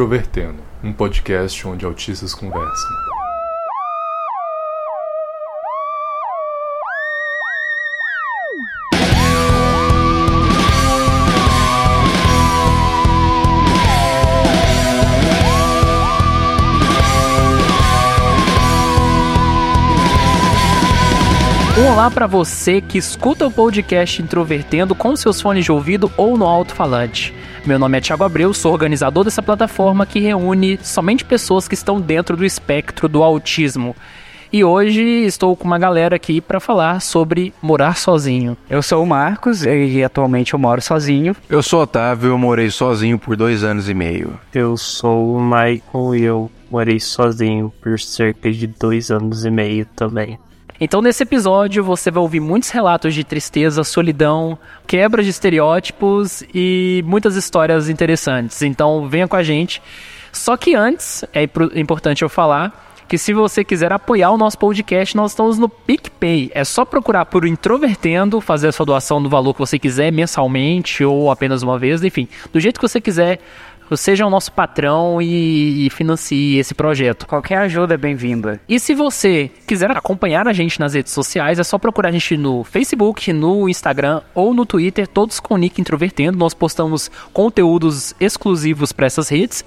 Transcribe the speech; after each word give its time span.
Introvertendo, 0.00 0.62
um 0.82 0.94
podcast 0.94 1.68
onde 1.68 1.84
autistas 1.84 2.32
conversam. 2.32 2.90
Olá 21.92 22.10
para 22.10 22.26
você 22.26 22.80
que 22.80 22.96
escuta 22.96 23.46
o 23.46 23.50
podcast 23.50 24.22
Introvertendo 24.22 24.94
com 24.94 25.14
seus 25.14 25.42
fones 25.42 25.66
de 25.66 25.70
ouvido 25.70 26.10
ou 26.16 26.38
no 26.38 26.46
alto-falante. 26.46 27.34
Meu 27.66 27.78
nome 27.78 27.98
é 27.98 28.00
Thiago 28.00 28.24
Abreu, 28.24 28.54
sou 28.54 28.72
organizador 28.72 29.22
dessa 29.22 29.42
plataforma 29.42 30.06
que 30.06 30.18
reúne 30.18 30.78
somente 30.82 31.24
pessoas 31.24 31.68
que 31.68 31.74
estão 31.74 32.00
dentro 32.00 32.36
do 32.36 32.44
espectro 32.44 33.06
do 33.06 33.22
autismo. 33.22 33.94
E 34.52 34.64
hoje 34.64 35.02
estou 35.02 35.54
com 35.54 35.64
uma 35.64 35.78
galera 35.78 36.16
aqui 36.16 36.40
para 36.40 36.58
falar 36.58 37.00
sobre 37.00 37.52
morar 37.62 37.96
sozinho. 37.96 38.56
Eu 38.68 38.82
sou 38.82 39.04
o 39.04 39.06
Marcos 39.06 39.64
e 39.64 40.02
atualmente 40.02 40.54
eu 40.54 40.58
moro 40.58 40.80
sozinho. 40.80 41.36
Eu 41.48 41.62
sou 41.62 41.82
Otávio, 41.82 42.30
eu 42.30 42.38
morei 42.38 42.70
sozinho 42.70 43.18
por 43.18 43.36
dois 43.36 43.62
anos 43.62 43.88
e 43.88 43.94
meio. 43.94 44.40
Eu 44.52 44.76
sou 44.76 45.36
o 45.36 45.40
Michael 45.40 46.14
e 46.16 46.22
eu 46.22 46.50
morei 46.70 46.98
sozinho 46.98 47.72
por 47.80 48.00
cerca 48.00 48.50
de 48.50 48.66
dois 48.66 49.10
anos 49.10 49.44
e 49.44 49.50
meio 49.50 49.86
também. 49.94 50.38
Então, 50.80 51.02
nesse 51.02 51.22
episódio, 51.22 51.84
você 51.84 52.10
vai 52.10 52.22
ouvir 52.22 52.40
muitos 52.40 52.70
relatos 52.70 53.14
de 53.14 53.22
tristeza, 53.22 53.84
solidão, 53.84 54.58
quebra 54.86 55.22
de 55.22 55.28
estereótipos 55.28 56.42
e 56.54 57.04
muitas 57.06 57.36
histórias 57.36 57.90
interessantes. 57.90 58.62
Então, 58.62 59.06
venha 59.06 59.28
com 59.28 59.36
a 59.36 59.42
gente. 59.42 59.82
Só 60.32 60.56
que 60.56 60.74
antes, 60.74 61.22
é 61.34 61.42
importante 61.78 62.22
eu 62.22 62.30
falar 62.30 62.88
que 63.06 63.18
se 63.18 63.34
você 63.34 63.62
quiser 63.62 63.92
apoiar 63.92 64.30
o 64.30 64.38
nosso 64.38 64.56
podcast, 64.56 65.14
nós 65.16 65.32
estamos 65.32 65.58
no 65.58 65.68
PicPay. 65.68 66.50
É 66.54 66.64
só 66.64 66.84
procurar 66.84 67.26
por 67.26 67.44
Introvertendo, 67.44 68.40
fazer 68.40 68.68
a 68.68 68.72
sua 68.72 68.86
doação 68.86 69.22
do 69.22 69.28
valor 69.28 69.52
que 69.52 69.58
você 69.58 69.78
quiser, 69.78 70.10
mensalmente 70.10 71.04
ou 71.04 71.30
apenas 71.30 71.62
uma 71.62 71.78
vez, 71.78 72.02
enfim, 72.02 72.26
do 72.52 72.58
jeito 72.58 72.80
que 72.80 72.88
você 72.88 73.00
quiser 73.00 73.40
seja 73.96 74.26
o 74.26 74.30
nosse 74.30 74.50
patrão 74.50 75.20
e, 75.20 75.86
e 75.86 75.90
financie 75.90 76.58
esse 76.58 76.74
projeto. 76.74 77.26
Qualquer 77.26 77.58
ajuda 77.58 77.94
é 77.94 77.96
bem-vinda. 77.96 78.60
E 78.68 78.78
se 78.78 78.94
você 78.94 79.50
quiser 79.66 79.90
acompanhar 79.90 80.46
a 80.46 80.52
gente 80.52 80.78
nas 80.78 80.94
redes 80.94 81.12
sociais, 81.12 81.58
é 81.58 81.64
só 81.64 81.78
procurar 81.78 82.10
a 82.10 82.12
gente 82.12 82.36
no 82.36 82.64
Facebook, 82.64 83.32
no 83.32 83.68
Instagram 83.68 84.22
ou 84.34 84.54
no 84.54 84.64
Twitter, 84.64 85.06
todos 85.06 85.40
com 85.40 85.54
o 85.54 85.56
nick 85.56 85.80
Introvertendo. 85.80 86.38
Nós 86.38 86.54
postamos 86.54 87.10
conteúdos 87.32 88.14
exclusivos 88.20 88.92
para 88.92 89.06
essas 89.06 89.28
redes. 89.28 89.64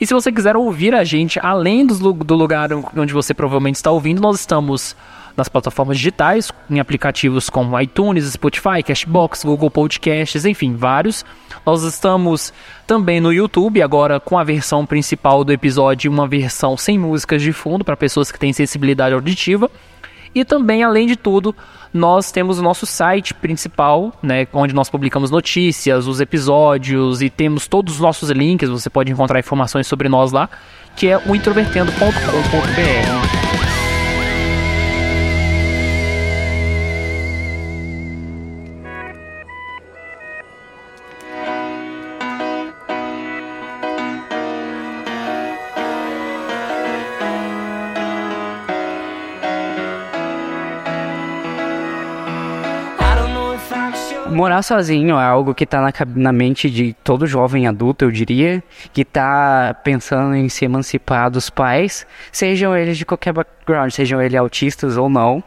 E 0.00 0.06
se 0.06 0.12
você 0.12 0.32
quiser 0.32 0.56
ouvir 0.56 0.94
a 0.94 1.04
gente 1.04 1.38
além 1.40 1.86
do, 1.86 2.12
do 2.12 2.34
lugar 2.34 2.70
onde 2.72 3.12
você 3.12 3.32
provavelmente 3.32 3.76
está 3.76 3.90
ouvindo, 3.90 4.20
nós 4.20 4.40
estamos 4.40 4.96
nas 5.36 5.48
plataformas 5.48 5.96
digitais, 5.96 6.52
em 6.70 6.78
aplicativos 6.78 7.50
como 7.50 7.78
iTunes, 7.80 8.32
Spotify, 8.32 8.82
Cashbox, 8.84 9.44
Google 9.44 9.70
Podcasts, 9.70 10.44
enfim, 10.44 10.76
vários. 10.76 11.24
Nós 11.66 11.82
estamos 11.82 12.52
também 12.86 13.20
no 13.20 13.32
YouTube, 13.32 13.82
agora 13.82 14.20
com 14.20 14.38
a 14.38 14.44
versão 14.44 14.86
principal 14.86 15.42
do 15.44 15.52
episódio, 15.52 16.10
uma 16.10 16.28
versão 16.28 16.76
sem 16.76 16.98
músicas 16.98 17.42
de 17.42 17.52
fundo 17.52 17.84
para 17.84 17.96
pessoas 17.96 18.30
que 18.30 18.38
têm 18.38 18.52
sensibilidade 18.52 19.14
auditiva. 19.14 19.70
E 20.34 20.44
também, 20.44 20.82
além 20.82 21.06
de 21.06 21.16
tudo, 21.16 21.54
nós 21.92 22.32
temos 22.32 22.58
o 22.58 22.62
nosso 22.62 22.86
site 22.86 23.32
principal, 23.32 24.12
né, 24.20 24.48
onde 24.52 24.74
nós 24.74 24.90
publicamos 24.90 25.30
notícias, 25.30 26.08
os 26.08 26.20
episódios 26.20 27.22
e 27.22 27.30
temos 27.30 27.68
todos 27.68 27.94
os 27.94 28.00
nossos 28.00 28.30
links, 28.30 28.68
você 28.68 28.90
pode 28.90 29.12
encontrar 29.12 29.38
informações 29.38 29.86
sobre 29.86 30.08
nós 30.08 30.32
lá, 30.32 30.50
que 30.96 31.06
é 31.06 31.16
o 31.18 31.36
introvertendo.com.br. 31.36 33.43
morar 54.34 54.62
sozinho 54.62 55.18
é 55.18 55.24
algo 55.24 55.54
que 55.54 55.64
está 55.64 55.80
na, 55.80 55.92
na, 56.16 56.32
mente 56.32 56.68
de 56.68 56.92
todo 57.04 57.26
jovem 57.26 57.66
adulto, 57.66 58.04
eu 58.04 58.10
diria, 58.10 58.62
que 58.92 59.02
está 59.02 59.74
pensando 59.82 60.34
em 60.34 60.48
se 60.48 60.64
emancipar 60.64 61.30
dos 61.30 61.48
pais, 61.48 62.06
sejam 62.30 62.76
eles 62.76 62.98
de 62.98 63.06
qualquer 63.06 63.32
background, 63.32 63.90
sejam 63.90 64.20
eles 64.20 64.38
autistas 64.38 64.96
ou 64.96 65.08
não. 65.08 65.42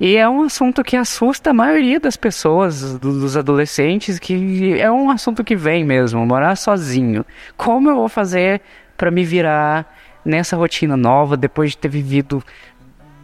E 0.00 0.16
é 0.16 0.28
um 0.28 0.42
assunto 0.42 0.84
que 0.84 0.96
assusta 0.96 1.50
a 1.50 1.54
maioria 1.54 1.98
das 1.98 2.16
pessoas, 2.16 2.98
dos 2.98 3.36
adolescentes, 3.36 4.18
que 4.18 4.78
é 4.78 4.90
um 4.90 5.10
assunto 5.10 5.42
que 5.42 5.56
vem 5.56 5.84
mesmo, 5.84 6.24
morar 6.24 6.56
sozinho. 6.56 7.24
Como 7.56 7.90
eu 7.90 7.96
vou 7.96 8.08
fazer 8.08 8.60
para 8.96 9.10
me 9.10 9.24
virar 9.24 9.96
nessa 10.24 10.56
rotina 10.56 10.96
nova 10.96 11.36
depois 11.36 11.70
de 11.70 11.78
ter 11.78 11.88
vivido 11.88 12.44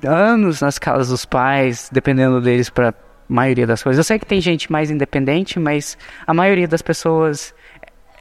anos 0.04 0.60
nas 0.60 0.78
casas 0.78 1.08
dos 1.08 1.24
pais, 1.24 1.88
dependendo 1.92 2.40
deles 2.40 2.70
para 2.70 2.94
maioria 3.28 3.66
das 3.66 3.82
coisas. 3.82 3.98
Eu 3.98 4.04
sei 4.04 4.18
que 4.18 4.26
tem 4.26 4.40
gente 4.40 4.70
mais 4.70 4.90
independente, 4.90 5.58
mas 5.58 5.96
a 6.26 6.34
maioria 6.34 6.68
das 6.68 6.82
pessoas 6.82 7.54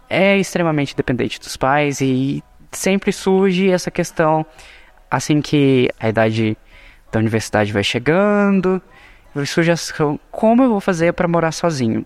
é 0.09 0.37
extremamente 0.37 0.95
dependente 0.95 1.39
dos 1.39 1.57
pais 1.57 2.01
e 2.01 2.43
sempre 2.71 3.11
surge 3.11 3.69
essa 3.69 3.91
questão 3.91 4.45
assim 5.09 5.41
que 5.41 5.89
a 5.99 6.09
idade 6.09 6.57
da 7.11 7.19
universidade 7.19 7.71
vai 7.71 7.83
chegando, 7.83 8.81
surge 9.45 9.71
essa 9.71 9.93
como 10.31 10.63
eu 10.63 10.69
vou 10.69 10.79
fazer 10.79 11.13
para 11.13 11.27
morar 11.27 11.51
sozinho. 11.51 12.05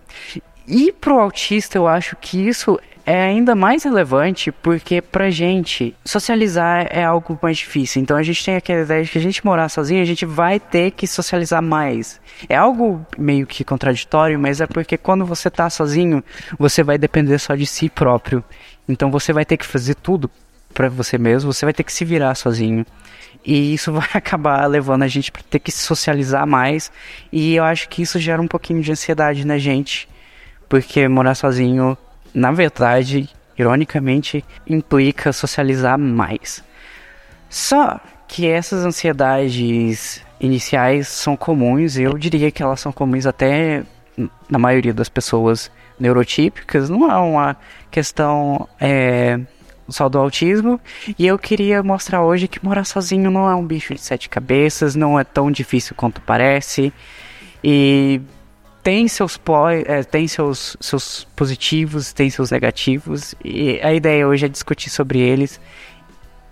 E 0.68 0.92
pro 0.92 1.20
autista 1.20 1.78
eu 1.78 1.88
acho 1.88 2.16
que 2.18 2.48
isso 2.48 2.78
é 3.08 3.24
ainda 3.24 3.56
mais 3.56 3.86
relevante 3.86 4.52
porque 4.52 5.02
pra 5.02 5.30
gente 5.30 5.96
socializar 6.04 6.88
é 6.90 7.06
algo 7.06 7.40
mais 7.42 7.58
difícil. 7.58 8.02
Então 8.02 8.18
a 8.18 8.22
gente 8.22 8.44
tem 8.44 8.58
aquela 8.58 8.82
ideia 8.82 9.02
de 9.02 9.10
que 9.10 9.18
a 9.18 9.22
gente 9.22 9.46
morar 9.46 9.70
sozinho, 9.70 10.02
a 10.02 10.06
gente 10.06 10.26
vai 10.26 10.60
ter 10.60 10.92
que 10.92 11.08
socializar 11.08 11.62
mais. 11.62 12.20
É 12.50 12.58
algo 12.58 13.06
meio 13.18 13.48
que 13.48 13.64
contraditório, 13.64 14.38
mas 14.38 14.60
é 14.60 14.68
porque 14.68 14.98
quando 14.98 15.26
você 15.26 15.50
tá 15.50 15.70
sozinho, 15.70 16.22
você 16.60 16.84
vai 16.84 16.98
depender 16.98 17.40
só 17.40 17.56
de 17.56 17.66
si 17.66 17.90
próprio. 17.90 18.44
Então 18.90 19.10
você 19.10 19.32
vai 19.32 19.46
ter 19.46 19.56
que 19.56 19.66
fazer 19.66 19.96
tudo 19.96 20.30
para 20.74 20.90
você 20.90 21.18
mesmo, 21.18 21.54
você 21.54 21.66
vai 21.66 21.74
ter 21.74 21.84
que 21.84 21.94
se 21.94 22.04
virar 22.04 22.36
sozinho. 22.36 22.86
E 23.46 23.74
isso 23.74 23.90
vai 23.94 24.10
acabar 24.16 24.66
levando 24.66 25.04
a 25.04 25.08
gente 25.08 25.32
para 25.32 25.44
ter 25.50 25.60
que 25.60 25.72
socializar 25.72 26.46
mais. 26.46 26.92
E 27.32 27.56
eu 27.56 27.64
acho 27.64 27.88
que 27.88 28.02
isso 28.02 28.20
gera 28.20 28.42
um 28.42 28.50
pouquinho 28.50 28.82
de 28.82 28.92
ansiedade 28.92 29.48
na 29.48 29.58
gente. 29.58 30.10
Porque 30.68 31.08
morar 31.08 31.36
sozinho 31.36 31.98
na 32.34 32.52
verdade, 32.52 33.30
ironicamente, 33.58 34.44
implica 34.68 35.34
socializar 35.34 35.98
mais. 35.98 36.64
Só 37.50 38.00
que 38.28 38.48
essas 38.48 38.86
ansiedades 38.86 40.22
iniciais 40.40 41.08
são 41.08 41.36
comuns, 41.36 41.98
eu 41.98 42.18
diria 42.18 42.52
que 42.52 42.62
elas 42.62 42.80
são 42.80 42.92
comuns 42.92 43.26
até 43.26 43.84
na 44.50 44.60
maioria 44.60 44.94
das 44.94 45.10
pessoas 45.10 45.72
neurotípicas, 46.00 46.90
não 46.90 47.10
é 47.10 47.16
uma 47.18 47.58
questão 47.90 48.68
é, 48.80 49.40
só 49.90 50.10
do 50.10 50.18
autismo. 50.18 50.80
E 51.18 51.26
eu 51.26 51.38
queria 51.38 51.82
mostrar 51.82 52.24
hoje 52.24 52.48
que 52.48 52.64
morar 52.64 52.84
sozinho 52.84 53.32
não 53.32 53.50
é 53.50 53.56
um 53.56 53.66
bicho 53.66 53.94
de 53.94 54.02
sete 54.02 54.30
cabeças, 54.30 54.96
não 54.96 55.20
é 55.20 55.24
tão 55.24 55.52
difícil 55.52 55.96
quanto 55.96 56.22
parece. 56.22 56.94
E 57.64 58.22
tem 58.88 59.06
seus 59.10 59.38
é, 59.86 60.02
tem 60.02 60.30
seus, 60.30 60.78
seus 60.80 61.28
positivos, 61.36 62.14
tem 62.14 62.30
seus 62.30 62.52
negativos, 62.52 63.36
e 63.44 63.82
a 63.82 63.94
ideia 63.94 64.26
hoje 64.26 64.46
é 64.46 64.48
discutir 64.48 64.90
sobre 64.90 65.20
eles 65.20 65.60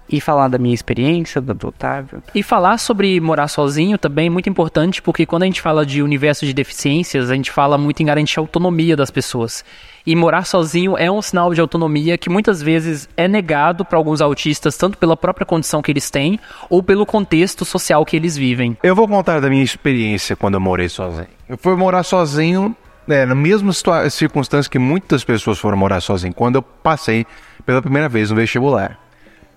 e 0.09 0.21
falar 0.21 0.47
da 0.47 0.57
minha 0.57 0.73
experiência, 0.73 1.41
da 1.41 1.53
do 1.53 1.67
Otávio. 1.67 2.21
E 2.33 2.43
falar 2.43 2.77
sobre 2.77 3.19
morar 3.19 3.47
sozinho 3.47 3.97
também 3.97 4.27
é 4.27 4.29
muito 4.29 4.49
importante, 4.49 5.01
porque 5.01 5.25
quando 5.25 5.43
a 5.43 5.45
gente 5.45 5.61
fala 5.61 5.85
de 5.85 6.01
universo 6.01 6.45
de 6.45 6.53
deficiências, 6.53 7.29
a 7.29 7.35
gente 7.35 7.51
fala 7.51 7.77
muito 7.77 8.01
em 8.01 8.05
garantir 8.05 8.39
a 8.39 8.41
autonomia 8.41 8.95
das 8.95 9.09
pessoas. 9.09 9.63
E 10.05 10.15
morar 10.15 10.45
sozinho 10.45 10.95
é 10.97 11.09
um 11.09 11.21
sinal 11.21 11.53
de 11.53 11.59
autonomia 11.59 12.17
que 12.17 12.29
muitas 12.29 12.61
vezes 12.61 13.09
é 13.17 13.27
negado 13.27 13.83
para 13.83 13.97
alguns 13.97 14.21
autistas, 14.21 14.77
tanto 14.77 14.97
pela 14.97 15.17
própria 15.17 15.45
condição 15.45 15.81
que 15.81 15.91
eles 15.91 16.11
têm, 16.11 16.39
ou 16.69 16.83
pelo 16.83 17.05
contexto 17.05 17.65
social 17.65 18.05
que 18.05 18.15
eles 18.15 18.37
vivem. 18.37 18.77
Eu 18.83 18.95
vou 18.95 19.07
contar 19.07 19.39
da 19.39 19.49
minha 19.49 19.63
experiência 19.63 20.35
quando 20.35 20.53
eu 20.53 20.59
morei 20.59 20.89
sozinho. 20.89 21.27
Eu 21.49 21.57
fui 21.57 21.75
morar 21.75 22.03
sozinho 22.03 22.75
é, 23.07 23.25
na 23.25 23.35
mesma 23.35 23.71
circunstância 24.09 24.69
que 24.69 24.79
muitas 24.79 25.23
pessoas 25.23 25.57
foram 25.57 25.77
morar 25.77 26.01
sozinho, 26.01 26.33
quando 26.33 26.55
eu 26.55 26.61
passei 26.61 27.25
pela 27.65 27.81
primeira 27.81 28.07
vez 28.07 28.29
no 28.29 28.35
vestibular. 28.35 28.99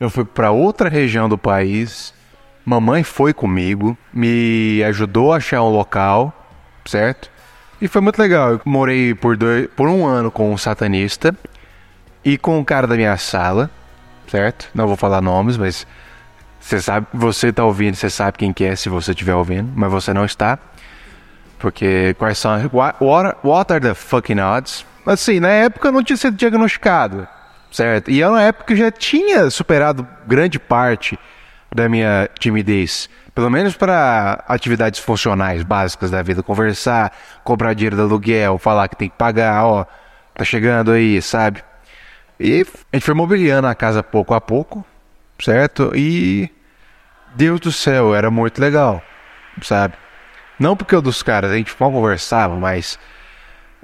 Eu 0.01 0.09
fui 0.11 0.25
para 0.25 0.51
outra 0.51 0.89
região 0.89 1.29
do 1.29 1.37
país. 1.37 2.15
Mamãe 2.65 3.03
foi 3.03 3.33
comigo, 3.33 3.97
me 4.13 4.83
ajudou 4.85 5.33
a 5.33 5.39
achar 5.39 5.63
um 5.63 5.71
local, 5.71 6.33
certo? 6.85 7.31
E 7.81 7.89
foi 7.89 8.01
muito 8.01 8.19
legal. 8.19 8.53
Eu 8.53 8.61
morei 8.65 9.15
por, 9.15 9.37
dois, 9.37 9.69
por 9.69 9.89
um 9.89 10.07
ano 10.07 10.31
com 10.31 10.53
um 10.53 10.59
satanista 10.59 11.35
e 12.25 12.37
com 12.37 12.61
o 12.61 12.65
cara 12.65 12.87
da 12.87 12.95
minha 12.95 13.17
sala. 13.17 13.71
certo? 14.27 14.69
Não 14.75 14.87
vou 14.87 14.97
falar 14.97 15.21
nomes, 15.21 15.57
mas 15.57 15.87
você 16.61 16.81
sabe, 16.81 17.07
você 17.15 17.53
tá 17.53 17.65
ouvindo, 17.65 17.95
você 17.95 18.11
sabe 18.11 18.37
quem 18.37 18.53
que 18.53 18.65
é 18.65 18.77
se 18.77 18.89
você 18.89 19.13
estiver 19.13 19.35
ouvindo, 19.35 19.73
mas 19.75 19.91
você 19.91 20.13
não 20.13 20.25
está. 20.25 20.59
Porque 21.59 22.15
quais 22.19 22.39
são. 22.39 22.53
What, 22.73 22.99
what 23.43 23.73
are 23.73 23.81
the 23.81 23.95
fucking 23.95 24.41
odds? 24.41 24.85
Assim, 25.07 25.41
na 25.41 25.49
época 25.49 25.89
eu 25.89 25.93
não 25.93 26.03
tinha 26.03 26.17
sido 26.17 26.37
diagnosticado, 26.37 27.27
certo? 27.71 28.11
E 28.11 28.19
eu, 28.19 28.33
na 28.33 28.43
época 28.43 28.75
já 28.75 28.91
tinha 28.91 29.51
superado 29.51 30.07
grande 30.27 30.59
parte 30.59 31.19
da 31.75 31.89
minha 31.89 32.29
timidez. 32.39 33.09
Pelo 33.35 33.51
menos 33.51 33.77
para 33.77 34.43
atividades 34.49 34.99
funcionais 35.01 35.63
básicas 35.63 36.11
da 36.11 36.23
vida. 36.23 36.43
Conversar, 36.43 37.13
cobrar 37.45 37.75
dinheiro 37.75 37.97
do 37.97 38.03
aluguel, 38.03 38.59
falar 38.59 38.89
que 38.89 38.97
tem 38.97 39.09
que 39.09 39.17
pagar, 39.17 39.65
ó, 39.65 39.87
tá 40.35 40.45
chegando 40.45 40.91
aí, 40.91 41.23
sabe? 41.23 41.63
E 42.41 42.67
a 42.93 42.97
gente 42.97 43.05
foi 43.05 43.15
mobiliando 43.15 43.69
a 43.69 43.75
casa 43.75 44.03
pouco 44.03 44.35
a 44.35 44.41
pouco, 44.41 44.85
certo? 45.41 45.93
E. 45.95 46.51
Deus 47.35 47.61
do 47.61 47.71
céu, 47.71 48.15
era 48.15 48.31
muito 48.31 48.61
legal, 48.61 49.03
sabe? 49.63 49.95
Não 50.59 50.75
porque 50.75 50.95
eu 50.95 51.03
dos 51.03 51.23
caras, 51.23 51.51
a 51.53 51.57
gente 51.57 51.75
mal 51.79 51.93
conversava, 51.93 52.57
mas. 52.57 52.99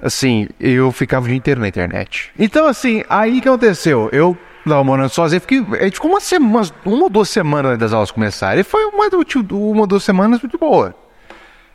Assim, 0.01 0.47
eu 0.59 0.91
ficava 0.91 1.25
o 1.25 1.27
dia 1.27 1.37
inteiro 1.37 1.61
na 1.61 1.67
internet. 1.67 2.31
Então, 2.37 2.67
assim, 2.67 3.03
aí 3.09 3.39
que 3.41 3.47
aconteceu? 3.47 4.09
Eu 4.11 4.37
tava 4.65 4.83
morando 4.83 5.09
sozinho, 5.09 5.39
fiquei, 5.41 5.65
a 5.79 5.83
gente 5.83 5.93
ficou 5.95 6.11
uma 6.11 6.19
semana, 6.19 6.67
uma 6.83 7.03
ou 7.03 7.09
duas 7.09 7.29
semanas 7.29 7.71
antes 7.71 7.79
das 7.79 7.93
aulas 7.93 8.11
começarem. 8.11 8.59
E 8.61 8.63
foi 8.63 8.83
uma, 8.85 9.07
uma 9.51 9.81
ou 9.81 9.87
duas 9.87 10.03
semanas 10.03 10.41
muito 10.41 10.57
boa. 10.57 10.93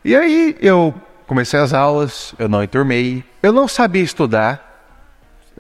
E 0.05 0.15
aí 0.15 0.57
eu 0.61 0.95
comecei 1.27 1.59
as 1.61 1.73
aulas, 1.73 2.35
eu 2.39 2.49
não 2.49 2.63
enturmei, 2.63 3.25
eu 3.43 3.53
não 3.53 3.67
sabia 3.69 4.03
estudar, 4.03 4.85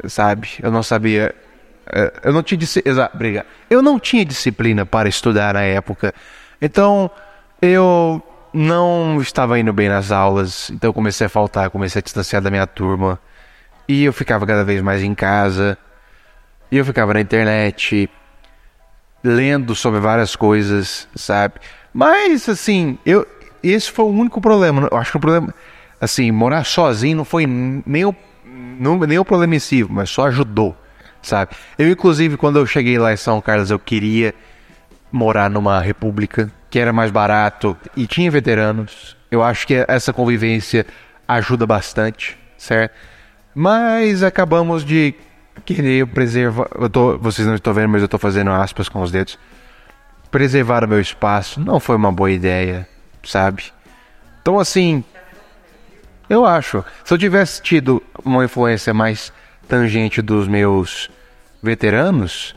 sabe? 0.06 0.50
Eu 0.62 0.70
não 0.70 0.82
sabia. 0.82 1.34
eh, 1.92 2.12
Eu 2.24 2.32
não 2.32 2.42
tinha 2.42 2.58
disciplina. 2.58 3.46
Eu 3.68 3.80
não 3.82 3.98
tinha 3.98 4.24
disciplina 4.24 4.84
para 4.84 5.08
estudar 5.08 5.54
na 5.54 5.62
época. 5.62 6.14
Então, 6.60 7.10
eu 7.62 8.22
não 8.52 9.20
estava 9.20 9.58
indo 9.58 9.73
bem 9.73 9.88
nas 9.88 10.11
aulas. 10.11 10.70
Então, 10.70 10.93
comecei 10.93 11.26
a 11.26 11.31
faltar, 11.31 11.70
comecei 11.70 12.00
a 12.00 12.02
distanciar 12.02 12.43
da 12.43 12.50
minha 12.50 12.67
turma. 12.67 13.19
E 13.88 14.05
eu 14.05 14.12
ficava 14.12 14.47
cada 14.47 14.64
vez 14.64 14.81
mais 14.82 15.02
em 15.02 15.14
casa. 15.14 15.76
E 16.70 16.76
eu 16.76 16.85
ficava 16.85 17.14
na 17.14 17.20
internet, 17.20 18.08
lendo 19.23 19.75
sobre 19.75 20.00
várias 20.00 20.37
coisas, 20.37 21.08
sabe? 21.14 21.55
Mas, 21.93 22.49
assim, 22.49 22.99
eu, 23.05 23.26
esse 23.62 23.91
foi 23.91 24.05
o 24.05 24.08
único 24.08 24.41
problema. 24.41 24.88
Eu 24.91 24.96
acho 24.96 25.11
que 25.11 25.17
o 25.17 25.20
problema, 25.20 25.53
assim, 26.00 26.31
morar 26.31 26.64
sozinho 26.64 27.17
não 27.17 27.25
foi 27.25 27.46
nem 27.46 28.05
o, 28.05 28.14
não, 28.44 28.99
nem 28.99 29.19
o 29.19 29.25
problema 29.25 29.56
em 29.56 29.58
si, 29.58 29.85
mas 29.88 30.11
só 30.11 30.26
ajudou, 30.26 30.76
sabe? 31.20 31.53
Eu, 31.76 31.88
inclusive, 31.88 32.37
quando 32.37 32.58
eu 32.58 32.67
cheguei 32.67 32.99
lá 32.99 33.12
em 33.12 33.17
São 33.17 33.41
Carlos, 33.41 33.70
eu 33.70 33.79
queria 33.79 34.35
morar 35.10 35.50
numa 35.50 35.80
república 35.80 36.50
que 36.68 36.78
era 36.78 36.92
mais 36.92 37.10
barato 37.10 37.76
e 37.96 38.06
tinha 38.06 38.30
veteranos. 38.30 39.16
Eu 39.30 39.42
acho 39.42 39.66
que 39.66 39.84
essa 39.88 40.12
convivência 40.12 40.86
ajuda 41.26 41.66
bastante, 41.66 42.38
certo? 42.56 42.94
Mas 43.54 44.22
acabamos 44.22 44.84
de 44.84 45.14
querer 45.64 46.06
preservar. 46.06 46.68
Eu 46.78 46.88
tô, 46.88 47.18
vocês 47.18 47.46
não 47.46 47.54
estão 47.54 47.74
vendo, 47.74 47.88
mas 47.88 48.02
eu 48.02 48.06
estou 48.06 48.20
fazendo 48.20 48.50
aspas 48.50 48.88
com 48.88 49.02
os 49.02 49.10
dedos. 49.10 49.38
Preservar 50.30 50.84
o 50.84 50.88
meu 50.88 51.00
espaço 51.00 51.60
não 51.60 51.80
foi 51.80 51.96
uma 51.96 52.12
boa 52.12 52.30
ideia, 52.30 52.88
sabe? 53.22 53.64
Então, 54.40 54.58
assim, 54.58 55.04
eu 56.28 56.44
acho. 56.46 56.84
Se 57.04 57.12
eu 57.12 57.18
tivesse 57.18 57.60
tido 57.60 58.02
uma 58.24 58.44
influência 58.44 58.94
mais 58.94 59.32
tangente 59.68 60.22
dos 60.22 60.46
meus 60.46 61.10
veteranos, 61.62 62.54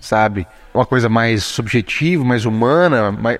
sabe? 0.00 0.46
Uma 0.74 0.84
coisa 0.84 1.08
mais 1.08 1.44
subjetiva, 1.44 2.24
mais 2.24 2.44
humana, 2.44 3.12
mais, 3.12 3.38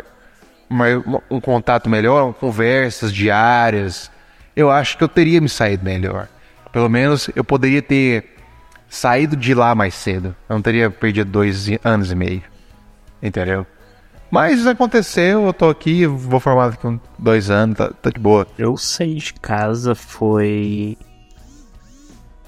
mais, 0.69 1.03
um 1.29 1.41
contato 1.41 1.91
melhor, 1.91 2.33
conversas 2.35 3.13
diárias, 3.13 4.11
eu 4.55 4.71
acho 4.71 4.97
que 4.97 5.05
eu 5.05 5.09
teria 5.09 5.41
me 5.41 5.49
saído 5.49 5.85
melhor. 5.85 6.29
Pelo 6.73 6.89
menos 6.89 7.29
eu 7.35 7.45
poderia 7.45 7.83
ter 7.83 8.37
saído 8.89 9.37
de 9.37 9.53
lá 9.53 9.75
mais 9.75 9.95
cedo. 9.95 10.35
Eu 10.49 10.55
não 10.55 10.63
teria 10.63 10.89
perdido 10.91 11.31
dois 11.31 11.69
anos 11.83 12.13
e 12.13 12.15
meio. 12.15 12.43
Entendeu? 13.23 13.67
Mas 14.31 14.67
aconteceu, 14.67 15.47
eu 15.47 15.53
tô 15.53 15.69
aqui, 15.69 16.07
vou 16.07 16.41
formar 16.41 16.71
daqui 16.71 16.83
com 16.83 16.99
dois 17.19 17.51
anos, 17.51 17.77
tá, 17.79 17.91
tá 17.91 18.11
de 18.11 18.19
boa. 18.19 18.47
Eu 18.59 18.77
saí 18.77 19.15
de 19.17 19.35
casa 19.35 19.95
foi 19.95 20.99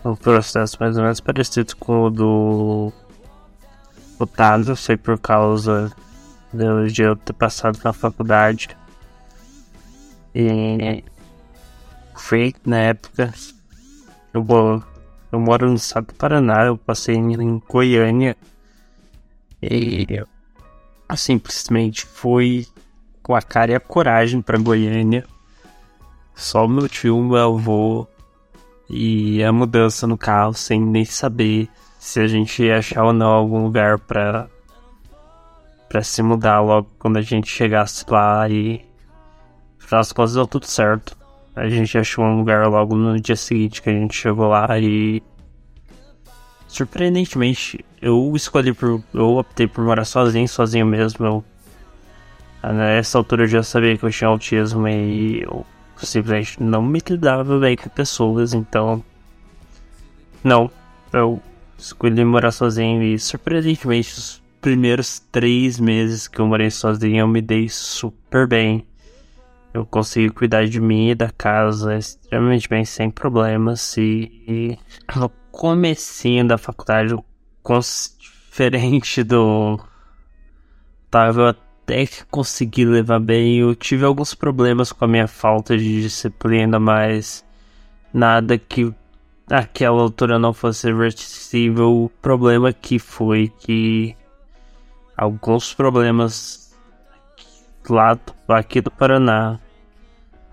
um 0.04 0.14
processo 0.16 0.76
mais 0.80 0.96
ou 0.96 1.02
menos 1.02 1.20
parecido 1.20 1.76
com 1.76 2.04
o 2.04 2.10
do 2.10 2.92
Otávio, 4.18 4.74
foi 4.76 4.96
por 4.96 5.18
causa 5.18 5.92
de 6.90 7.02
eu 7.02 7.16
ter 7.16 7.32
passado 7.32 7.78
na 7.84 7.92
faculdade. 7.92 8.76
E 10.34 11.04
foi 12.14 12.54
na 12.64 12.78
época. 12.78 13.32
Eu, 14.32 14.44
eu 15.32 15.40
moro 15.40 15.68
no 15.68 15.76
estado 15.76 16.06
do 16.06 16.14
Paraná, 16.14 16.64
eu 16.64 16.76
passei 16.76 17.14
em, 17.14 17.34
em 17.34 17.62
Goiânia. 17.68 18.36
E 19.62 20.06
eu 20.08 20.26
simplesmente 21.16 22.04
fui 22.06 22.66
com 23.22 23.34
a 23.34 23.42
cara 23.42 23.72
e 23.72 23.74
a 23.74 23.80
coragem 23.80 24.40
pra 24.40 24.58
Goiânia. 24.58 25.24
Só 26.34 26.66
meu 26.68 26.88
tio, 26.88 27.22
meu 27.22 27.56
avô 27.56 28.06
e 28.88 29.42
a 29.42 29.52
mudança 29.52 30.06
no 30.06 30.16
carro 30.16 30.54
sem 30.54 30.80
nem 30.80 31.04
saber 31.04 31.68
se 31.98 32.20
a 32.20 32.26
gente 32.26 32.62
ia 32.62 32.78
achar 32.78 33.04
ou 33.04 33.12
não 33.12 33.28
algum 33.28 33.64
lugar 33.64 33.98
pra, 33.98 34.48
pra 35.88 36.02
se 36.02 36.22
mudar 36.22 36.60
logo 36.60 36.88
quando 36.98 37.16
a 37.16 37.22
gente 37.22 37.48
chegasse 37.48 38.04
lá 38.08 38.48
e 38.48 38.84
afinal 39.80 40.00
das 40.00 40.12
contas 40.12 40.34
deu 40.34 40.46
tudo 40.46 40.66
certo. 40.66 41.16
A 41.54 41.68
gente 41.68 41.96
achou 41.96 42.24
um 42.24 42.38
lugar 42.38 42.66
logo 42.68 42.94
no 42.94 43.18
dia 43.18 43.34
seguinte 43.34 43.80
que 43.80 43.88
a 43.88 43.92
gente 43.92 44.14
chegou 44.14 44.48
lá 44.48 44.78
e 44.78 45.22
surpreendentemente 46.68 47.84
eu 48.00 48.32
escolhi 48.36 48.72
por. 48.72 49.02
eu 49.14 49.36
optei 49.36 49.66
por 49.66 49.82
morar 49.82 50.04
sozinho, 50.04 50.46
sozinho 50.46 50.86
mesmo. 50.86 51.26
Eu, 51.26 51.44
nessa 52.72 53.18
altura 53.18 53.44
eu 53.44 53.48
já 53.48 53.62
sabia 53.62 53.96
que 53.96 54.04
eu 54.04 54.10
tinha 54.10 54.28
autismo 54.28 54.86
e 54.86 55.42
eu 55.42 55.64
simplesmente 56.04 56.62
não 56.62 56.82
me 56.82 57.00
lidava 57.08 57.58
bem 57.58 57.76
com 57.76 57.88
pessoas, 57.88 58.52
então. 58.52 59.02
Não, 60.44 60.70
eu 61.12 61.40
escolhi 61.78 62.24
morar 62.24 62.50
sozinho 62.50 63.02
e 63.02 63.18
surpreendentemente 63.18 64.12
os 64.14 64.42
primeiros 64.60 65.20
três 65.30 65.78
meses 65.78 66.26
que 66.26 66.40
eu 66.40 66.46
morei 66.46 66.70
sozinho 66.70 67.20
eu 67.20 67.28
me 67.28 67.40
dei 67.40 67.68
super 67.68 68.46
bem. 68.46 68.86
Eu 69.72 69.84
consegui 69.84 70.30
cuidar 70.30 70.66
de 70.66 70.80
mim 70.80 71.10
e 71.10 71.14
da 71.14 71.30
casa 71.30 71.96
extremamente 71.96 72.68
bem, 72.68 72.84
sem 72.84 73.10
problemas. 73.10 73.96
E, 73.96 74.42
e 74.48 74.78
no 75.14 75.28
comecinho 75.50 76.46
da 76.46 76.56
faculdade, 76.56 77.14
diferente 78.18 79.22
do 79.22 79.78
eu 81.12 81.54
até 81.86 82.04
que 82.04 82.24
consegui 82.26 82.84
levar 82.84 83.20
bem. 83.20 83.58
Eu 83.58 83.74
tive 83.76 84.04
alguns 84.04 84.34
problemas 84.34 84.90
com 84.90 85.04
a 85.04 85.08
minha 85.08 85.28
falta 85.28 85.78
de 85.78 86.02
disciplina, 86.02 86.80
mas 86.80 87.44
nada 88.12 88.58
que 88.58 88.92
naquela 89.48 90.02
altura 90.02 90.36
não 90.36 90.52
fosse 90.52 90.88
reversível. 90.88 92.04
O 92.04 92.08
problema 92.20 92.72
que 92.72 92.98
foi 92.98 93.52
que 93.60 94.16
alguns 95.16 95.72
problemas 95.72 96.74
lá 97.88 98.18
aqui 98.48 98.80
do 98.80 98.90
Paraná 98.90 99.60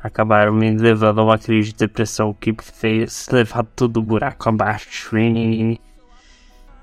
acabaram 0.03 0.53
me 0.53 0.77
levando 0.77 1.19
a 1.19 1.23
uma 1.23 1.39
crise 1.39 1.69
de 1.69 1.77
depressão 1.77 2.31
que 2.31 2.55
fez 2.61 3.27
levar 3.31 3.63
tudo 3.75 4.03
buraco 4.03 4.49
abaixo. 4.49 5.17
E 5.17 5.79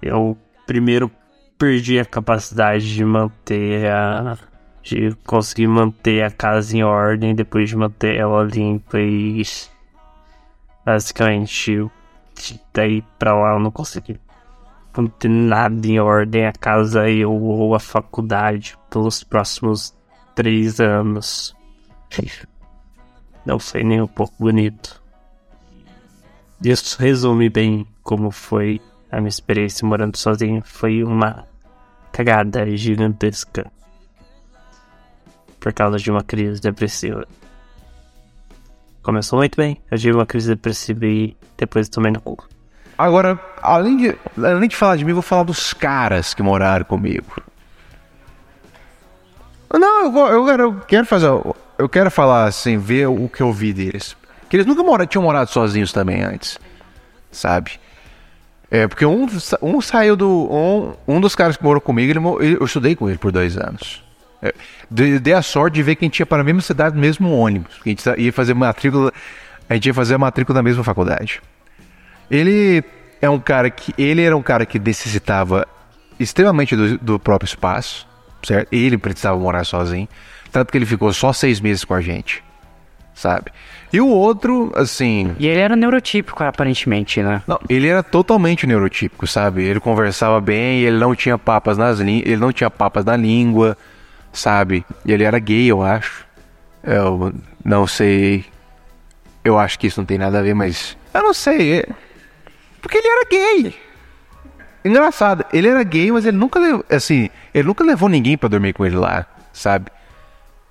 eu 0.02 0.36
primeiro 0.66 1.08
perdi 1.60 2.00
a 2.00 2.06
capacidade 2.06 2.94
de 2.94 3.04
manter 3.04 3.86
a. 3.92 4.38
de 4.82 5.14
conseguir 5.26 5.66
manter 5.66 6.24
a 6.24 6.30
casa 6.30 6.74
em 6.74 6.82
ordem 6.82 7.34
depois 7.34 7.68
de 7.68 7.76
manter 7.76 8.16
ela 8.16 8.42
limpa 8.42 8.98
e. 8.98 9.42
basicamente 10.86 11.86
daí 12.72 13.04
pra 13.18 13.34
lá 13.34 13.52
eu 13.52 13.60
não 13.60 13.70
consegui 13.70 14.18
manter 14.96 15.28
nada 15.28 15.86
em 15.86 16.00
ordem 16.00 16.46
a 16.46 16.52
casa 16.52 17.10
eu 17.10 17.30
ou 17.30 17.74
a 17.74 17.78
faculdade 17.78 18.78
pelos 18.88 19.22
próximos 19.22 19.94
três 20.34 20.80
anos. 20.80 21.54
Não 23.46 23.58
foi 23.58 23.82
nem 23.82 24.02
um 24.02 24.06
pouco 24.06 24.34
bonito. 24.38 25.02
Isso 26.62 27.00
resume 27.00 27.48
bem 27.48 27.86
como 28.02 28.30
foi 28.30 28.82
a 29.10 29.16
minha 29.16 29.30
experiência 29.30 29.86
morando 29.86 30.18
sozinho. 30.18 30.62
Foi 30.62 31.02
uma 31.02 31.48
cagada 32.12 32.76
gigantesca. 32.76 33.70
Por 35.58 35.72
causa 35.72 35.98
de 35.98 36.10
uma 36.10 36.22
crise 36.22 36.60
depressiva. 36.60 37.26
Começou 39.02 39.38
muito 39.38 39.56
bem. 39.56 39.80
Eu 39.90 39.98
tive 39.98 40.16
uma 40.16 40.26
crise 40.26 40.48
depressiva 40.48 41.06
e 41.06 41.36
depois 41.56 41.88
tomei 41.88 42.12
no 42.12 42.20
cu. 42.20 42.46
Agora, 42.96 43.40
além 43.62 43.96
de, 43.96 44.18
além 44.36 44.68
de 44.68 44.76
falar 44.76 44.96
de 44.96 45.04
mim, 45.04 45.12
vou 45.12 45.22
falar 45.22 45.44
dos 45.44 45.72
caras 45.72 46.34
que 46.34 46.42
moraram 46.42 46.84
comigo. 46.84 47.42
Não, 49.72 50.06
eu, 50.06 50.26
eu, 50.26 50.46
quero, 50.46 50.62
eu 50.62 50.80
quero 50.80 51.06
fazer. 51.06 51.28
Eu 51.78 51.88
quero 51.88 52.10
falar 52.10 52.44
assim, 52.44 52.76
ver 52.76 53.06
o 53.06 53.28
que 53.28 53.42
eu 53.42 53.52
vi 53.52 53.72
deles. 53.72 54.16
Que 54.48 54.56
eles 54.56 54.66
nunca 54.66 54.82
mora, 54.82 55.06
tinham 55.06 55.22
morado 55.22 55.50
sozinhos 55.50 55.92
também 55.92 56.22
antes. 56.22 56.58
Sabe? 57.30 57.78
É, 58.70 58.86
porque 58.86 59.04
um, 59.04 59.26
um 59.60 59.80
saiu 59.80 60.14
do. 60.14 60.28
Um, 60.28 61.16
um 61.16 61.20
dos 61.20 61.34
caras 61.34 61.56
que 61.56 61.64
morou 61.64 61.80
comigo, 61.80 62.10
ele, 62.40 62.56
eu 62.56 62.64
estudei 62.64 62.94
com 62.94 63.08
ele 63.08 63.18
por 63.18 63.32
dois 63.32 63.56
anos. 63.56 64.02
É, 64.40 64.54
dei, 64.90 65.34
a 65.34 65.42
sorte 65.42 65.74
de 65.74 65.82
ver 65.82 65.96
que 65.96 66.04
a 66.04 66.06
gente 66.06 66.20
ia 66.20 66.26
para 66.26 66.40
a 66.40 66.44
mesma 66.44 66.62
cidade, 66.62 66.94
no 66.94 67.00
mesmo 67.00 67.30
ônibus. 67.32 67.74
A 67.84 67.88
gente 67.88 68.02
ia 68.16 68.32
fazer 68.32 68.54
matrícula. 68.54 69.12
A 69.68 69.74
gente 69.74 69.86
ia 69.86 69.94
fazer 69.94 70.14
a 70.14 70.18
matrícula 70.18 70.58
na 70.58 70.62
mesma 70.62 70.84
faculdade. 70.84 71.42
Ele 72.30 72.84
é 73.20 73.28
um 73.28 73.40
cara 73.40 73.68
que. 73.70 73.92
Ele 73.98 74.22
era 74.22 74.36
um 74.36 74.42
cara 74.42 74.64
que 74.64 74.78
necessitava 74.78 75.66
extremamente 76.18 76.76
do, 76.76 76.96
do 76.98 77.18
próprio 77.18 77.46
espaço, 77.46 78.06
certo? 78.42 78.68
Ele 78.72 78.96
precisava 78.96 79.36
morar 79.38 79.64
sozinho. 79.64 80.08
Tanto 80.52 80.70
que 80.70 80.78
ele 80.78 80.86
ficou 80.86 81.12
só 81.12 81.32
seis 81.32 81.60
meses 81.60 81.84
com 81.84 81.94
a 81.94 82.00
gente, 82.00 82.42
sabe? 83.14 83.50
E 83.92 84.00
o 84.00 84.06
outro, 84.06 84.72
assim. 84.76 85.34
E 85.38 85.46
ele 85.48 85.60
era 85.60 85.74
neurotípico, 85.74 86.42
aparentemente, 86.44 87.22
né? 87.22 87.42
Não, 87.46 87.58
ele 87.68 87.88
era 87.88 88.02
totalmente 88.02 88.66
neurotípico, 88.66 89.26
sabe? 89.26 89.64
Ele 89.64 89.80
conversava 89.80 90.40
bem, 90.40 90.80
ele 90.82 90.96
não 90.98 91.14
tinha 91.14 91.36
papas 91.36 91.76
nas 91.76 91.98
ele 92.00 92.36
não 92.36 92.52
tinha 92.52 92.70
papas 92.70 93.04
na 93.04 93.16
língua, 93.16 93.76
sabe? 94.32 94.84
E 95.04 95.12
ele 95.12 95.24
era 95.24 95.38
gay, 95.40 95.66
eu 95.66 95.82
acho. 95.82 96.24
Eu 96.84 97.32
não 97.64 97.86
sei. 97.86 98.44
Eu 99.44 99.58
acho 99.58 99.78
que 99.78 99.86
isso 99.88 100.00
não 100.00 100.06
tem 100.06 100.18
nada 100.18 100.38
a 100.38 100.42
ver, 100.42 100.54
mas 100.54 100.96
eu 101.12 101.22
não 101.22 101.34
sei. 101.34 101.80
é- 101.80 101.88
Porque 102.80 102.98
ele 102.98 103.08
era 103.08 103.26
gay. 103.28 103.74
Engraçado, 104.84 105.44
ele 105.52 105.68
era 105.68 105.82
gay, 105.82 106.10
mas 106.10 106.24
ele 106.24 106.36
nunca 106.38 106.58
levou, 106.58 106.84
assim, 106.88 107.28
ele 107.52 107.66
nunca 107.68 107.84
levou 107.84 108.08
ninguém 108.08 108.38
pra 108.38 108.48
dormir 108.48 108.72
com 108.72 108.86
ele 108.86 108.96
lá, 108.96 109.26
sabe? 109.52 109.86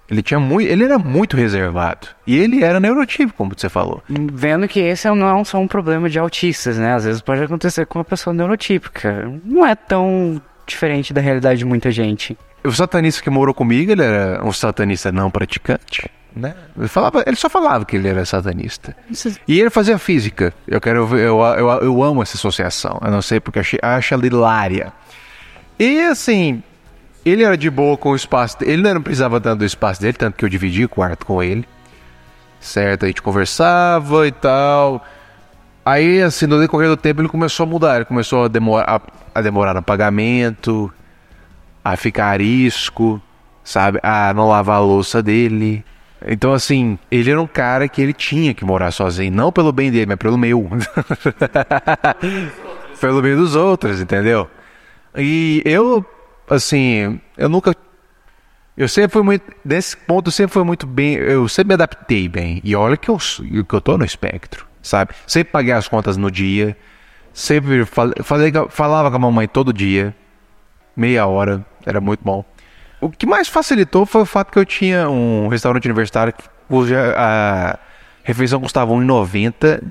Ele 0.10 0.22
tinha 0.24 0.40
muito, 0.40 0.68
ele 0.70 0.84
era 0.84 0.98
muito 0.98 1.38
reservado. 1.38 2.08
E 2.26 2.38
ele 2.38 2.64
era 2.64 2.80
neurotípico, 2.80 3.38
como 3.38 3.52
você 3.56 3.70
falou. 3.70 4.02
Vendo 4.10 4.68
que 4.68 4.80
esse 4.80 5.08
é- 5.08 5.14
não 5.14 5.40
é 5.40 5.44
só 5.44 5.60
um 5.60 5.68
problema 5.68 6.10
de 6.10 6.18
autistas, 6.18 6.78
né? 6.78 6.94
Às 6.96 7.06
vezes 7.06 7.22
pode 7.22 7.44
acontecer 7.44 7.86
com 7.86 8.00
uma 8.00 8.06
pessoa 8.06 8.34
neurotípica. 8.34 9.32
Não 9.46 9.66
é 9.66 9.76
tão 9.76 10.42
diferente 10.66 11.14
da 11.14 11.22
realidade 11.22 11.60
de 11.60 11.66
muita 11.66 11.92
gente. 11.92 12.38
O 12.64 12.72
satanista 12.72 13.22
que 13.22 13.30
morou 13.30 13.54
comigo, 13.54 13.92
ele 13.92 14.04
era 14.04 14.44
um 14.44 14.52
satanista 14.52 15.12
não 15.12 15.30
praticante, 15.32 16.10
né? 16.36 16.56
Ele, 16.78 16.88
falava, 16.88 17.24
ele 17.26 17.36
só 17.36 17.50
falava 17.50 17.86
que 17.86 17.96
ele 17.96 18.08
era 18.08 18.26
satanista. 18.26 18.96
E 19.48 19.60
ele 19.60 19.70
fazia 19.70 19.98
física. 19.98 20.54
Eu 20.68 20.82
quero 20.82 21.06
ver, 21.08 21.22
eu, 21.28 21.40
eu, 21.40 21.70
eu 21.84 22.04
amo 22.04 22.22
essa 22.22 22.36
associação. 22.36 23.00
Eu 23.04 23.12
não 23.12 23.22
sei 23.22 23.40
porque 23.40 23.60
achei, 23.60 23.80
acho 23.82 24.14
ela 24.14 24.26
hilária. 24.26 24.92
E 25.80 26.02
assim, 26.02 26.62
ele 27.26 27.44
era 27.44 27.58
de 27.58 27.70
boa 27.70 27.98
com 27.98 28.12
o 28.12 28.16
espaço. 28.16 28.58
Ele 28.62 28.82
não 28.82 29.02
precisava 29.02 29.40
tanto 29.40 29.60
do 29.60 29.66
espaço 29.66 30.02
dele, 30.02 30.14
tanto 30.14 30.38
que 30.38 30.46
eu 30.46 30.50
dividi 30.50 30.86
o 30.86 30.90
quarto 30.90 31.26
com 31.26 31.42
ele. 31.42 31.66
Certo? 32.60 33.06
A 33.06 33.08
gente 33.08 33.22
conversava 33.22 34.28
e 34.28 34.32
tal. 34.32 35.04
Aí, 35.86 36.22
assim, 36.22 36.46
no 36.46 36.60
decorrer 36.60 36.90
do 36.90 36.98
tempo, 36.98 37.22
ele 37.22 37.30
começou 37.30 37.64
a 37.64 37.68
mudar. 37.68 37.96
Ele 37.98 38.06
começou 38.06 38.46
a 38.46 38.48
demorar, 38.48 38.86
a, 38.88 39.40
a 39.40 39.42
demorar 39.42 39.74
no 39.74 39.82
pagamento, 39.82 40.92
a 41.84 41.96
ficar 41.96 42.28
arisco, 42.28 43.22
sabe? 43.64 44.00
A 44.04 44.34
não 44.34 44.48
lavar 44.48 44.78
a 44.78 44.82
louça 44.82 45.24
dele. 45.24 45.84
Então, 46.26 46.54
assim, 46.54 47.00
ele 47.10 47.32
era 47.32 47.42
um 47.42 47.48
cara 47.48 47.88
que 47.88 48.02
ele 48.02 48.14
tinha 48.14 48.54
que 48.54 48.66
morar 48.66 48.92
sozinho. 48.92 49.32
Não 49.32 49.52
pelo 49.52 49.72
bem 49.72 49.92
dele, 49.92 50.06
mas 50.06 50.18
pelo 50.18 50.38
meu. 50.38 50.70
pelo 53.00 53.22
bem 53.22 53.36
dos 53.36 53.56
outros, 53.56 54.02
entendeu? 54.02 54.50
E 55.16 55.62
eu, 55.66 56.06
assim, 56.50 57.20
eu 57.38 57.50
nunca. 57.50 57.76
Eu 58.78 58.88
sempre 58.88 59.12
fui 59.12 59.24
muito. 59.24 59.44
Nesse 59.64 59.96
ponto, 59.98 60.28
eu 60.28 60.32
sempre 60.32 60.54
fui 60.54 60.64
muito 60.64 60.88
bem. 60.88 61.16
Eu 61.16 61.48
sempre 61.48 61.70
me 61.70 61.74
adaptei 61.74 62.28
bem. 62.30 62.62
E 62.64 62.76
olha 62.76 62.96
que 62.98 63.10
eu, 63.10 63.18
que 63.18 63.76
eu 63.76 63.82
tô 63.82 63.98
no 63.98 64.06
espectro, 64.06 64.66
sabe? 64.82 65.14
Sempre 65.28 65.52
paguei 65.52 65.74
as 65.74 65.88
contas 65.88 66.16
no 66.18 66.32
dia. 66.32 66.76
Sempre 67.34 67.86
fal- 67.86 68.14
falei, 68.24 68.52
com- 68.52 68.70
falava 68.70 69.10
com 69.10 69.16
a 69.18 69.20
mamãe 69.20 69.48
todo 69.48 69.74
dia. 69.74 70.16
Meia 70.96 71.26
hora. 71.26 71.66
Era 71.86 72.00
muito 72.02 72.22
bom. 72.24 72.44
O 73.02 73.10
que 73.10 73.26
mais 73.26 73.48
facilitou 73.48 74.06
foi 74.06 74.22
o 74.22 74.26
fato 74.26 74.52
que 74.52 74.60
eu 74.60 74.66
tinha 74.66 75.10
um 75.10 75.48
restaurante 75.48 75.86
universitário 75.86 76.34
cuja 76.68 77.16
a 77.18 77.80
refeição 78.24 78.60
custava 78.60 78.94
R$1,90 78.94 79.82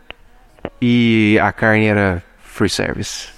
e 0.81 1.39
a 1.43 1.51
carne 1.53 1.87
era 1.87 2.23
free 2.39 2.69
service. 2.69 3.29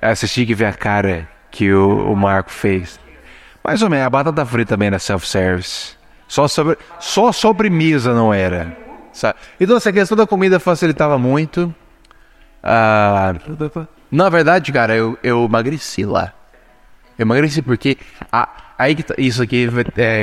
Assisti 0.00 0.44
que 0.44 0.54
ver 0.54 0.66
a 0.66 0.72
cara 0.72 1.28
que 1.54 1.72
o, 1.72 2.12
o 2.12 2.16
Marco 2.16 2.50
fez. 2.50 2.98
Mais 3.62 3.80
ou 3.80 3.88
menos, 3.88 4.06
a 4.06 4.10
batata 4.10 4.44
frita 4.44 4.70
também 4.70 4.88
era 4.88 4.98
self-service. 4.98 5.96
Só, 6.26 6.48
sobre, 6.48 6.76
só 6.98 7.30
sobremesa 7.30 8.12
não 8.12 8.34
era. 8.34 8.76
sabe? 9.12 9.38
Então 9.60 9.76
essa 9.76 9.92
questão 9.92 10.16
da 10.16 10.26
comida 10.26 10.58
facilitava 10.58 11.16
muito. 11.16 11.72
Ah, 12.62 13.34
na 14.10 14.28
verdade, 14.28 14.72
cara, 14.72 14.96
eu, 14.96 15.16
eu 15.22 15.44
emagreci 15.44 16.04
lá. 16.04 16.32
Eu 17.16 17.22
emagreci 17.22 17.62
porque 17.62 17.96
a, 18.32 18.48
aí 18.76 18.94
que 18.96 19.02
tá- 19.04 19.14
isso 19.16 19.40
aqui 19.42 19.68
é, 19.96 20.22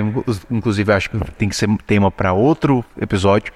inclusive 0.49 0.91
acho 0.91 1.09
que 1.09 1.17
tem 1.37 1.47
que 1.47 1.55
ser 1.55 1.69
tema 1.87 2.11
para 2.11 2.33
outro 2.33 2.83
episódio. 2.99 3.53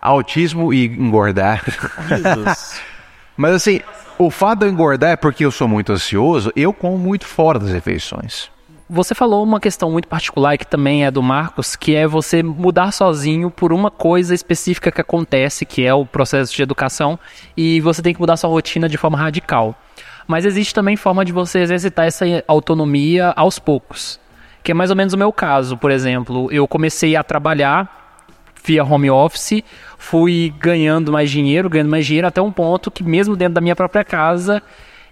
Autismo 0.00 0.72
e 0.72 0.86
engordar. 0.86 1.62
Mas 3.38 3.54
assim, 3.54 3.80
o 4.18 4.30
fato 4.30 4.58
de 4.58 4.66
eu 4.66 4.70
engordar 4.70 5.10
é 5.10 5.16
porque 5.16 5.44
eu 5.44 5.52
sou 5.52 5.68
muito 5.68 5.92
ansioso, 5.92 6.52
eu 6.56 6.72
como 6.72 6.98
muito 6.98 7.24
fora 7.24 7.56
das 7.56 7.70
refeições. 7.70 8.50
Você 8.90 9.14
falou 9.14 9.44
uma 9.44 9.60
questão 9.60 9.92
muito 9.92 10.08
particular 10.08 10.58
que 10.58 10.66
também 10.66 11.04
é 11.04 11.10
do 11.10 11.22
Marcos, 11.22 11.76
que 11.76 11.94
é 11.94 12.04
você 12.04 12.42
mudar 12.42 12.90
sozinho 12.90 13.48
por 13.48 13.72
uma 13.72 13.92
coisa 13.92 14.34
específica 14.34 14.90
que 14.90 15.00
acontece, 15.00 15.64
que 15.64 15.86
é 15.86 15.94
o 15.94 16.04
processo 16.04 16.52
de 16.52 16.60
educação, 16.62 17.16
e 17.56 17.80
você 17.80 18.02
tem 18.02 18.12
que 18.12 18.18
mudar 18.18 18.36
sua 18.36 18.50
rotina 18.50 18.88
de 18.88 18.96
forma 18.96 19.16
radical. 19.16 19.78
Mas 20.26 20.44
existe 20.44 20.74
também 20.74 20.96
forma 20.96 21.24
de 21.24 21.30
você 21.30 21.60
exercitar 21.60 22.06
essa 22.06 22.24
autonomia 22.48 23.32
aos 23.36 23.60
poucos. 23.60 24.18
Que 24.64 24.72
é 24.72 24.74
mais 24.74 24.90
ou 24.90 24.96
menos 24.96 25.14
o 25.14 25.18
meu 25.18 25.32
caso, 25.32 25.76
por 25.76 25.92
exemplo. 25.92 26.50
Eu 26.50 26.66
comecei 26.66 27.14
a 27.14 27.22
trabalhar 27.22 28.07
via 28.68 28.84
home 28.84 29.10
office, 29.10 29.64
fui 29.96 30.54
ganhando 30.60 31.10
mais 31.10 31.30
dinheiro, 31.30 31.70
ganhando 31.70 31.88
mais 31.88 32.04
dinheiro, 32.04 32.26
até 32.26 32.40
um 32.40 32.52
ponto 32.52 32.90
que 32.90 33.02
mesmo 33.02 33.34
dentro 33.34 33.54
da 33.54 33.60
minha 33.60 33.74
própria 33.74 34.04
casa, 34.04 34.62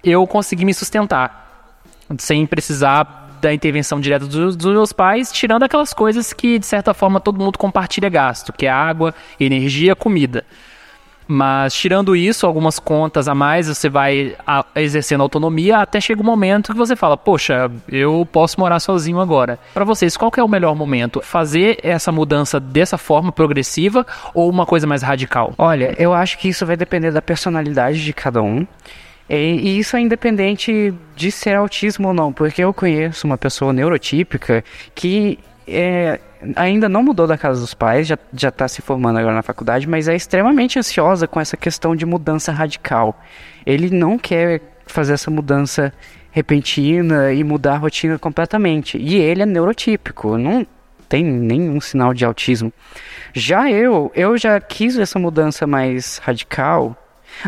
eu 0.04 0.26
consegui 0.26 0.64
me 0.64 0.74
sustentar 0.74 1.44
sem 2.18 2.46
precisar 2.46 3.38
da 3.40 3.52
intervenção 3.52 3.98
direta 3.98 4.26
dos, 4.26 4.56
dos, 4.56 4.72
meus 4.72 4.92
pais, 4.92 5.32
tirando 5.32 5.62
aquelas 5.62 5.92
coisas 5.92 6.32
que, 6.32 6.58
de 6.58 6.66
certa 6.66 6.92
forma, 6.94 7.18
todo 7.18 7.38
mundo 7.38 7.58
compartilha 7.58 8.08
gasto, 8.08 8.52
que 8.52 8.66
é 8.66 8.70
água, 8.70 9.14
energia, 9.40 9.96
comida. 9.96 10.44
Mas, 11.28 11.74
tirando 11.74 12.14
isso, 12.14 12.46
algumas 12.46 12.78
contas 12.78 13.26
a 13.28 13.34
mais, 13.34 13.66
você 13.66 13.88
vai 13.88 14.36
a, 14.46 14.64
exercendo 14.76 15.22
autonomia, 15.22 15.78
até 15.78 16.00
chega 16.00 16.20
um 16.20 16.24
momento 16.24 16.72
que 16.72 16.78
você 16.78 16.94
fala, 16.94 17.16
poxa, 17.16 17.70
eu 17.88 18.26
posso 18.30 18.60
morar 18.60 18.78
sozinho 18.78 19.20
agora. 19.20 19.58
Para 19.74 19.84
vocês, 19.84 20.16
qual 20.16 20.30
é 20.36 20.42
o 20.42 20.48
melhor 20.48 20.74
momento? 20.74 21.20
Fazer 21.22 21.78
essa 21.82 22.12
mudança 22.12 22.60
dessa 22.60 22.96
forma 22.96 23.32
progressiva 23.32 24.06
ou 24.32 24.48
uma 24.48 24.64
coisa 24.64 24.86
mais 24.86 25.02
radical? 25.02 25.52
Olha, 25.58 25.94
eu 25.98 26.14
acho 26.14 26.38
que 26.38 26.48
isso 26.48 26.64
vai 26.64 26.76
depender 26.76 27.10
da 27.10 27.22
personalidade 27.22 28.04
de 28.04 28.12
cada 28.12 28.40
um. 28.40 28.66
E, 29.28 29.78
isso 29.78 29.96
é 29.96 30.00
independente 30.00 30.94
de 31.16 31.32
ser 31.32 31.56
autismo 31.56 32.08
ou 32.08 32.14
não, 32.14 32.32
porque 32.32 32.62
eu 32.62 32.72
conheço 32.72 33.26
uma 33.26 33.36
pessoa 33.36 33.72
neurotípica 33.72 34.62
que 34.94 35.38
é, 35.66 36.20
ainda 36.54 36.88
não 36.88 37.02
mudou 37.02 37.26
da 37.26 37.38
casa 37.38 37.60
dos 37.60 37.74
pais, 37.74 38.06
já, 38.06 38.18
já 38.32 38.50
tá 38.50 38.68
se 38.68 38.82
formando 38.82 39.18
agora 39.18 39.34
na 39.34 39.42
faculdade, 39.42 39.88
mas 39.88 40.08
é 40.08 40.14
extremamente 40.14 40.78
ansiosa 40.78 41.26
com 41.26 41.40
essa 41.40 41.56
questão 41.56 41.94
de 41.96 42.04
mudança 42.06 42.52
radical. 42.52 43.20
Ele 43.64 43.90
não 43.90 44.18
quer 44.18 44.60
fazer 44.86 45.14
essa 45.14 45.30
mudança 45.30 45.92
repentina 46.30 47.32
e 47.32 47.42
mudar 47.42 47.74
a 47.74 47.78
rotina 47.78 48.18
completamente. 48.18 48.98
E 48.98 49.16
ele 49.16 49.42
é 49.42 49.46
neurotípico, 49.46 50.36
não 50.36 50.66
tem 51.08 51.24
nenhum 51.24 51.80
sinal 51.80 52.12
de 52.12 52.24
autismo. 52.24 52.72
Já 53.32 53.70
eu, 53.70 54.10
eu 54.14 54.36
já 54.36 54.60
quis 54.60 54.98
essa 54.98 55.18
mudança 55.18 55.66
mais 55.66 56.18
radical, 56.18 56.96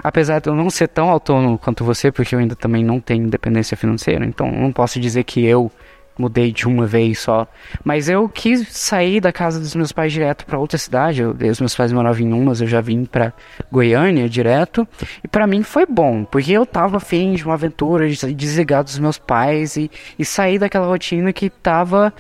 apesar 0.03 0.41
de 0.41 0.49
eu 0.49 0.55
não 0.55 0.71
ser 0.71 0.89
tão 0.89 1.09
autônomo 1.09 1.59
quanto 1.59 1.85
você, 1.85 2.11
porque 2.11 2.35
eu 2.35 2.39
ainda 2.39 2.57
também 2.57 2.85
não 2.85 3.01
tenho 3.01 3.25
independência 3.25 3.77
financeira, 3.77 4.25
então 4.25 4.51
não 4.51 4.73
posso 4.73 4.99
dizer 5.01 5.25
que 5.25 5.45
eu 5.45 5.71
mudei 6.19 6.53
de 6.53 6.67
uma 6.67 6.87
vez 6.87 7.21
só. 7.21 7.47
Mas 7.85 8.09
eu 8.09 8.29
quis 8.29 8.69
sair 8.69 9.21
da 9.21 9.33
casa 9.33 9.61
dos 9.61 9.75
meus 9.75 9.93
pais 9.93 10.13
direto 10.13 10.45
para 10.45 10.59
outra 10.59 10.77
cidade. 10.77 11.23
Eu, 11.23 11.37
os 11.51 11.61
meus 11.61 11.75
pais 11.75 11.93
moravam 11.93 12.21
em 12.21 12.33
Umas, 12.33 12.61
eu 12.61 12.67
já 12.67 12.81
vim 12.81 13.05
para 13.05 13.33
Goiânia 13.71 14.29
direto. 14.29 14.87
E 15.23 15.29
para 15.29 15.47
mim 15.47 15.63
foi 15.63 15.87
bom, 15.87 16.25
porque 16.25 16.53
eu 16.53 16.67
tava 16.67 16.97
afim 16.97 17.35
de 17.35 17.45
uma 17.45 17.55
aventura, 17.55 18.09
de 18.09 18.35
desligar 18.35 18.83
dos 18.83 18.99
meus 18.99 19.19
pais 19.19 19.77
e, 19.77 19.91
e 20.19 20.25
sair 20.25 20.59
daquela 20.59 20.87
rotina 20.87 21.33
que 21.33 21.49
tava 21.49 22.13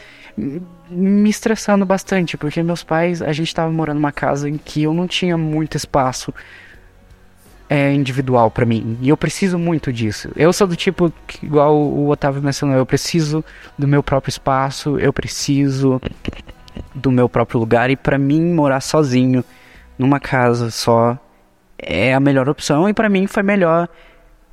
me 0.90 1.28
estressando 1.28 1.84
bastante, 1.84 2.36
porque 2.36 2.62
meus 2.62 2.82
pais, 2.82 3.20
a 3.20 3.32
gente 3.32 3.54
tava 3.54 3.70
morando 3.70 3.96
numa 3.96 4.12
casa 4.12 4.48
em 4.48 4.56
que 4.56 4.84
eu 4.84 4.94
não 4.94 5.06
tinha 5.06 5.36
muito 5.36 5.76
espaço 5.76 6.32
é 7.68 7.92
individual 7.92 8.50
pra 8.50 8.64
mim. 8.64 8.98
E 9.00 9.08
eu 9.08 9.16
preciso 9.16 9.58
muito 9.58 9.92
disso. 9.92 10.30
Eu 10.34 10.52
sou 10.52 10.66
do 10.66 10.76
tipo, 10.76 11.12
que, 11.26 11.44
igual 11.44 11.76
o 11.76 12.08
Otávio 12.08 12.42
mencionou, 12.42 12.76
eu 12.76 12.86
preciso 12.86 13.44
do 13.78 13.86
meu 13.86 14.02
próprio 14.02 14.30
espaço, 14.30 14.98
eu 14.98 15.12
preciso 15.12 16.00
do 16.94 17.10
meu 17.10 17.28
próprio 17.28 17.60
lugar. 17.60 17.90
E 17.90 17.96
pra 17.96 18.18
mim, 18.18 18.52
morar 18.52 18.80
sozinho, 18.80 19.44
numa 19.98 20.18
casa 20.18 20.70
só, 20.70 21.18
é 21.78 22.14
a 22.14 22.20
melhor 22.20 22.48
opção. 22.48 22.88
E 22.88 22.94
pra 22.94 23.08
mim 23.08 23.26
foi 23.26 23.42
melhor 23.42 23.88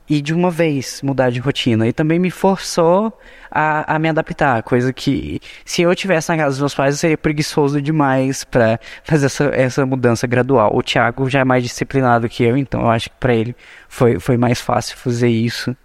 ir 0.07 0.21
de 0.21 0.33
uma 0.33 0.51
vez, 0.51 1.01
mudar 1.03 1.29
de 1.29 1.39
rotina. 1.39 1.87
E 1.87 1.93
também 1.93 2.19
me 2.19 2.29
forçou 2.29 3.17
a, 3.49 3.95
a 3.95 3.99
me 3.99 4.09
adaptar. 4.09 4.61
Coisa 4.63 4.93
que, 4.93 5.39
se 5.63 5.81
eu 5.81 5.95
tivesse 5.95 6.29
na 6.29 6.37
casa 6.37 6.51
dos 6.51 6.59
meus 6.59 6.75
pais, 6.75 6.95
eu 6.95 6.99
seria 6.99 7.17
preguiçoso 7.17 7.81
demais 7.81 8.43
pra 8.43 8.79
fazer 9.03 9.25
essa, 9.27 9.45
essa 9.45 9.85
mudança 9.85 10.27
gradual. 10.27 10.75
O 10.75 10.83
Thiago 10.83 11.29
já 11.29 11.39
é 11.39 11.43
mais 11.43 11.63
disciplinado 11.63 12.29
que 12.29 12.43
eu, 12.43 12.57
então 12.57 12.81
eu 12.81 12.89
acho 12.89 13.09
que 13.09 13.15
pra 13.19 13.33
ele 13.33 13.55
foi, 13.87 14.19
foi 14.19 14.37
mais 14.37 14.61
fácil 14.61 14.97
fazer 14.97 15.29
isso. 15.29 15.75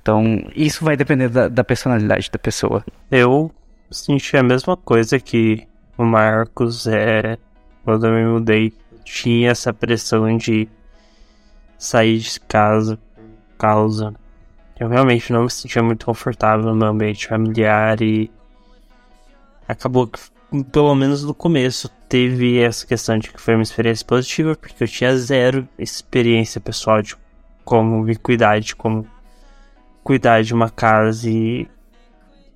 Então, 0.00 0.46
isso 0.54 0.84
vai 0.84 0.96
depender 0.96 1.28
da, 1.28 1.48
da 1.48 1.64
personalidade 1.64 2.30
da 2.30 2.38
pessoa. 2.38 2.84
Eu 3.10 3.50
senti 3.90 4.36
a 4.36 4.42
mesma 4.42 4.76
coisa 4.76 5.18
que 5.18 5.66
o 5.98 6.04
Marcos 6.04 6.86
é 6.86 7.36
quando 7.84 8.06
eu 8.06 8.12
me 8.12 8.24
mudei. 8.24 8.72
Tinha 9.04 9.50
essa 9.50 9.72
pressão 9.72 10.36
de 10.36 10.68
sair 11.78 12.18
de 12.18 12.40
casa 12.40 12.98
causa. 13.56 14.14
Eu 14.78 14.88
realmente 14.88 15.32
não 15.32 15.44
me 15.44 15.50
sentia 15.50 15.82
muito 15.82 16.06
confortável 16.06 16.66
no 16.66 16.76
meu 16.76 16.88
ambiente 16.88 17.26
familiar 17.26 18.00
e 18.02 18.30
acabou 19.66 20.06
que, 20.06 20.20
pelo 20.70 20.94
menos 20.94 21.24
no 21.24 21.34
começo, 21.34 21.88
teve 22.08 22.58
essa 22.60 22.86
questão 22.86 23.18
de 23.18 23.30
que 23.30 23.40
foi 23.40 23.54
uma 23.54 23.62
experiência 23.62 24.06
positiva, 24.06 24.54
porque 24.54 24.84
eu 24.84 24.88
tinha 24.88 25.16
zero 25.16 25.66
experiência 25.78 26.60
pessoal 26.60 27.02
de 27.02 27.16
como 27.64 28.02
me 28.02 28.14
cuidar, 28.16 28.60
de 28.60 28.76
como 28.76 29.06
cuidar 30.04 30.42
de 30.42 30.54
uma 30.54 30.70
casa 30.70 31.28
e 31.28 31.68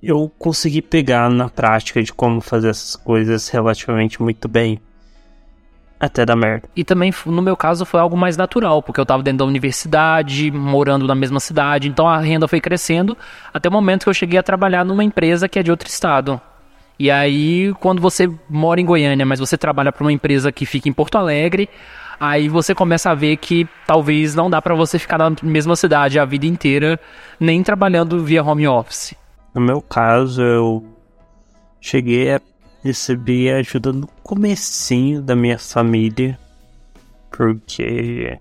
eu 0.01 0.31
consegui 0.39 0.81
pegar 0.81 1.29
na 1.29 1.49
prática 1.49 2.01
de 2.01 2.11
como 2.11 2.41
fazer 2.41 2.69
essas 2.69 2.95
coisas 2.95 3.49
relativamente 3.49 4.21
muito 4.21 4.47
bem. 4.47 4.81
Até 6.01 6.25
dar 6.25 6.35
merda. 6.35 6.67
E 6.75 6.83
também, 6.83 7.13
no 7.27 7.43
meu 7.43 7.55
caso, 7.55 7.85
foi 7.85 7.99
algo 7.99 8.17
mais 8.17 8.35
natural, 8.35 8.81
porque 8.81 8.99
eu 8.99 9.05
tava 9.05 9.21
dentro 9.21 9.37
da 9.37 9.45
universidade, 9.45 10.49
morando 10.49 11.05
na 11.05 11.13
mesma 11.13 11.39
cidade, 11.39 11.87
então 11.87 12.07
a 12.07 12.17
renda 12.17 12.47
foi 12.47 12.59
crescendo 12.59 13.15
até 13.53 13.69
o 13.69 13.71
momento 13.71 14.05
que 14.05 14.09
eu 14.09 14.13
cheguei 14.13 14.39
a 14.39 14.43
trabalhar 14.43 14.83
numa 14.83 15.03
empresa 15.03 15.47
que 15.47 15.59
é 15.59 15.63
de 15.63 15.69
outro 15.69 15.87
estado. 15.87 16.41
E 16.97 17.11
aí, 17.11 17.71
quando 17.79 18.01
você 18.01 18.27
mora 18.49 18.81
em 18.81 18.85
Goiânia, 18.85 19.27
mas 19.27 19.39
você 19.39 19.55
trabalha 19.55 19.91
para 19.91 20.03
uma 20.03 20.11
empresa 20.11 20.51
que 20.51 20.65
fica 20.65 20.89
em 20.89 20.93
Porto 20.93 21.19
Alegre, 21.19 21.69
aí 22.19 22.49
você 22.49 22.73
começa 22.73 23.11
a 23.11 23.15
ver 23.15 23.37
que 23.37 23.67
talvez 23.85 24.33
não 24.33 24.49
dá 24.49 24.59
para 24.59 24.73
você 24.73 24.97
ficar 24.97 25.19
na 25.19 25.31
mesma 25.43 25.75
cidade 25.75 26.17
a 26.17 26.25
vida 26.25 26.47
inteira, 26.47 26.99
nem 27.39 27.61
trabalhando 27.61 28.23
via 28.23 28.43
home 28.43 28.67
office. 28.67 29.13
No 29.53 29.61
meu 29.61 29.81
caso, 29.81 30.41
eu 30.41 30.83
cheguei 31.79 32.33
a 32.33 32.41
receber 32.83 33.55
ajuda 33.55 33.91
no 33.93 34.07
comecinho 34.23 35.21
da 35.21 35.35
minha 35.35 35.57
família, 35.57 36.37
porque 37.29 38.37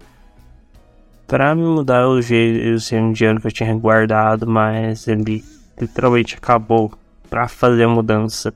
para 1.26 1.54
me 1.54 1.62
mudar 1.62 2.02
eu 2.02 2.10
usei 2.10 2.98
um 2.98 3.12
dinheiro 3.12 3.40
que 3.40 3.46
eu 3.46 3.52
tinha 3.52 3.74
guardado, 3.74 4.46
mas 4.46 5.06
ele 5.06 5.44
literalmente 5.80 6.34
acabou 6.36 6.92
para 7.28 7.46
fazer 7.46 7.84
a 7.84 7.88
mudança. 7.88 8.52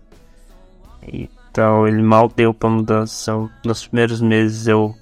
Então 1.06 1.86
ele 1.86 2.02
mal 2.02 2.28
deu 2.28 2.52
pra 2.52 2.68
mudança. 2.68 3.32
Nos 3.64 3.86
primeiros 3.86 4.20
meses 4.20 4.66
eu 4.66 4.94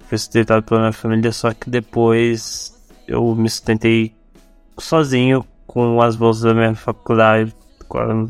fui 0.00 0.18
sustentado 0.18 0.62
pela 0.62 0.80
minha 0.80 0.92
família, 0.92 1.32
só 1.32 1.54
que 1.54 1.70
depois 1.70 2.74
eu 3.08 3.34
me 3.34 3.48
sustentei 3.48 4.14
sozinho 4.78 5.44
com 5.66 6.02
as 6.02 6.16
bolsas 6.16 6.42
da 6.42 6.54
minha 6.54 6.74
faculdade 6.74 7.54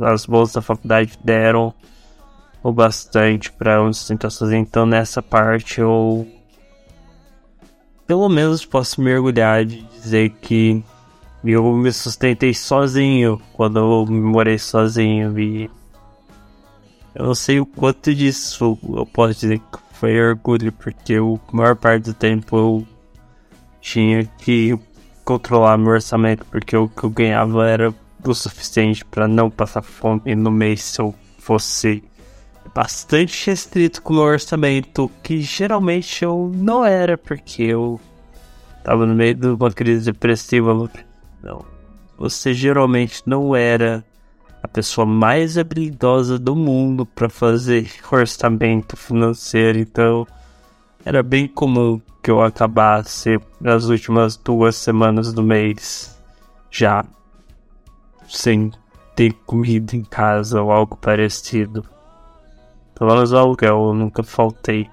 as 0.02 0.26
bolsas 0.26 0.54
da 0.54 0.62
faculdade 0.62 1.18
deram 1.22 1.72
o 2.62 2.72
bastante 2.72 3.52
para 3.52 3.74
eu 3.74 3.92
sustentar 3.92 4.30
sozinho. 4.30 4.62
Então 4.62 4.86
nessa 4.86 5.22
parte 5.22 5.80
eu 5.80 6.26
pelo 8.06 8.28
menos 8.28 8.64
posso 8.64 9.00
mergulhar 9.00 9.64
de 9.64 9.82
dizer 9.82 10.30
que 10.40 10.82
eu 11.44 11.72
me 11.74 11.92
sustentei 11.92 12.54
sozinho 12.54 13.40
quando 13.52 13.78
eu 13.78 14.06
morei 14.06 14.58
sozinho 14.58 15.38
e 15.38 15.70
eu 17.14 17.26
não 17.26 17.34
sei 17.34 17.60
o 17.60 17.66
quanto 17.66 18.14
disso 18.14 18.78
eu 18.82 19.06
posso 19.06 19.40
dizer 19.40 19.58
que 19.58 19.78
foi 19.92 20.20
orgulho, 20.20 20.72
porque 20.72 21.14
a 21.14 21.56
maior 21.56 21.76
parte 21.76 22.04
do 22.04 22.14
tempo 22.14 22.56
eu 22.56 22.86
tinha 23.80 24.24
que 24.24 24.76
controlar 25.24 25.78
meu 25.78 25.92
orçamento, 25.92 26.44
porque 26.46 26.76
o 26.76 26.88
que 26.88 27.04
eu 27.04 27.10
ganhava 27.10 27.68
era 27.68 27.94
o 28.30 28.34
suficiente 28.34 29.04
para 29.04 29.28
não 29.28 29.50
passar 29.50 29.82
fome 29.82 30.34
no 30.34 30.50
mês 30.50 30.82
se 30.82 31.00
eu 31.00 31.14
fosse 31.38 32.02
bastante 32.74 33.46
restrito 33.46 34.02
com 34.02 34.14
o 34.14 34.16
meu 34.16 34.24
orçamento, 34.24 35.10
que 35.22 35.40
geralmente 35.40 36.24
eu 36.24 36.50
não 36.54 36.84
era, 36.84 37.16
porque 37.16 37.62
eu 37.62 38.00
tava 38.82 39.06
no 39.06 39.14
meio 39.14 39.34
de 39.34 39.46
uma 39.46 39.70
crise 39.70 40.10
depressiva. 40.10 40.90
Não. 41.42 41.64
Você 42.18 42.54
geralmente 42.54 43.22
não 43.26 43.54
era 43.54 44.04
a 44.62 44.68
pessoa 44.68 45.06
mais 45.06 45.58
habilidosa 45.58 46.38
do 46.38 46.56
mundo 46.56 47.04
para 47.04 47.28
fazer 47.28 47.90
orçamento 48.10 48.96
financeiro, 48.96 49.78
então 49.78 50.26
era 51.04 51.22
bem 51.22 51.46
comum 51.46 52.00
que 52.22 52.30
eu 52.30 52.42
acabasse 52.42 53.38
nas 53.60 53.84
últimas 53.84 54.36
duas 54.36 54.76
semanas 54.76 55.32
do 55.32 55.42
mês 55.42 56.18
já 56.70 57.04
sem 58.36 58.72
ter 59.14 59.32
comida 59.46 59.96
em 59.96 60.02
casa 60.02 60.60
ou 60.60 60.72
algo 60.72 60.96
parecido. 60.96 61.84
Pelo 62.94 63.14
menos 63.14 63.32
o 63.32 63.36
aluguel 63.36 63.88
eu 63.88 63.94
nunca 63.94 64.22
faltei 64.22 64.88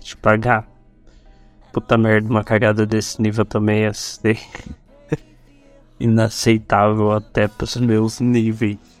de 0.00 0.16
pagar. 0.16 0.66
Puta 1.72 1.96
merda, 1.96 2.28
uma 2.28 2.44
cagada 2.44 2.84
desse 2.84 3.20
nível 3.20 3.44
também 3.44 3.82
ia 3.82 3.94
ser 3.94 4.38
inaceitável 5.98 7.12
até 7.12 7.48
pros 7.48 7.76
meus 7.76 8.20
níveis. 8.20 8.91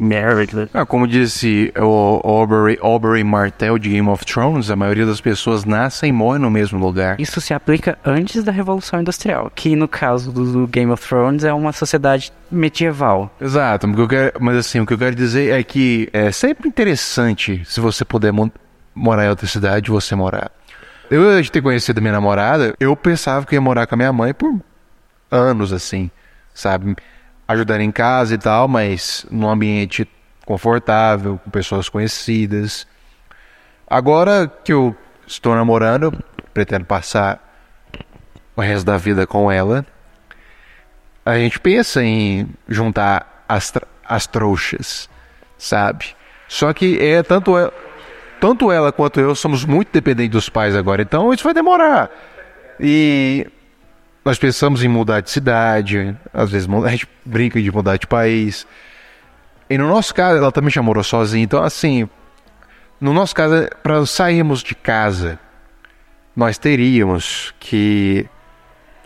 Merda. 0.00 0.70
Ah, 0.72 0.86
como 0.86 1.06
disse 1.06 1.70
o 1.76 2.20
Aubrey, 2.24 2.78
Aubrey 2.80 3.22
Martell 3.22 3.78
de 3.78 3.90
Game 3.90 4.08
of 4.08 4.24
Thrones, 4.24 4.70
a 4.70 4.76
maioria 4.76 5.04
das 5.04 5.20
pessoas 5.20 5.66
nascem 5.66 6.08
e 6.08 6.12
morrem 6.12 6.40
no 6.40 6.50
mesmo 6.50 6.78
lugar. 6.78 7.20
Isso 7.20 7.38
se 7.38 7.52
aplica 7.52 7.98
antes 8.02 8.42
da 8.42 8.50
Revolução 8.50 9.00
Industrial, 9.00 9.52
que 9.54 9.76
no 9.76 9.86
caso 9.86 10.32
do 10.32 10.66
Game 10.66 10.90
of 10.90 11.06
Thrones 11.06 11.44
é 11.44 11.52
uma 11.52 11.72
sociedade 11.72 12.32
medieval. 12.50 13.30
Exato, 13.38 13.86
mas, 13.86 14.08
quero, 14.08 14.32
mas 14.40 14.56
assim, 14.56 14.80
o 14.80 14.86
que 14.86 14.94
eu 14.94 14.98
quero 14.98 15.14
dizer 15.14 15.52
é 15.52 15.62
que 15.62 16.08
é 16.14 16.32
sempre 16.32 16.66
interessante 16.66 17.62
se 17.66 17.78
você 17.78 18.02
puder 18.02 18.32
morar 18.94 19.26
em 19.26 19.28
outra 19.28 19.46
cidade, 19.46 19.90
você 19.90 20.14
morar. 20.14 20.50
Eu, 21.10 21.42
de 21.42 21.52
ter 21.52 21.60
conhecido 21.60 22.00
minha 22.00 22.12
namorada, 22.12 22.74
eu 22.80 22.96
pensava 22.96 23.44
que 23.44 23.54
ia 23.54 23.60
morar 23.60 23.86
com 23.86 23.96
a 23.96 23.98
minha 23.98 24.12
mãe 24.12 24.32
por 24.32 24.58
anos, 25.30 25.72
assim, 25.72 26.10
sabe? 26.54 26.96
Ajudar 27.50 27.80
em 27.80 27.90
casa 27.90 28.34
e 28.34 28.38
tal, 28.38 28.68
mas 28.68 29.26
num 29.30 29.48
ambiente 29.48 30.08
confortável, 30.46 31.38
com 31.42 31.50
pessoas 31.50 31.88
conhecidas. 31.88 32.86
Agora 33.86 34.50
que 34.64 34.72
eu 34.72 34.96
estou 35.26 35.54
namorando, 35.54 36.12
pretendo 36.54 36.84
passar 36.84 37.46
o 38.54 38.60
resto 38.60 38.86
da 38.86 38.96
vida 38.96 39.26
com 39.26 39.50
ela, 39.50 39.84
a 41.24 41.36
gente 41.36 41.58
pensa 41.58 42.02
em 42.02 42.48
juntar 42.68 43.44
as, 43.48 43.72
as 44.04 44.26
trouxas, 44.26 45.08
sabe? 45.58 46.14
Só 46.48 46.72
que 46.72 46.98
é 47.00 47.22
tanto 47.22 47.56
ela, 47.56 47.72
tanto 48.40 48.70
ela 48.70 48.92
quanto 48.92 49.18
eu 49.20 49.34
somos 49.34 49.64
muito 49.64 49.90
dependentes 49.92 50.32
dos 50.32 50.48
pais 50.48 50.74
agora, 50.76 51.02
então 51.02 51.32
isso 51.32 51.44
vai 51.44 51.54
demorar. 51.54 52.10
E 52.78 53.46
nós 54.24 54.38
pensamos 54.38 54.82
em 54.84 54.88
mudar 54.88 55.20
de 55.20 55.30
cidade, 55.30 56.16
às 56.32 56.50
vezes 56.50 56.68
a 56.68 56.88
gente 56.90 57.08
brinca 57.24 57.60
de 57.60 57.70
mudar 57.70 57.96
de 57.96 58.06
país. 58.06 58.66
E 59.68 59.78
no 59.78 59.88
nosso 59.88 60.14
caso, 60.14 60.38
ela 60.38 60.52
também 60.52 60.70
já 60.70 60.82
morou 60.82 61.02
sozinha, 61.02 61.44
então 61.44 61.62
assim, 61.62 62.08
no 63.00 63.14
nosso 63.14 63.34
caso, 63.34 63.68
para 63.82 64.04
sairmos 64.04 64.62
de 64.62 64.74
casa, 64.74 65.38
nós 66.36 66.58
teríamos 66.58 67.54
que 67.58 68.28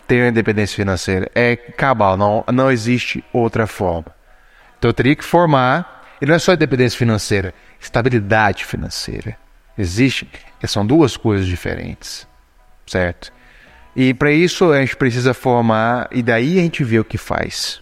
ter 0.07 0.21
uma 0.21 0.29
independência 0.29 0.75
financeira. 0.75 1.31
É 1.33 1.55
cabal, 1.55 2.17
não, 2.17 2.43
não 2.51 2.71
existe 2.71 3.23
outra 3.31 3.65
forma. 3.65 4.13
Então 4.77 4.89
eu 4.89 4.93
teria 4.93 5.15
que 5.15 5.23
formar, 5.23 6.03
e 6.21 6.25
não 6.25 6.35
é 6.35 6.39
só 6.39 6.53
independência 6.53 6.97
financeira, 6.97 7.53
estabilidade 7.79 8.65
financeira. 8.65 9.37
Existe, 9.77 10.29
são 10.65 10.85
duas 10.85 11.17
coisas 11.17 11.45
diferentes, 11.45 12.27
certo? 12.85 13.31
E 13.95 14.13
para 14.13 14.31
isso 14.31 14.71
a 14.71 14.79
gente 14.81 14.95
precisa 14.95 15.33
formar 15.33 16.09
e 16.11 16.21
daí 16.21 16.59
a 16.59 16.61
gente 16.61 16.83
vê 16.83 16.99
o 16.99 17.05
que 17.05 17.17
faz. 17.17 17.81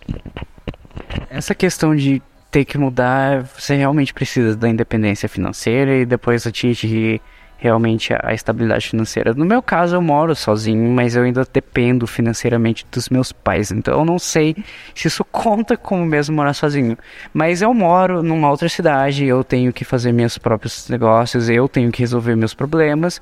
Essa 1.30 1.56
questão 1.56 1.96
de 1.96 2.22
ter 2.52 2.66
que 2.66 2.78
mudar, 2.78 3.44
você 3.58 3.76
realmente 3.76 4.14
precisa 4.14 4.56
da 4.56 4.70
independência 4.70 5.28
financeira 5.28 5.96
e 5.96 6.06
depois 6.06 6.46
atingir 6.46 7.20
realmente 7.64 8.14
a, 8.22 8.34
estabilidade 8.34 8.90
financeira. 8.90 9.34
No 9.34 9.46
meu 9.46 9.62
caso, 9.62 9.96
eu 9.96 10.02
moro 10.02 10.36
sozinho, 10.36 10.92
mas 10.92 11.16
eu 11.16 11.24
ainda 11.24 11.48
dependo 11.52 12.06
financeiramente 12.06 12.86
dos 12.92 13.08
meus 13.08 13.32
pais. 13.32 13.72
Então 13.72 14.00
eu 14.00 14.06
não 14.06 14.20
sei 14.20 14.54
se 14.94 15.08
isso 15.08 15.24
conta 15.24 15.78
como 15.78 16.06
mesmo 16.06 16.36
morar 16.36 16.54
sozinho. 16.54 16.98
Mas 17.34 17.62
eu 17.62 17.74
moro 17.74 18.22
numa 18.22 18.52
outra 18.52 18.68
cidade, 18.68 19.26
eu 19.26 19.44
tenho 19.46 19.72
que 19.72 19.86
fazer 19.86 20.12
meus 20.12 20.38
próprios 20.38 20.90
negócios, 20.90 21.50
eu 21.50 21.68
tenho 21.70 21.90
que 21.90 22.02
resolver 22.02 22.36
meus 22.36 22.54
problemas 22.54 23.22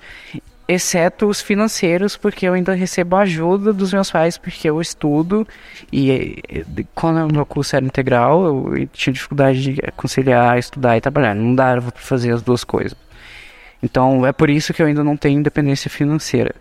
exceto 0.68 1.28
os 1.28 1.42
financeiros, 1.42 2.16
porque 2.16 2.48
eu 2.48 2.54
ainda 2.54 2.74
recebo 2.74 3.16
ajuda 3.16 3.74
dos 3.74 3.94
meus 3.94 4.10
pais, 4.10 4.38
porque 4.38 4.70
eu 4.70 4.80
estudo 4.80 5.48
e 5.92 6.42
quando 6.96 7.30
o 7.30 7.34
meu 7.34 7.46
curso 7.46 7.76
era 7.76 7.86
integral, 7.86 8.76
eu 8.76 8.88
tinha 8.88 9.14
dificuldade 9.14 9.62
de 9.62 9.82
conciliar 9.96 10.58
estudar 10.58 10.98
e 10.98 11.02
trabalhar, 11.02 11.36
não 11.36 11.54
dava 11.56 11.92
para 11.92 12.02
fazer 12.02 12.34
as 12.34 12.42
duas 12.42 12.64
coisas. 12.64 12.98
Então 13.84 14.26
é 14.26 14.32
por 14.32 14.50
isso 14.50 14.74
que 14.74 14.82
eu 14.82 14.86
ainda 14.86 15.04
não 15.04 15.18
tenho 15.18 15.40
independência 15.40 15.90
financeira. 15.90 16.56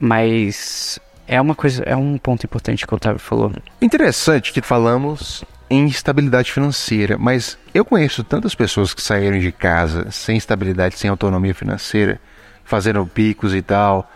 Mas 0.00 0.98
é 1.26 1.40
uma 1.40 1.54
coisa, 1.54 1.82
é 1.84 1.94
um 1.94 2.16
ponto 2.16 2.44
importante 2.44 2.86
que 2.86 2.92
o 2.92 2.96
Otávio 2.96 3.18
falou. 3.18 3.52
Interessante 3.82 4.52
que 4.52 4.62
falamos 4.62 5.44
em 5.70 5.86
estabilidade 5.86 6.50
financeira, 6.50 7.18
mas 7.18 7.58
eu 7.74 7.84
conheço 7.84 8.24
tantas 8.24 8.54
pessoas 8.54 8.94
que 8.94 9.02
saíram 9.02 9.38
de 9.38 9.52
casa 9.52 10.10
sem 10.10 10.36
estabilidade, 10.36 10.98
sem 10.98 11.10
autonomia 11.10 11.54
financeira, 11.54 12.18
fazendo 12.68 13.04
picos 13.06 13.54
e 13.54 13.62
tal, 13.62 14.08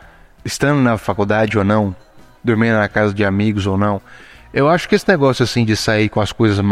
estando 0.44 0.80
na 0.80 0.98
faculdade 0.98 1.56
ou 1.56 1.64
não, 1.64 1.96
dormindo 2.44 2.74
na 2.74 2.88
casa 2.88 3.14
de 3.14 3.24
amigos 3.24 3.66
ou 3.66 3.78
não. 3.78 4.00
Eu 4.52 4.68
acho 4.68 4.86
que 4.86 4.94
esse 4.94 5.08
negócio 5.08 5.42
assim 5.42 5.64
de 5.64 5.74
sair 5.74 6.10
com 6.10 6.20
as 6.20 6.32
coisas 6.32 6.62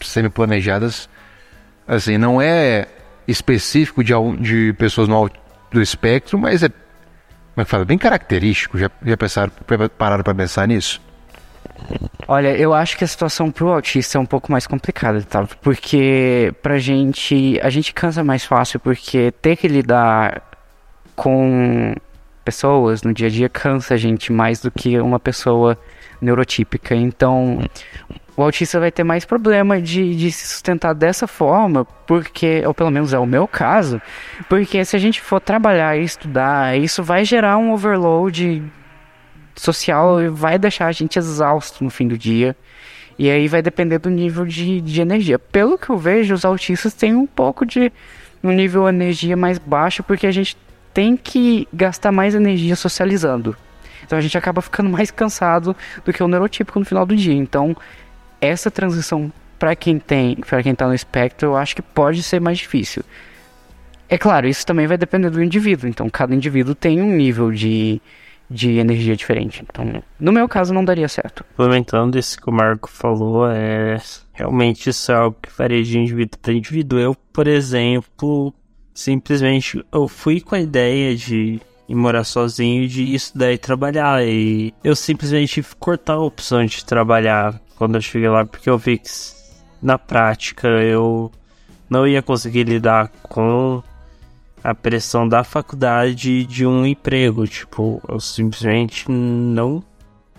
semi-planejadas, 0.00 1.08
assim, 1.86 2.16
não 2.16 2.40
é 2.40 2.88
específico 3.28 4.02
de, 4.02 4.14
de 4.40 4.72
pessoas 4.72 5.08
no 5.08 5.30
do 5.70 5.82
espectro, 5.82 6.38
mas 6.38 6.62
é, 6.62 6.68
como 6.68 6.78
é 7.58 7.64
que 7.64 7.70
fala, 7.70 7.84
bem 7.84 7.98
característico. 7.98 8.78
Já, 8.78 8.90
já 9.04 9.16
pensaram, 9.16 9.52
pararam 9.98 10.24
para 10.24 10.34
pensar 10.34 10.66
nisso? 10.66 11.02
Olha, 12.28 12.56
eu 12.56 12.72
acho 12.72 12.96
que 12.96 13.04
a 13.04 13.06
situação 13.06 13.50
pro 13.50 13.68
autista 13.68 14.16
é 14.16 14.20
um 14.20 14.26
pouco 14.26 14.50
mais 14.50 14.66
complicada, 14.66 15.22
tá? 15.22 15.46
Porque 15.60 16.54
pra 16.62 16.78
gente, 16.78 17.60
a 17.62 17.68
gente 17.68 17.92
cansa 17.92 18.24
mais 18.24 18.44
fácil 18.44 18.80
porque 18.80 19.30
ter 19.42 19.56
que 19.56 19.68
lidar 19.68 20.45
com 21.16 21.94
pessoas 22.44 23.02
no 23.02 23.12
dia 23.12 23.26
a 23.26 23.30
dia 23.30 23.48
cansa 23.48 23.94
a 23.94 23.96
gente 23.96 24.32
mais 24.32 24.60
do 24.60 24.70
que 24.70 25.00
uma 25.00 25.18
pessoa 25.18 25.76
neurotípica. 26.20 26.94
Então, 26.94 27.58
o 28.36 28.42
autista 28.42 28.78
vai 28.78 28.92
ter 28.92 29.02
mais 29.02 29.24
problema 29.24 29.80
de, 29.80 30.14
de 30.14 30.30
se 30.30 30.46
sustentar 30.46 30.94
dessa 30.94 31.26
forma, 31.26 31.84
porque, 32.06 32.62
ou 32.64 32.72
pelo 32.72 32.90
menos 32.90 33.12
é 33.12 33.18
o 33.18 33.26
meu 33.26 33.48
caso, 33.48 34.00
porque 34.48 34.84
se 34.84 34.94
a 34.94 34.98
gente 34.98 35.20
for 35.20 35.40
trabalhar 35.40 35.96
e 35.96 36.04
estudar, 36.04 36.78
isso 36.78 37.02
vai 37.02 37.24
gerar 37.24 37.58
um 37.58 37.72
overload 37.72 38.62
social 39.56 40.22
e 40.22 40.28
vai 40.28 40.58
deixar 40.58 40.86
a 40.86 40.92
gente 40.92 41.18
exausto 41.18 41.82
no 41.82 41.90
fim 41.90 42.06
do 42.06 42.16
dia. 42.16 42.54
E 43.18 43.30
aí 43.30 43.48
vai 43.48 43.62
depender 43.62 43.98
do 43.98 44.10
nível 44.10 44.44
de, 44.44 44.80
de 44.82 45.00
energia. 45.00 45.38
Pelo 45.38 45.78
que 45.78 45.88
eu 45.88 45.96
vejo, 45.96 46.34
os 46.34 46.44
autistas 46.44 46.92
têm 46.92 47.14
um 47.14 47.26
pouco 47.26 47.64
de 47.64 47.90
um 48.44 48.52
nível 48.52 48.82
de 48.82 48.90
energia 48.90 49.36
mais 49.36 49.58
baixo, 49.58 50.02
porque 50.02 50.26
a 50.26 50.30
gente 50.30 50.54
tem 50.96 51.14
que 51.14 51.68
gastar 51.70 52.10
mais 52.10 52.34
energia 52.34 52.74
socializando. 52.74 53.54
Então 54.02 54.16
a 54.16 54.22
gente 54.22 54.38
acaba 54.38 54.62
ficando 54.62 54.88
mais 54.88 55.10
cansado 55.10 55.76
do 56.02 56.10
que 56.10 56.22
o 56.22 56.28
neurotípico 56.28 56.78
no 56.78 56.86
final 56.86 57.04
do 57.04 57.14
dia. 57.14 57.34
Então, 57.34 57.76
essa 58.40 58.70
transição 58.70 59.30
para 59.58 59.76
quem 59.76 59.98
tem, 59.98 60.36
para 60.36 60.62
quem 60.62 60.74
tá 60.74 60.88
no 60.88 60.94
espectro, 60.94 61.48
eu 61.48 61.56
acho 61.56 61.76
que 61.76 61.82
pode 61.82 62.22
ser 62.22 62.40
mais 62.40 62.56
difícil. 62.56 63.02
É 64.08 64.16
claro, 64.16 64.48
isso 64.48 64.64
também 64.64 64.86
vai 64.86 64.96
depender 64.96 65.28
do 65.28 65.42
indivíduo. 65.42 65.86
Então, 65.86 66.08
cada 66.08 66.34
indivíduo 66.34 66.74
tem 66.74 67.02
um 67.02 67.14
nível 67.14 67.52
de, 67.52 68.00
de 68.48 68.78
energia 68.78 69.14
diferente. 69.14 69.62
Então, 69.68 70.02
no 70.18 70.32
meu 70.32 70.48
caso, 70.48 70.72
não 70.72 70.82
daria 70.82 71.08
certo. 71.08 71.44
Complementando 71.58 72.18
isso 72.18 72.40
que 72.40 72.48
o 72.48 72.52
Marco 72.52 72.88
falou, 72.88 73.50
é 73.50 74.00
realmente 74.32 74.88
isso 74.88 75.12
é 75.12 75.14
algo 75.14 75.36
que 75.42 75.50
varia 75.58 75.82
de 75.82 75.98
indivíduo 75.98 76.38
para 76.40 76.54
indivíduo. 76.54 76.98
Eu, 76.98 77.14
por 77.34 77.46
exemplo, 77.46 78.54
simplesmente 78.96 79.84
eu 79.92 80.08
fui 80.08 80.40
com 80.40 80.54
a 80.54 80.60
ideia 80.60 81.14
de 81.14 81.60
ir 81.86 81.94
morar 81.94 82.24
sozinho, 82.24 82.88
de 82.88 83.14
estudar 83.14 83.52
e 83.52 83.58
trabalhar. 83.58 84.26
E 84.26 84.74
eu 84.82 84.96
simplesmente 84.96 85.62
cortar 85.78 86.14
a 86.14 86.20
opção 86.20 86.64
de 86.64 86.84
trabalhar 86.84 87.60
quando 87.76 87.96
eu 87.96 88.00
cheguei 88.00 88.28
lá, 88.28 88.44
porque 88.44 88.70
eu 88.70 88.78
vi 88.78 88.98
que 88.98 89.10
na 89.82 89.98
prática 89.98 90.66
eu 90.66 91.30
não 91.88 92.08
ia 92.08 92.22
conseguir 92.22 92.64
lidar 92.64 93.08
com 93.22 93.82
a 94.64 94.74
pressão 94.74 95.28
da 95.28 95.44
faculdade 95.44 96.44
de 96.46 96.66
um 96.66 96.86
emprego. 96.86 97.46
Tipo, 97.46 98.02
eu 98.08 98.18
simplesmente 98.18 99.10
não 99.10 99.84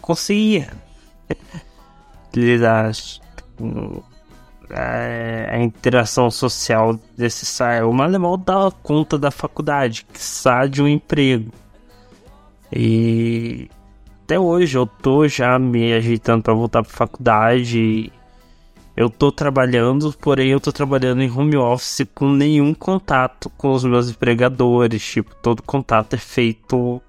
conseguia 0.01 0.71
lidar 2.35 2.91
com 3.55 4.01
a, 4.71 5.55
a 5.55 5.59
interação 5.59 6.29
social 6.29 6.99
necessária. 7.17 7.87
O 7.87 7.93
mal 7.93 8.37
dá 8.37 8.71
conta 8.83 9.17
da 9.17 9.31
faculdade, 9.31 10.05
que 10.11 10.21
sai 10.21 10.69
de 10.69 10.81
um 10.81 10.87
emprego. 10.87 11.51
E 12.71 13.69
até 14.23 14.39
hoje 14.39 14.77
eu 14.77 14.85
tô 14.85 15.27
já 15.27 15.57
me 15.57 15.93
ajeitando 15.93 16.43
para 16.43 16.53
voltar 16.53 16.83
para 16.83 16.91
faculdade. 16.91 18.11
Eu 18.95 19.09
tô 19.09 19.31
trabalhando, 19.31 20.11
porém 20.19 20.49
eu 20.49 20.59
tô 20.59 20.71
trabalhando 20.71 21.21
em 21.21 21.31
home 21.31 21.55
office 21.55 22.05
com 22.13 22.29
nenhum 22.31 22.73
contato 22.73 23.49
com 23.51 23.71
os 23.71 23.83
meus 23.85 24.09
empregadores. 24.09 25.03
Tipo, 25.03 25.35
todo 25.35 25.61
contato 25.61 26.15
é 26.15 26.17
feito 26.17 27.01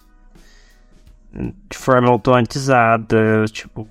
de 1.68 1.76
forma 1.76 2.08
automatizada. 2.08 3.44
Tipo, 3.50 3.88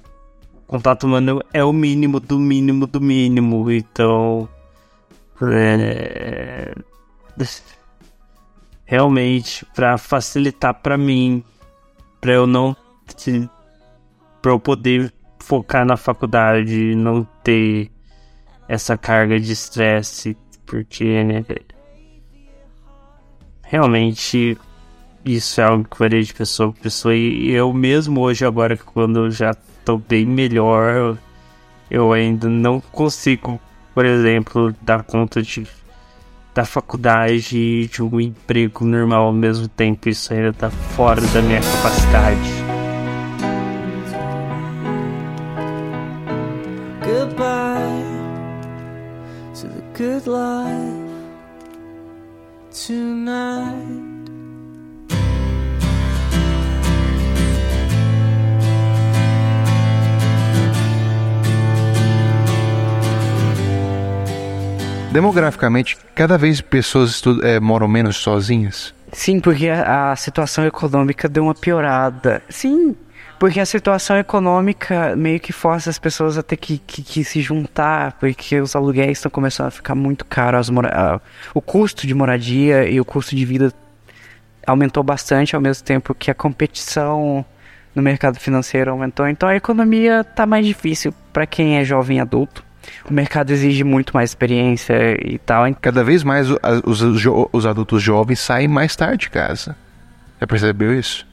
contato 0.68 1.06
humano 1.06 1.42
é 1.54 1.64
o 1.64 1.74
mínimo 1.74 2.20
do 2.20 2.38
mínimo 2.38 2.86
do 2.86 3.02
mínimo. 3.02 3.72
Então. 3.72 4.48
É... 5.42 6.74
Realmente, 8.86 9.66
para 9.76 9.98
facilitar 9.98 10.74
para 10.74 10.98
mim, 10.98 11.44
para 12.22 12.34
eu 12.34 12.48
não 12.48 12.76
para 14.42 14.52
eu 14.52 14.60
poder 14.60 15.14
focar 15.40 15.86
na 15.86 15.98
faculdade, 15.98 16.96
não 16.96 17.24
ter 17.44 17.92
essa 18.68 18.98
carga 18.98 19.40
de 19.40 19.52
estresse, 19.52 20.38
porque 20.66 21.24
né, 21.24 21.46
realmente 23.64 24.58
isso 25.24 25.62
é 25.62 25.64
algo 25.66 25.86
que 25.86 26.00
varia 26.00 26.24
de 26.24 26.34
pessoa 26.34 26.72
para 26.72 26.84
pessoa 26.84 27.16
e 27.16 27.50
eu 27.50 27.74
mesmo 27.74 28.22
hoje 28.22 28.46
agora 28.46 28.78
quando 28.78 29.26
eu 29.26 29.32
já 29.32 29.54
estou 29.88 29.98
bem 29.98 30.26
melhor, 30.26 31.18
eu 31.90 32.12
ainda 32.12 32.50
não 32.50 32.82
consigo, 32.82 33.58
por 33.94 34.06
exemplo, 34.06 34.76
dar 34.82 35.04
conta 35.04 35.42
de 35.42 35.66
da 36.54 36.66
faculdade 36.66 37.56
e 37.56 37.88
de 37.88 38.02
um 38.02 38.20
emprego 38.20 38.84
normal 38.84 39.28
ao 39.28 39.34
mesmo 39.34 39.68
tempo. 39.68 40.10
Isso 40.10 40.34
ainda 40.34 40.50
está 40.50 40.70
fora 40.70 41.22
da 41.22 41.42
minha 41.42 41.62
capacidade. 41.62 42.68
good 49.94 50.28
life 50.28 51.34
tonight. 52.72 54.07
Demograficamente, 65.18 65.98
cada 66.14 66.38
vez 66.38 66.62
pessoas 66.62 67.24
é, 67.42 67.60
moram 67.60 67.88
menos 67.88 68.18
sozinhas? 68.18 68.94
Sim, 69.12 69.40
porque 69.40 69.68
a, 69.68 70.12
a 70.12 70.16
situação 70.16 70.64
econômica 70.64 71.28
deu 71.28 71.46
uma 71.46 71.56
piorada. 71.56 72.44
Sim, 72.48 72.96
porque 73.40 73.60
a 73.60 73.66
situação 73.66 74.16
econômica 74.16 75.16
meio 75.16 75.40
que 75.40 75.52
força 75.52 75.90
as 75.90 75.98
pessoas 75.98 76.38
a 76.38 76.44
ter 76.44 76.58
que, 76.58 76.78
que, 76.78 77.02
que 77.02 77.24
se 77.24 77.42
juntar, 77.42 78.12
porque 78.20 78.62
os 78.62 78.76
aluguéis 78.76 79.18
estão 79.18 79.32
começando 79.32 79.70
a 79.70 79.72
ficar 79.72 79.96
muito 79.96 80.24
caros, 80.24 80.70
o 81.52 81.62
custo 81.64 82.06
de 82.06 82.14
moradia 82.14 82.88
e 82.88 83.02
o 83.02 83.06
custo 83.06 83.36
de 83.36 83.44
vida 83.44 83.74
aumentou 84.68 85.02
bastante 85.02 85.56
ao 85.56 85.62
mesmo 85.64 85.84
tempo 85.84 86.14
que 86.14 86.30
a 86.30 86.36
competição 86.36 87.44
no 87.96 88.04
mercado 88.04 88.40
financeiro 88.40 88.92
aumentou. 88.92 89.28
Então 89.28 89.50
a 89.50 89.56
economia 89.56 90.22
está 90.22 90.46
mais 90.46 90.64
difícil 90.64 91.12
para 91.34 91.48
quem 91.48 91.80
é 91.80 91.84
jovem 91.84 92.22
adulto. 92.22 92.67
O 93.10 93.14
mercado 93.14 93.52
exige 93.52 93.84
muito 93.84 94.14
mais 94.14 94.32
experiência 94.32 95.18
e 95.24 95.38
tal. 95.38 95.64
Cada 95.82 96.04
vez 96.04 96.24
mais 96.24 96.50
os, 96.50 97.02
os, 97.02 97.24
os 97.52 97.66
adultos 97.66 98.02
jovens 98.02 98.40
saem 98.40 98.68
mais 98.68 98.96
tarde 98.96 99.18
de 99.18 99.30
casa. 99.30 99.76
Já 100.40 100.48
percebeu 100.48 100.98
isso? 100.98 101.26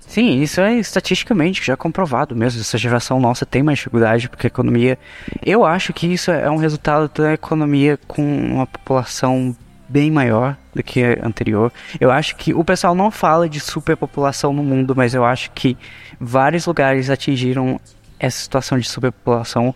Sim, 0.00 0.40
isso 0.40 0.60
é 0.60 0.74
estatisticamente 0.74 1.64
já 1.64 1.76
comprovado 1.76 2.36
mesmo. 2.36 2.60
Essa 2.60 2.78
geração 2.78 3.18
nossa 3.20 3.44
tem 3.44 3.62
mais 3.62 3.78
dificuldade 3.78 4.28
porque 4.28 4.46
a 4.46 4.48
economia. 4.48 4.98
Eu 5.44 5.64
acho 5.64 5.92
que 5.92 6.06
isso 6.06 6.30
é 6.30 6.50
um 6.50 6.56
resultado 6.56 7.10
da 7.14 7.34
economia 7.34 7.98
com 8.06 8.22
uma 8.22 8.66
população 8.66 9.56
bem 9.88 10.10
maior 10.10 10.56
do 10.74 10.82
que 10.82 11.02
a 11.04 11.26
anterior. 11.26 11.72
Eu 12.00 12.10
acho 12.10 12.36
que 12.36 12.54
o 12.54 12.64
pessoal 12.64 12.94
não 12.94 13.10
fala 13.10 13.48
de 13.48 13.60
superpopulação 13.60 14.52
no 14.52 14.62
mundo, 14.62 14.94
mas 14.96 15.14
eu 15.14 15.24
acho 15.24 15.50
que 15.50 15.76
vários 16.18 16.66
lugares 16.66 17.10
atingiram 17.10 17.78
essa 18.18 18.38
situação 18.38 18.78
de 18.78 18.88
superpopulação, 18.88 19.74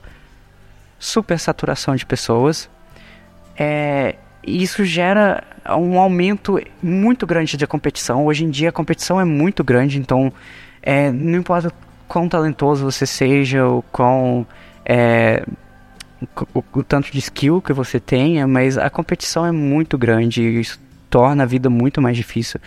supersaturação 0.98 1.94
de 1.94 2.06
pessoas. 2.06 2.68
É, 3.58 4.16
isso 4.46 4.84
gera 4.84 5.42
um 5.68 5.98
aumento 5.98 6.60
muito 6.82 7.26
grande 7.26 7.56
de 7.56 7.66
competição. 7.66 8.26
Hoje 8.26 8.44
em 8.44 8.50
dia 8.50 8.68
a 8.68 8.72
competição 8.72 9.20
é 9.20 9.24
muito 9.24 9.64
grande, 9.64 9.98
então 9.98 10.32
é, 10.82 11.10
não 11.10 11.38
importa 11.38 11.72
quão 12.06 12.28
talentoso 12.28 12.84
você 12.84 13.06
seja, 13.06 13.66
ou 13.66 13.82
quão 13.82 14.46
é, 14.84 15.44
o, 16.54 16.62
o, 16.72 16.82
tanto 16.82 17.10
de 17.10 17.18
skill 17.18 17.60
que 17.60 17.72
você 17.72 17.98
tenha, 17.98 18.46
mas 18.46 18.78
a 18.78 18.88
competição 18.88 19.44
é 19.44 19.52
muito 19.52 19.98
grande 19.98 20.42
e 20.42 20.60
isso 20.60 20.80
torna 21.10 21.42
a 21.42 21.46
vida 21.46 21.68
muito 21.68 22.00
mais 22.00 22.16
difícil. 22.16 22.60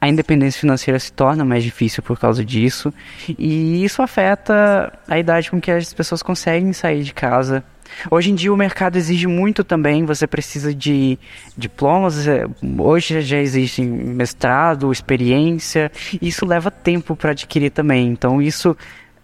A 0.00 0.08
independência 0.08 0.60
financeira 0.60 0.98
se 0.98 1.12
torna 1.12 1.44
mais 1.44 1.64
difícil 1.64 2.02
por 2.02 2.18
causa 2.18 2.44
disso, 2.44 2.92
e 3.38 3.84
isso 3.84 4.02
afeta 4.02 4.92
a 5.08 5.18
idade 5.18 5.50
com 5.50 5.60
que 5.60 5.70
as 5.70 5.92
pessoas 5.92 6.22
conseguem 6.22 6.72
sair 6.72 7.02
de 7.02 7.12
casa. 7.12 7.64
Hoje 8.10 8.30
em 8.30 8.34
dia 8.34 8.52
o 8.52 8.56
mercado 8.56 8.96
exige 8.96 9.26
muito 9.26 9.64
também, 9.64 10.04
você 10.04 10.26
precisa 10.26 10.74
de 10.74 11.18
diplomas, 11.56 12.26
é, 12.26 12.46
hoje 12.78 13.20
já 13.22 13.38
existe 13.38 13.82
mestrado, 13.82 14.92
experiência, 14.92 15.90
isso 16.20 16.44
leva 16.44 16.70
tempo 16.70 17.16
para 17.16 17.30
adquirir 17.32 17.70
também, 17.70 18.08
então 18.08 18.40
isso 18.40 18.76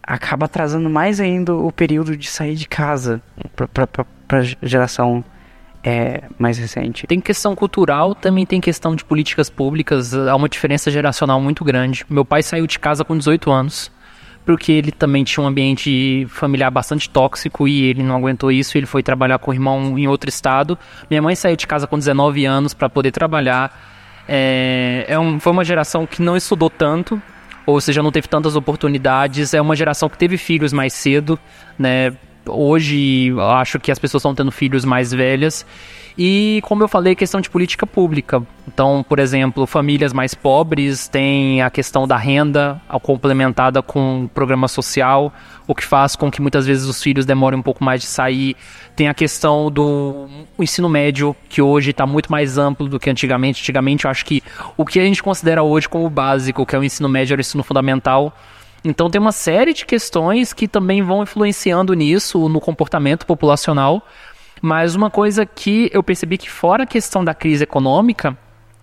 acaba 0.02 0.46
atrasando 0.46 0.90
mais 0.90 1.20
ainda 1.20 1.54
o 1.54 1.70
período 1.70 2.16
de 2.16 2.28
sair 2.28 2.54
de 2.54 2.66
casa 2.66 3.22
para 3.72 4.40
a 4.40 4.66
geração 4.66 5.24
é, 5.84 6.22
mais 6.38 6.58
recente. 6.58 7.06
Tem 7.06 7.20
questão 7.20 7.54
cultural, 7.54 8.14
também 8.14 8.46
tem 8.46 8.60
questão 8.60 8.94
de 8.94 9.04
políticas 9.04 9.50
públicas, 9.50 10.14
há 10.14 10.34
uma 10.34 10.48
diferença 10.48 10.90
geracional 10.90 11.40
muito 11.40 11.64
grande. 11.64 12.04
Meu 12.08 12.24
pai 12.24 12.42
saiu 12.42 12.66
de 12.66 12.78
casa 12.78 13.04
com 13.04 13.16
18 13.16 13.50
anos, 13.50 13.90
porque 14.44 14.72
ele 14.72 14.90
também 14.90 15.24
tinha 15.24 15.42
um 15.42 15.46
ambiente 15.46 16.26
familiar 16.28 16.70
bastante 16.70 17.08
tóxico 17.08 17.68
e 17.68 17.84
ele 17.84 18.02
não 18.02 18.16
aguentou 18.16 18.50
isso, 18.50 18.76
ele 18.76 18.86
foi 18.86 19.02
trabalhar 19.02 19.38
com 19.38 19.50
o 19.50 19.54
irmão 19.54 19.98
em 19.98 20.08
outro 20.08 20.28
estado. 20.28 20.78
Minha 21.08 21.22
mãe 21.22 21.34
saiu 21.34 21.56
de 21.56 21.66
casa 21.66 21.86
com 21.86 21.98
19 21.98 22.44
anos 22.44 22.74
para 22.74 22.88
poder 22.88 23.12
trabalhar. 23.12 23.72
É, 24.28 25.04
é 25.08 25.18
um, 25.18 25.38
foi 25.38 25.52
uma 25.52 25.64
geração 25.64 26.06
que 26.06 26.22
não 26.22 26.36
estudou 26.36 26.70
tanto, 26.70 27.20
ou 27.64 27.80
seja, 27.80 28.02
não 28.02 28.10
teve 28.10 28.28
tantas 28.28 28.56
oportunidades. 28.56 29.54
É 29.54 29.60
uma 29.60 29.76
geração 29.76 30.08
que 30.08 30.18
teve 30.18 30.36
filhos 30.36 30.72
mais 30.72 30.92
cedo, 30.92 31.38
né? 31.78 32.12
Hoje 32.46 33.32
acho 33.38 33.78
que 33.78 33.92
as 33.92 33.98
pessoas 33.98 34.20
estão 34.20 34.34
tendo 34.34 34.50
filhos 34.50 34.84
mais 34.84 35.12
velhas. 35.12 35.64
E, 36.16 36.60
como 36.64 36.82
eu 36.82 36.88
falei, 36.88 37.14
questão 37.14 37.40
de 37.40 37.48
política 37.48 37.86
pública. 37.86 38.42
Então, 38.68 39.04
por 39.08 39.18
exemplo, 39.18 39.66
famílias 39.66 40.12
mais 40.12 40.34
pobres 40.34 41.08
têm 41.08 41.62
a 41.62 41.70
questão 41.70 42.06
da 42.06 42.16
renda 42.16 42.80
complementada 43.02 43.80
com 43.80 44.28
programa 44.34 44.68
social, 44.68 45.32
o 45.66 45.74
que 45.74 45.84
faz 45.84 46.14
com 46.14 46.30
que 46.30 46.42
muitas 46.42 46.66
vezes 46.66 46.84
os 46.84 47.02
filhos 47.02 47.24
demorem 47.24 47.58
um 47.58 47.62
pouco 47.62 47.82
mais 47.82 48.02
de 48.02 48.06
sair. 48.06 48.54
Tem 48.94 49.08
a 49.08 49.14
questão 49.14 49.70
do 49.70 50.28
ensino 50.58 50.88
médio, 50.88 51.34
que 51.48 51.62
hoje 51.62 51.92
está 51.92 52.06
muito 52.06 52.30
mais 52.30 52.58
amplo 52.58 52.88
do 52.88 53.00
que 53.00 53.08
antigamente. 53.08 53.62
Antigamente, 53.62 54.04
eu 54.04 54.10
acho 54.10 54.24
que 54.26 54.42
o 54.76 54.84
que 54.84 55.00
a 55.00 55.04
gente 55.04 55.22
considera 55.22 55.62
hoje 55.62 55.88
como 55.88 56.10
básico, 56.10 56.66
que 56.66 56.76
é 56.76 56.78
o 56.78 56.84
ensino 56.84 57.08
médio, 57.08 57.32
era 57.32 57.40
o 57.40 57.42
ensino 57.42 57.62
fundamental. 57.62 58.36
Então, 58.84 59.08
tem 59.08 59.20
uma 59.20 59.32
série 59.32 59.72
de 59.72 59.86
questões 59.86 60.52
que 60.52 60.66
também 60.66 61.02
vão 61.02 61.22
influenciando 61.22 61.94
nisso, 61.94 62.48
no 62.48 62.60
comportamento 62.60 63.24
populacional. 63.24 64.06
Mas 64.60 64.94
uma 64.94 65.10
coisa 65.10 65.44
que 65.44 65.90
eu 65.92 66.02
percebi 66.02 66.38
que 66.38 66.50
fora 66.50 66.84
a 66.84 66.86
questão 66.86 67.24
da 67.24 67.34
crise 67.34 67.64
econômica, 67.64 68.36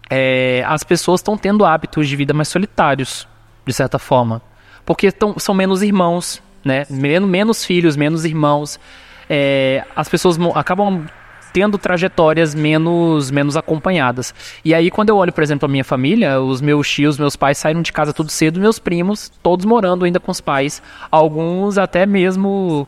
é, 0.09 0.63
as 0.67 0.83
pessoas 0.83 1.19
estão 1.19 1.37
tendo 1.37 1.63
hábitos 1.65 2.07
de 2.07 2.15
vida 2.15 2.33
mais 2.33 2.47
solitários, 2.47 3.27
de 3.65 3.73
certa 3.73 3.99
forma. 3.99 4.41
Porque 4.85 5.11
tão, 5.11 5.37
são 5.37 5.53
menos 5.53 5.81
irmãos, 5.81 6.41
né? 6.63 6.85
Menos, 6.89 7.29
menos 7.29 7.65
filhos, 7.65 7.95
menos 7.95 8.25
irmãos. 8.25 8.79
É, 9.29 9.85
as 9.95 10.09
pessoas 10.09 10.37
acabam 10.55 11.05
tendo 11.51 11.77
trajetórias 11.77 12.53
menos 12.55 13.31
menos 13.31 13.57
acompanhadas. 13.57 14.33
E 14.63 14.73
aí 14.73 14.89
quando 14.89 15.09
eu 15.09 15.17
olho, 15.17 15.33
por 15.33 15.43
exemplo, 15.43 15.65
a 15.65 15.69
minha 15.69 15.83
família, 15.83 16.39
os 16.41 16.61
meus 16.61 16.89
tios, 16.89 17.17
meus 17.17 17.35
pais 17.35 17.57
saíram 17.57 17.81
de 17.81 17.91
casa 17.91 18.13
tudo 18.13 18.31
cedo, 18.31 18.59
meus 18.59 18.79
primos, 18.79 19.31
todos 19.43 19.65
morando 19.65 20.05
ainda 20.05 20.19
com 20.19 20.31
os 20.31 20.41
pais, 20.41 20.81
alguns 21.11 21.77
até 21.77 22.05
mesmo 22.05 22.87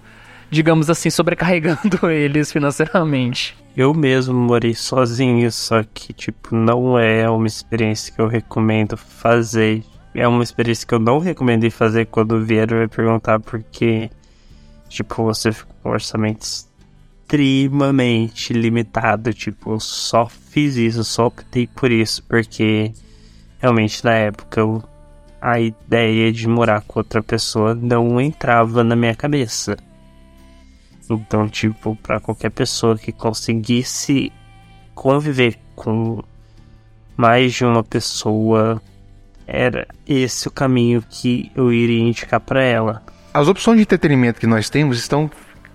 digamos 0.51 0.89
assim, 0.89 1.09
sobrecarregando 1.09 2.09
eles 2.11 2.51
financeiramente. 2.51 3.55
Eu 3.75 3.93
mesmo 3.93 4.33
morei 4.33 4.73
sozinho, 4.73 5.49
só 5.49 5.81
que, 5.81 6.11
tipo, 6.11 6.53
não 6.53 6.99
é 6.99 7.27
uma 7.29 7.47
experiência 7.47 8.13
que 8.13 8.21
eu 8.21 8.27
recomendo 8.27 8.97
fazer. 8.97 9.81
É 10.13 10.27
uma 10.27 10.43
experiência 10.43 10.85
que 10.85 10.93
eu 10.93 10.99
não 10.99 11.19
recomendei 11.19 11.69
fazer 11.69 12.05
quando 12.07 12.43
vieram 12.43 12.79
me 12.79 12.87
perguntar, 12.89 13.39
porque, 13.39 14.09
tipo, 14.89 15.23
você 15.23 15.53
fica 15.53 15.73
com 15.81 15.89
um 15.89 15.93
orçamento 15.93 16.45
extremamente 17.31 18.51
limitado. 18.51 19.33
Tipo, 19.33 19.73
eu 19.73 19.79
só 19.79 20.27
fiz 20.27 20.75
isso, 20.75 21.03
só 21.03 21.27
optei 21.27 21.67
por 21.67 21.89
isso, 21.91 22.23
porque 22.23 22.91
realmente 23.59 24.03
na 24.03 24.13
época 24.13 24.59
eu, 24.59 24.83
a 25.41 25.59
ideia 25.59 26.31
de 26.31 26.47
morar 26.47 26.81
com 26.81 26.99
outra 26.99 27.23
pessoa 27.23 27.73
não 27.73 28.19
entrava 28.19 28.83
na 28.83 28.95
minha 28.95 29.15
cabeça. 29.15 29.77
Então, 31.09 31.47
tipo, 31.47 31.95
para 31.95 32.19
qualquer 32.19 32.51
pessoa 32.51 32.97
que 32.97 33.11
conseguisse 33.11 34.31
conviver 34.93 35.57
com 35.75 36.21
mais 37.17 37.53
de 37.53 37.65
uma 37.65 37.83
pessoa, 37.83 38.81
era 39.47 39.87
esse 40.07 40.47
o 40.47 40.51
caminho 40.51 41.03
que 41.09 41.51
eu 41.55 41.71
iria 41.71 41.99
indicar 41.99 42.39
para 42.39 42.63
ela. 42.63 43.03
As 43.33 43.47
opções 43.47 43.77
de 43.77 43.83
entretenimento 43.83 44.39
que 44.39 44.47
nós 44.47 44.69
temos 44.69 44.97
estão 44.97 45.29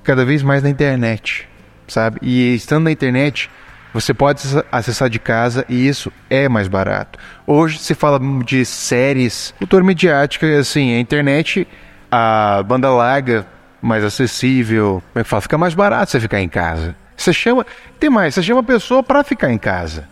cada 0.06 0.24
vez 0.24 0.42
mais 0.42 0.62
na 0.62 0.70
internet, 0.70 1.48
sabe? 1.88 2.18
E 2.22 2.54
estando 2.54 2.84
na 2.84 2.92
internet, 2.92 3.50
você 3.92 4.14
pode 4.14 4.40
acessar 4.70 5.10
de 5.10 5.18
casa 5.18 5.64
e 5.68 5.88
isso 5.88 6.12
é 6.30 6.48
mais 6.48 6.68
barato. 6.68 7.18
Hoje 7.46 7.78
se 7.78 7.94
fala 7.94 8.20
de 8.44 8.64
séries, 8.64 9.52
cultura 9.58 9.82
mediática, 9.82 10.46
assim, 10.58 10.94
a 10.94 11.00
internet, 11.00 11.66
a 12.10 12.62
banda 12.62 12.88
larga 12.90 13.46
mais 13.82 14.04
acessível. 14.04 15.02
Como 15.12 15.20
é 15.20 15.24
que 15.24 15.28
fala? 15.28 15.42
Fica 15.42 15.58
mais 15.58 15.74
barato 15.74 16.10
você 16.10 16.20
ficar 16.20 16.40
em 16.40 16.48
casa. 16.48 16.94
Você 17.16 17.32
chama. 17.32 17.66
Tem 17.98 18.10
mais, 18.10 18.34
você 18.34 18.42
chama 18.42 18.60
a 18.60 18.64
pessoa 18.64 19.02
para 19.02 19.24
ficar 19.24 19.50
em 19.50 19.58
casa. 19.58 20.06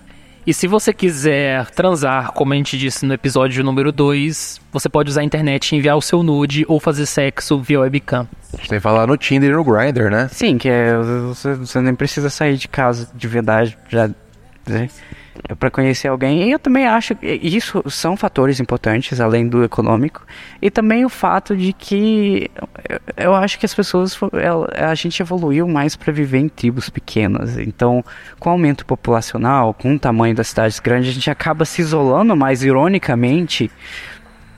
E 0.47 0.53
se 0.53 0.67
você 0.67 0.93
quiser 0.93 1.71
transar, 1.71 2.33
como 2.33 2.53
a 2.53 2.57
gente 2.57 2.77
disse 2.77 3.07
no 3.07 3.15
episódio 3.15 3.65
número 3.65 3.91
2, 3.91 4.61
você 4.71 4.91
pode 4.91 5.09
usar 5.09 5.23
a 5.23 5.25
internet 5.25 5.73
e 5.73 5.77
enviar 5.77 5.97
o 5.97 6.03
seu 6.03 6.23
nude 6.23 6.67
ou 6.69 6.79
fazer 6.79 7.07
sexo 7.07 7.59
via 7.61 7.81
webcam. 7.81 8.29
Sem 8.69 8.79
falar 8.79 9.07
no 9.07 9.17
Tinder 9.17 9.51
e 9.51 9.55
no 9.55 9.65
Grindr, 9.65 10.11
né? 10.11 10.29
Sim, 10.31 10.59
que 10.59 10.69
é, 10.69 10.95
você, 10.99 11.55
você 11.55 11.81
nem 11.81 11.95
precisa 11.95 12.29
sair 12.29 12.59
de 12.59 12.69
casa 12.69 13.09
de 13.15 13.27
verdade 13.27 13.79
já. 13.89 14.11
Né? 14.67 14.91
Para 15.59 15.71
conhecer 15.71 16.09
alguém. 16.09 16.49
E 16.49 16.53
eu 16.53 16.59
também 16.59 16.87
acho 16.87 17.15
que 17.17 17.27
isso 17.43 17.83
são 17.91 18.17
fatores 18.17 18.61
importantes, 18.61 19.21
além 19.21 19.49
do 19.49 19.65
econômico. 19.65 20.25
E 20.63 20.71
também 20.71 21.05
o 21.05 21.09
fato 21.09 21.57
de 21.57 21.73
que 21.73 22.51
eu 23.17 23.35
acho 23.35 23.59
que 23.59 23.67
as 23.67 23.75
pessoas, 23.75 24.19
a 24.77 24.95
gente 24.95 25.21
evoluiu 25.21 25.67
mais 25.67 25.97
para 25.97 26.13
viver 26.13 26.39
em 26.39 26.49
tribos 26.49 26.89
pequenas. 26.89 27.59
Então, 27.59 28.05
com 28.39 28.49
o 28.49 28.53
aumento 28.53 28.87
populacional, 28.87 29.75
com 29.75 29.95
o 29.95 29.99
tamanho 29.99 30.35
das 30.35 30.49
cidades 30.49 30.79
grandes, 30.79 31.11
a 31.11 31.13
gente 31.13 31.31
acaba 31.31 31.65
se 31.65 31.83
isolando 31.83 32.37
mais 32.37 32.63
ironicamente 32.63 33.71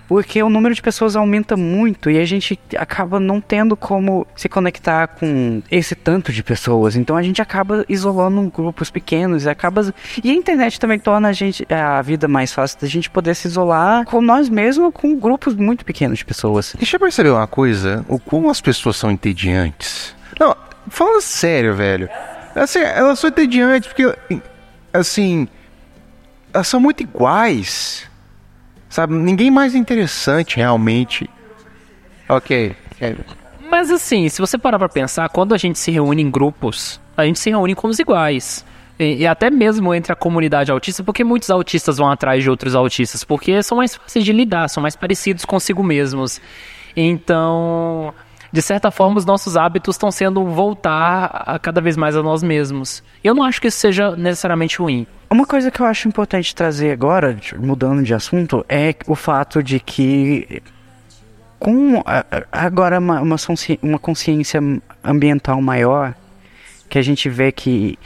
porque 0.09 0.43
o 0.43 0.49
número 0.49 0.75
de 0.75 0.83
pessoas 0.83 1.17
aumenta 1.17 1.57
muito 1.57 2.11
e 2.11 2.19
a 2.19 2.25
gente 2.25 2.59
acaba 2.77 3.19
não 3.19 3.41
tendo 3.41 3.77
como 3.77 4.27
se 4.37 4.49
conectar 4.49 5.09
com 5.09 5.63
esse 5.71 5.95
tanto 5.95 6.33
de 6.33 6.43
pessoas. 6.43 6.97
Então 6.97 7.17
a 7.17 7.23
gente 7.23 7.43
acaba 7.43 7.85
isolando 7.89 8.41
grupos 8.51 8.91
pequenos 8.91 9.45
e 9.45 9.49
acaba 9.49 9.93
e 10.23 10.31
a 10.31 10.35
internet 10.35 10.79
também 10.79 10.99
torna 10.99 11.29
a 11.29 11.33
gente 11.33 11.67
a 11.73 12.01
vida 12.03 12.29
mais 12.29 12.53
fácil 12.53 12.81
da 12.81 12.87
gente 12.87 13.11
poder 13.11 13.35
se 13.35 13.49
isolar 13.49 14.05
com 14.05 14.21
nós 14.21 14.49
mesmos 14.49 14.93
com 14.93 15.19
grupos 15.19 15.55
muito 15.55 15.85
pequenos 15.85 16.19
de 16.19 16.25
pessoas. 16.25 16.75
Deixa 16.77 16.97
eu 16.97 17.01
perceber 17.01 17.31
uma 17.31 17.47
coisa, 17.47 18.05
o 18.09 18.19
como 18.19 18.51
as 18.51 18.61
pessoas 18.61 18.97
são 18.97 19.11
entediantes. 19.11 20.15
Não, 20.39 20.57
falando 20.89 21.21
sério, 21.21 21.75
velho. 21.75 22.09
Assim, 22.55 22.79
elas 22.79 23.19
são 23.19 23.29
entediantes 23.29 23.89
porque 23.89 24.15
assim, 24.93 25.49
elas 26.53 26.69
são 26.69 26.81
muito 26.81 27.03
iguais. 27.03 28.09
Sabe? 28.97 29.13
Ninguém 29.13 29.51
mais 29.51 29.75
interessante 29.75 30.57
realmente. 30.57 31.29
Ok. 32.27 32.75
Mas 33.71 33.91
assim, 33.91 34.27
se 34.31 34.41
você 34.41 34.57
parar 34.57 34.79
pra 34.79 34.89
pensar, 34.89 35.29
quando 35.29 35.55
a 35.55 35.59
gente 35.59 35.79
se 35.79 35.91
reúne 35.91 36.23
em 36.23 36.31
grupos, 36.31 36.99
a 37.15 37.27
gente 37.27 37.39
se 37.39 37.51
reúne 37.51 37.75
com 37.75 37.89
os 37.89 37.99
iguais. 37.99 38.65
E, 38.99 39.17
e, 39.17 39.27
até 39.27 39.51
mesmo 39.51 39.95
entre 39.95 40.15
a 40.15 40.17
comunidade 40.17 40.73
autista, 40.73 41.05
porque 41.05 41.23
muitos 41.23 41.51
autistas 41.51 41.99
vão 41.99 42.11
atrás 42.11 42.43
de 42.43 42.49
outros 42.49 42.75
autistas, 42.75 43.23
porque 43.23 43.63
são 43.63 43.77
mais 43.77 43.95
fáceis 43.95 44.25
de 44.25 44.33
lidar, 44.33 44.67
são 44.69 44.81
mais 44.81 44.97
parecidos 44.97 45.45
consigo 45.45 45.83
mesmos. 45.83 46.41
Então, 46.97 48.15
de 48.53 48.63
certa 48.63 48.91
forma, 48.91 49.19
os 49.19 49.25
nossos 49.25 49.57
hábitos 49.57 49.97
estão 49.97 50.11
sendo 50.11 50.45
voltar 50.45 51.45
a 51.47 51.59
cada 51.59 51.81
vez 51.81 51.97
mais 51.97 52.17
a 52.17 52.23
nós 52.23 52.43
mesmos. 52.43 53.03
Eu 53.23 53.35
não 53.35 53.43
acho 53.43 53.61
que 53.61 53.69
isso 53.69 53.79
seja 53.79 54.15
necessariamente 54.17 54.79
ruim. 54.79 55.07
Uma 55.29 55.45
coisa 55.45 55.71
que 55.71 55.81
eu 55.81 55.87
acho 55.87 56.07
importante 56.07 56.55
trazer 56.55 56.93
agora, 56.93 57.37
mudando 57.59 58.03
de 58.03 58.15
assunto, 58.15 58.65
é 58.69 58.95
o 59.07 59.15
fato 59.15 59.63
de 59.63 59.81
que 59.81 60.63
com 61.59 62.03
agora 62.53 62.99
uma, 62.99 63.21
uma, 63.21 63.37
uma 63.83 63.99
consciência 63.99 64.61
ambiental 65.03 65.61
maior, 65.61 66.15
que 66.89 66.99
a 66.99 67.03
gente 67.03 67.29
vê 67.29 67.51
que 67.51 67.99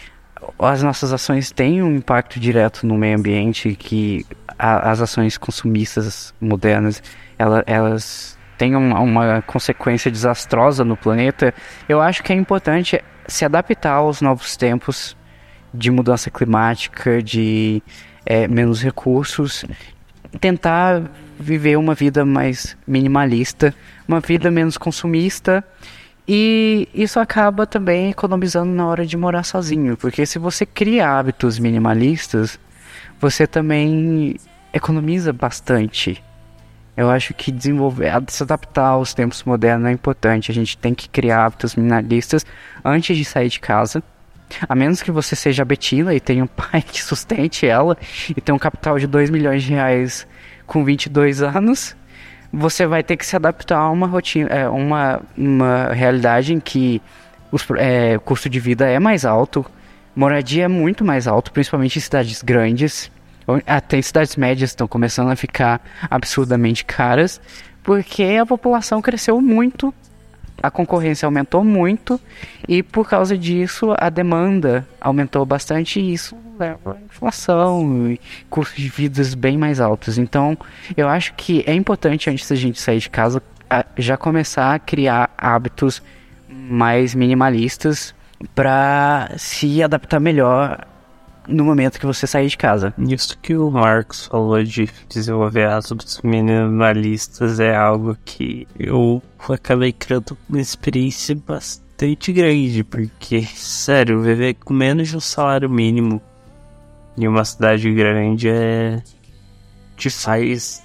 as 0.59 0.83
nossas 0.83 1.13
ações 1.13 1.51
têm 1.51 1.83
um 1.83 1.97
impacto 1.97 2.41
direto 2.41 2.87
no 2.87 2.97
meio 2.97 3.19
ambiente, 3.19 3.75
que 3.75 4.25
a, 4.59 4.91
as 4.91 5.01
ações 5.01 5.37
consumistas 5.37 6.33
modernas, 6.41 7.03
ela, 7.39 7.63
elas 7.67 8.39
têm 8.61 8.77
uma, 8.77 9.01
uma 9.01 9.41
consequência 9.41 10.11
desastrosa 10.11 10.85
no 10.85 10.95
planeta, 10.95 11.55
eu 11.89 11.99
acho 11.99 12.23
que 12.23 12.31
é 12.31 12.37
importante 12.37 13.03
se 13.27 13.43
adaptar 13.43 13.95
aos 13.95 14.21
novos 14.21 14.55
tempos 14.55 15.17
de 15.73 15.91
mudança 15.91 16.31
climática, 16.31 17.23
de 17.23 17.83
é, 18.27 18.47
menos 18.47 18.83
recursos, 18.83 19.65
tentar 20.39 21.11
viver 21.39 21.79
uma 21.79 21.95
vida 21.95 22.23
mais 22.23 22.77
minimalista, 22.87 23.75
uma 24.07 24.21
vida 24.21 24.51
menos 24.51 24.77
consumista. 24.77 25.65
E 26.29 26.87
isso 26.93 27.19
acaba 27.19 27.67
também 27.67 28.11
economizando 28.11 28.71
na 28.75 28.87
hora 28.87 29.07
de 29.07 29.17
morar 29.17 29.43
sozinho, 29.43 29.97
porque 29.97 30.27
se 30.27 30.39
você 30.39 30.67
cria 30.67 31.09
hábitos 31.09 31.59
minimalistas, 31.59 32.61
você 33.19 33.47
também 33.47 34.37
economiza 34.71 35.33
bastante. 35.33 36.23
Eu 37.01 37.11
acho 37.11 37.33
que 37.33 37.51
desenvolver, 37.51 38.13
se 38.29 38.43
adaptar 38.43 38.89
aos 38.89 39.15
tempos 39.15 39.43
modernos 39.45 39.89
é 39.89 39.91
importante. 39.91 40.51
A 40.51 40.55
gente 40.55 40.77
tem 40.77 40.95
que 40.95 41.09
criar 41.09 41.47
hábitos 41.47 41.75
minimalistas 41.75 42.45
antes 42.85 43.17
de 43.17 43.25
sair 43.25 43.49
de 43.49 43.59
casa. 43.59 44.03
A 44.69 44.75
menos 44.75 45.01
que 45.01 45.11
você 45.11 45.35
seja 45.35 45.65
Betina 45.65 46.15
e 46.15 46.21
tenha 46.21 46.45
um 46.45 46.47
pai 46.55 46.83
que 46.83 47.03
sustente 47.03 47.67
ela 47.67 47.97
e 48.29 48.39
tenha 48.39 48.55
um 48.55 48.59
capital 48.59 48.99
de 48.99 49.07
2 49.07 49.31
milhões 49.31 49.63
de 49.63 49.71
reais 49.71 50.27
com 50.67 50.85
22 50.85 51.41
anos, 51.41 51.97
você 52.53 52.87
vai 52.87 53.03
ter 53.03 53.17
que 53.17 53.25
se 53.25 53.35
adaptar 53.35 53.79
a 53.79 53.91
uma 53.91 54.07
rotina, 54.07 54.51
é, 54.51 54.69
uma, 54.69 55.23
uma 55.35 55.95
realidade 55.95 56.53
em 56.53 56.61
que 56.61 57.01
é, 57.79 58.19
o 58.19 58.21
custo 58.21 58.51
de 58.51 58.61
vida 58.61 58.87
é 58.87 58.99
mais 58.99 59.25
alto, 59.25 59.65
moradia 60.15 60.65
é 60.65 60.69
muito 60.69 61.03
mais 61.03 61.27
alto, 61.27 61.51
principalmente 61.51 61.97
em 61.97 62.03
cidades 62.03 62.43
grandes. 62.43 63.11
Até 63.67 64.01
cidades 64.01 64.37
médias 64.37 64.71
estão 64.71 64.87
começando 64.87 65.31
a 65.31 65.37
ficar 65.37 65.81
absurdamente 66.11 66.85
caras, 66.85 67.41
porque 67.83 68.23
a 68.41 68.47
população 68.47 69.03
cresceu 69.03 69.41
muito 69.41 69.93
a 70.63 70.71
concorrência 70.71 71.27
aumentou 71.27 71.65
muito 71.65 72.21
e 72.69 72.83
por 72.83 73.09
causa 73.09 73.37
disso 73.37 73.95
a 73.99 74.11
demanda 74.11 74.87
aumentou 75.01 75.45
bastante 75.47 75.99
e 76.01 76.13
isso 76.13 76.37
leva 76.59 76.99
a 77.01 77.05
inflação 77.05 78.11
e 78.11 78.21
custos 78.51 78.77
de 78.77 78.89
vidas 78.89 79.35
bem 79.35 79.57
mais 79.57 79.81
altos. 79.81 80.19
Então, 80.19 80.57
eu 80.97 81.09
acho 81.09 81.33
que 81.35 81.65
é 81.67 81.75
importante 81.75 82.29
antes 82.29 82.49
da 82.49 82.55
gente 82.55 82.79
sair 82.81 82.99
de 82.99 83.09
casa 83.09 83.43
já 83.97 84.17
começar 84.17 84.75
a 84.75 84.79
criar 84.79 85.31
hábitos 85.39 86.03
mais 86.49 87.15
minimalistas 87.15 88.15
para 88.55 89.33
se 89.39 89.83
adaptar 89.83 90.21
melhor 90.21 90.87
no 91.49 91.65
momento 91.65 91.99
que 91.99 92.07
você 92.07 92.27
sair 92.27 92.49
de 92.49 92.57
casa. 92.57 92.95
Isso 92.99 93.39
que 93.39 93.57
o 93.57 93.71
Marcos 93.71 94.27
falou 94.27 94.63
de 94.63 94.89
desenvolver 95.09 95.69
hábitos 95.69 96.21
minimalistas 96.23 97.61
é 97.61 97.75
algo 97.75 98.17
que 98.25 98.67
eu 98.79 99.23
acabei 99.49 99.93
criando 99.93 100.37
uma 100.49 100.61
experiência 100.61 101.35
bastante 101.35 102.33
grande, 102.33 102.85
porque, 102.85 103.43
sério, 103.43 104.23
viver 104.23 104.55
com 104.55 104.73
menos 104.73 105.09
de 105.09 105.17
um 105.17 105.21
salário 105.21 105.69
mínimo 105.69 106.21
em 107.17 107.27
uma 107.29 107.45
cidade 107.45 107.93
grande 107.93 108.49
é. 108.49 109.03
te 109.97 110.09
faz. 110.09 110.83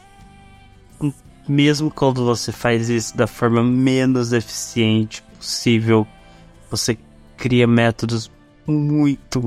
Mesmo 1.47 1.91
quando 1.91 2.25
você 2.25 2.51
faz 2.51 2.89
isso 2.89 3.15
da 3.15 3.27
forma 3.27 3.63
menos 3.63 4.33
eficiente 4.33 5.21
possível, 5.37 6.07
você 6.71 6.97
cria 7.37 7.67
métodos 7.67 8.31
muito 8.65 9.39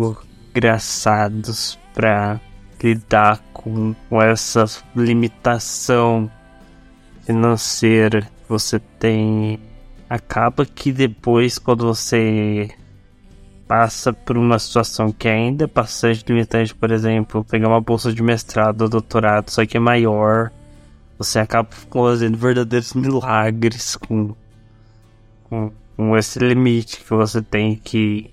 engraçados 0.59 1.79
para 1.95 2.41
lidar 2.83 3.41
com, 3.53 3.95
com 4.09 4.21
essa 4.21 4.65
limitação 4.95 6.31
financeira 7.25 8.23
que 8.23 8.49
você 8.49 8.79
tem. 8.99 9.61
Acaba 10.11 10.67
que 10.67 10.91
depois, 10.91 11.59
quando 11.59 11.87
você 11.87 12.71
passa 13.69 14.13
por 14.13 14.37
uma 14.37 14.59
situação 14.59 15.13
que 15.13 15.29
é 15.29 15.33
ainda 15.33 15.65
é 15.65 15.67
bastante 15.67 16.25
limitante, 16.27 16.75
por 16.75 16.91
exemplo, 16.91 17.45
pegar 17.45 17.69
uma 17.69 17.81
bolsa 17.81 18.13
de 18.13 18.23
mestrado 18.23 18.83
ou 18.83 18.89
doutorado, 18.89 19.51
só 19.51 19.65
que 19.65 19.77
é 19.77 19.81
maior, 19.81 20.51
você 21.19 21.39
acaba 21.39 21.69
fazendo 21.71 22.37
verdadeiros 22.37 22.95
milagres 22.95 23.95
com, 23.97 24.35
com, 25.45 25.71
com 25.97 26.17
esse 26.17 26.39
limite 26.39 27.01
que 27.01 27.11
você 27.11 27.43
tem 27.43 27.77
que 27.77 28.31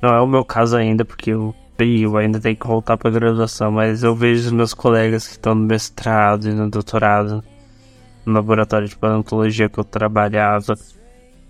não 0.00 0.14
é 0.14 0.20
o 0.20 0.26
meu 0.26 0.44
caso 0.44 0.76
ainda, 0.76 1.04
porque 1.04 1.30
eu, 1.30 1.54
eu 1.78 2.16
ainda 2.16 2.40
tenho 2.40 2.56
que 2.56 2.66
voltar 2.66 2.96
para 2.96 3.10
graduação, 3.10 3.70
mas 3.70 4.02
eu 4.02 4.14
vejo 4.14 4.46
os 4.46 4.52
meus 4.52 4.74
colegas 4.74 5.26
que 5.26 5.32
estão 5.32 5.54
no 5.54 5.66
mestrado 5.66 6.48
e 6.48 6.52
no 6.52 6.70
doutorado, 6.70 7.42
no 8.24 8.32
laboratório 8.32 8.88
de 8.88 8.96
paleontologia 8.96 9.68
que 9.68 9.78
eu 9.78 9.84
trabalhava. 9.84 10.74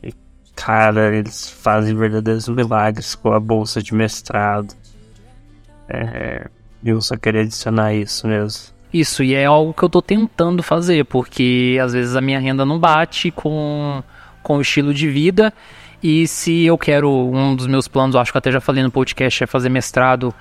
E, 0.03 0.13
cara, 0.55 1.15
eles 1.17 1.49
fazem 1.49 1.95
verdadeiros 1.95 2.49
milagres 2.49 3.15
com 3.15 3.33
a 3.33 3.41
bolsa 3.41 3.83
de 3.83 3.95
mestrado. 3.95 4.75
É, 5.89 6.49
eu 6.85 7.01
só 7.01 7.17
queria 7.17 7.43
adicionar 7.43 7.95
isso 7.95 8.27
mesmo. 8.27 8.75
Isso, 8.93 9.23
e 9.23 9.35
é 9.35 9.45
algo 9.45 9.75
que 9.75 9.83
eu 9.83 9.89
tô 9.89 10.01
tentando 10.01 10.63
fazer, 10.63 11.05
porque 11.05 11.79
às 11.83 11.93
vezes 11.93 12.17
a 12.17 12.21
minha 12.21 12.39
renda 12.39 12.65
não 12.65 12.79
bate 12.79 13.31
com, 13.31 14.03
com 14.43 14.57
o 14.57 14.61
estilo 14.61 14.95
de 14.95 15.09
vida 15.09 15.53
e 16.07 16.27
se 16.29 16.65
eu 16.65 16.79
quero, 16.79 17.11
um 17.11 17.57
dos 17.57 17.67
meus 17.67 17.89
planos, 17.89 18.15
acho 18.15 18.33
que 18.33 18.39
até 18.39 18.53
já 18.53 18.61
falei 18.61 18.83
no 18.83 18.91
podcast, 18.91 19.43
é 19.43 19.47
fazer 19.47 19.69
mestrado 19.69 20.35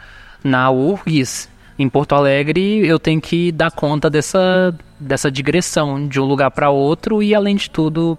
na 0.43 0.69
URGS, 0.69 1.49
em 1.77 1.89
Porto 1.89 2.13
Alegre, 2.15 2.87
eu 2.87 2.97
tenho 2.99 3.19
que 3.19 3.51
dar 3.51 3.71
conta 3.71 4.09
dessa, 4.09 4.73
dessa 4.99 5.29
digressão 5.29 6.07
de 6.07 6.21
um 6.21 6.23
lugar 6.23 6.51
para 6.51 6.69
outro 6.69 7.21
e, 7.21 7.35
além 7.35 7.55
de 7.55 7.69
tudo, 7.69 8.17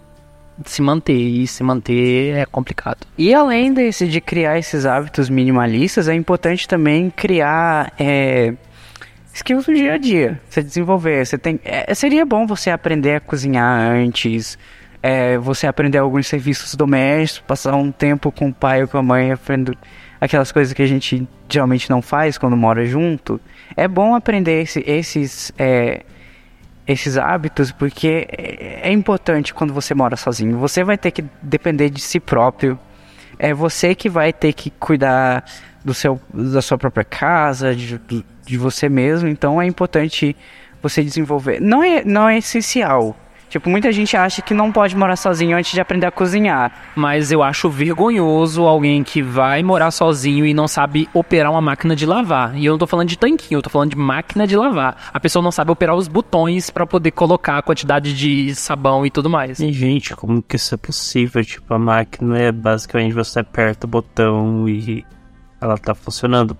se 0.64 0.82
manter. 0.82 1.16
E 1.16 1.46
se 1.46 1.62
manter 1.62 2.36
é 2.36 2.44
complicado. 2.44 3.06
E 3.16 3.32
além 3.32 3.72
desse 3.72 4.06
de 4.08 4.20
criar 4.20 4.58
esses 4.58 4.84
hábitos 4.84 5.30
minimalistas, 5.30 6.08
é 6.08 6.14
importante 6.14 6.68
também 6.68 7.10
criar. 7.10 7.92
É 7.98 8.54
skills 9.36 9.66
do 9.66 9.74
dia 9.74 9.94
a 9.94 9.98
dia. 9.98 10.40
Você 10.48 10.62
desenvolver. 10.62 11.24
Você 11.24 11.38
tem, 11.38 11.60
é, 11.64 11.94
seria 11.94 12.24
bom 12.24 12.46
você 12.46 12.70
aprender 12.70 13.16
a 13.16 13.20
cozinhar 13.20 13.90
antes, 13.90 14.58
é, 15.02 15.38
você 15.38 15.66
aprender 15.66 15.98
alguns 15.98 16.26
serviços 16.26 16.74
domésticos, 16.74 17.46
passar 17.46 17.74
um 17.74 17.92
tempo 17.92 18.32
com 18.32 18.48
o 18.48 18.54
pai 18.54 18.82
ou 18.82 18.88
com 18.88 18.98
a 18.98 19.02
mãe, 19.02 19.32
aprendendo 19.32 19.76
aquelas 20.20 20.50
coisas 20.50 20.72
que 20.72 20.82
a 20.82 20.86
gente 20.86 21.26
geralmente 21.48 21.88
não 21.90 22.02
faz 22.02 22.38
quando 22.38 22.56
mora 22.56 22.84
junto. 22.86 23.40
É 23.76 23.86
bom 23.86 24.14
aprender 24.14 24.62
esse, 24.62 24.82
esses, 24.86 25.52
é, 25.58 26.02
esses 26.86 27.16
hábitos 27.16 27.72
porque 27.72 28.26
é, 28.30 28.88
é 28.88 28.92
importante 28.92 29.52
quando 29.52 29.72
você 29.72 29.94
mora 29.94 30.16
sozinho. 30.16 30.58
Você 30.58 30.82
vai 30.82 30.96
ter 30.96 31.10
que 31.10 31.24
depender 31.42 31.90
de 31.90 32.00
si 32.00 32.18
próprio. 32.18 32.78
É 33.38 33.52
você 33.52 33.94
que 33.94 34.08
vai 34.08 34.32
ter 34.32 34.52
que 34.52 34.70
cuidar 34.70 35.44
do 35.84 35.92
seu, 35.92 36.20
da 36.32 36.62
sua 36.62 36.78
própria 36.78 37.04
casa, 37.04 37.74
de, 37.74 38.00
de 38.44 38.58
você 38.58 38.88
mesmo. 38.88 39.28
Então 39.28 39.60
é 39.60 39.66
importante 39.66 40.34
você 40.82 41.02
desenvolver. 41.02 41.60
Não 41.60 41.82
é, 41.82 42.04
não 42.04 42.28
é 42.28 42.38
essencial 42.38 43.16
Tipo, 43.48 43.70
muita 43.70 43.92
gente 43.92 44.16
acha 44.16 44.42
que 44.42 44.52
não 44.52 44.72
pode 44.72 44.96
morar 44.96 45.16
sozinho 45.16 45.56
antes 45.56 45.72
de 45.72 45.80
aprender 45.80 46.06
a 46.06 46.10
cozinhar. 46.10 46.72
Mas 46.94 47.30
eu 47.30 47.42
acho 47.42 47.70
vergonhoso 47.70 48.62
alguém 48.62 49.04
que 49.04 49.22
vai 49.22 49.62
morar 49.62 49.90
sozinho 49.90 50.44
e 50.44 50.52
não 50.52 50.66
sabe 50.66 51.08
operar 51.14 51.50
uma 51.52 51.60
máquina 51.60 51.94
de 51.94 52.04
lavar. 52.04 52.56
E 52.56 52.66
eu 52.66 52.72
não 52.72 52.78
tô 52.78 52.86
falando 52.86 53.08
de 53.08 53.18
tanquinho, 53.18 53.58
eu 53.58 53.62
tô 53.62 53.70
falando 53.70 53.90
de 53.90 53.96
máquina 53.96 54.46
de 54.46 54.56
lavar. 54.56 55.10
A 55.12 55.20
pessoa 55.20 55.42
não 55.42 55.52
sabe 55.52 55.70
operar 55.70 55.94
os 55.94 56.08
botões 56.08 56.70
para 56.70 56.86
poder 56.86 57.12
colocar 57.12 57.58
a 57.58 57.62
quantidade 57.62 58.14
de 58.14 58.54
sabão 58.54 59.06
e 59.06 59.10
tudo 59.10 59.30
mais. 59.30 59.60
E, 59.60 59.72
gente, 59.72 60.14
como 60.16 60.42
que 60.42 60.56
isso 60.56 60.74
é 60.74 60.78
possível? 60.78 61.44
Tipo, 61.44 61.72
a 61.74 61.78
máquina 61.78 62.38
é 62.38 62.50
basicamente 62.50 63.12
você 63.12 63.40
aperta 63.40 63.86
o 63.86 63.90
botão 63.90 64.68
e 64.68 65.04
ela 65.60 65.78
tá 65.78 65.94
funcionando, 65.94 66.54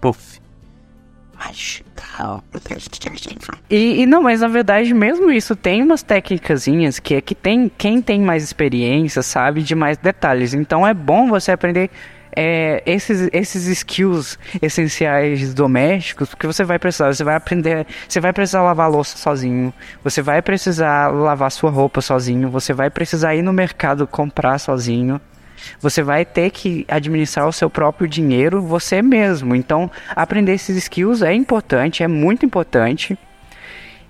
puff. 3.37 3.59
E, 3.71 4.03
e, 4.03 4.07
não, 4.07 4.23
mas 4.23 4.41
na 4.41 4.49
verdade 4.49 4.93
mesmo 4.95 5.31
isso 5.31 5.55
tem 5.55 5.83
umas 5.83 6.03
técnicazinhas 6.03 6.99
que 6.99 7.15
é 7.15 7.21
que 7.21 7.35
tem 7.35 7.71
quem 7.77 8.01
tem 8.01 8.21
mais 8.21 8.43
experiência 8.43 9.23
sabe 9.23 9.63
de 9.63 9.75
mais 9.75 9.99
detalhes. 9.99 10.55
Então 10.55 10.87
é 10.87 10.95
bom 10.95 11.29
você 11.29 11.53
aprender 11.53 11.91
é, 12.37 12.83
esses, 12.85 13.31
esses 13.33 13.67
skills 13.67 14.39
essenciais 14.61 15.55
domésticos 15.55 16.35
que 16.35 16.47
você 16.47 16.63
vai 16.63 16.79
precisar. 16.79 17.13
Você 17.13 17.25
vai 17.25 17.35
aprender, 17.35 17.87
você 18.07 18.21
vai 18.21 18.33
precisar 18.33 18.63
lavar 18.63 18.91
louça 18.91 19.17
sozinho, 19.17 19.73
você 20.05 20.21
vai 20.21 20.43
precisar 20.43 21.09
lavar 21.09 21.51
sua 21.51 21.71
roupa 21.71 22.03
sozinho, 22.03 22.51
você 22.51 22.75
vai 22.75 22.91
precisar 22.91 23.35
ir 23.35 23.43
no 23.43 23.55
mercado 23.55 24.07
comprar 24.07 24.59
sozinho. 24.59 25.19
Você 25.81 26.03
vai 26.03 26.25
ter 26.25 26.51
que 26.51 26.85
administrar 26.89 27.47
o 27.49 27.53
seu 27.53 27.71
próprio 27.71 28.09
dinheiro 28.09 28.61
você 28.63 29.03
mesmo. 29.03 29.55
Então, 29.55 29.91
aprender 30.15 30.55
esses 30.55 30.77
skills 30.77 31.23
é 31.23 31.33
importante, 31.33 32.03
é 32.03 32.09
muito 32.09 32.45
importante. 32.45 33.19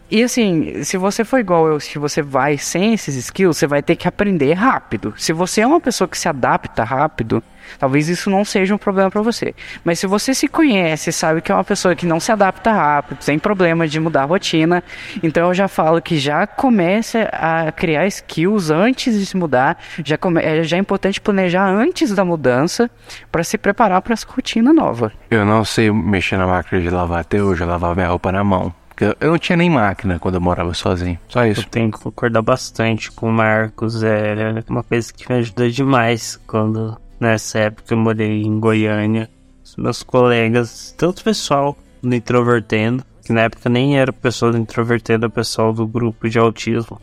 E 0.08 0.22
assim, 0.22 0.84
se 0.84 0.96
você 0.96 1.24
for 1.24 1.40
igual 1.40 1.66
eu, 1.66 1.80
se 1.80 1.98
você 1.98 2.22
vai 2.22 2.56
sem 2.56 2.94
esses 2.94 3.16
skills, 3.16 3.56
você 3.56 3.66
vai 3.66 3.82
ter 3.82 3.96
que 3.96 4.06
aprender 4.06 4.52
rápido. 4.52 5.12
Se 5.16 5.32
você 5.32 5.62
é 5.62 5.66
uma 5.66 5.80
pessoa 5.80 6.06
que 6.06 6.16
se 6.16 6.28
adapta 6.28 6.84
rápido, 6.84 7.42
talvez 7.78 8.08
isso 8.08 8.30
não 8.30 8.44
seja 8.44 8.74
um 8.74 8.78
problema 8.78 9.10
para 9.10 9.22
você. 9.22 9.54
Mas 9.84 9.98
se 9.98 10.06
você 10.06 10.34
se 10.34 10.48
conhece, 10.48 11.12
sabe 11.12 11.40
que 11.40 11.50
é 11.50 11.54
uma 11.54 11.64
pessoa 11.64 11.94
que 11.94 12.06
não 12.06 12.20
se 12.20 12.32
adapta 12.32 12.72
rápido, 12.72 13.18
tem 13.24 13.38
problema 13.38 13.86
de 13.86 13.98
mudar 14.00 14.22
a 14.22 14.26
rotina, 14.26 14.82
então 15.22 15.48
eu 15.48 15.54
já 15.54 15.68
falo 15.68 16.00
que 16.00 16.18
já 16.18 16.46
comece 16.46 17.18
a 17.32 17.72
criar 17.72 18.06
skills 18.06 18.70
antes 18.70 19.18
de 19.18 19.26
se 19.26 19.36
mudar. 19.36 19.78
Já, 20.04 20.16
come, 20.16 20.40
é, 20.42 20.62
já 20.62 20.76
é 20.76 20.80
importante 20.80 21.20
planejar 21.20 21.66
antes 21.66 22.14
da 22.14 22.24
mudança 22.24 22.90
para 23.30 23.44
se 23.44 23.58
preparar 23.58 24.02
para 24.02 24.12
essa 24.12 24.26
rotina 24.28 24.72
nova. 24.72 25.12
Eu 25.30 25.44
não 25.44 25.64
sei 25.64 25.90
mexer 25.90 26.36
na 26.36 26.46
máquina 26.46 26.80
de 26.80 26.90
lavar 26.90 27.20
até 27.20 27.42
hoje, 27.42 27.62
eu 27.62 27.68
lavava 27.68 27.94
minha 27.94 28.08
roupa 28.08 28.32
na 28.32 28.44
mão. 28.44 28.72
Porque 28.96 29.14
eu 29.20 29.30
não 29.32 29.38
tinha 29.38 29.56
nem 29.56 29.68
máquina 29.68 30.18
quando 30.18 30.36
eu 30.36 30.40
morava 30.40 30.72
sozinho. 30.72 31.18
Só 31.28 31.44
isso. 31.44 31.60
Eu 31.60 31.64
tenho 31.66 31.92
que 31.92 32.00
concordar 32.00 32.40
bastante 32.40 33.12
com 33.12 33.28
o 33.28 33.32
Marcos. 33.32 34.02
É 34.02 34.64
uma 34.70 34.82
coisa 34.82 35.12
que 35.12 35.30
me 35.30 35.38
ajudou 35.38 35.68
demais 35.68 36.40
quando, 36.46 36.98
nessa 37.20 37.58
época, 37.58 37.94
eu 37.94 37.98
morei 37.98 38.42
em 38.42 38.58
Goiânia. 38.58 39.30
Os 39.64 39.76
meus 39.76 40.02
colegas, 40.02 40.94
tanto 40.96 41.24
pessoal 41.24 41.76
do 42.02 42.14
Introvertendo, 42.14 43.04
que 43.24 43.32
na 43.32 43.42
época 43.42 43.68
nem 43.68 43.98
era 43.98 44.10
o 44.10 44.14
pessoal 44.14 44.52
do 44.52 44.58
Introvertendo, 44.58 45.24
era 45.24 45.30
o 45.30 45.34
pessoal 45.34 45.72
do 45.72 45.86
grupo 45.86 46.28
de 46.28 46.38
autismo, 46.38 47.00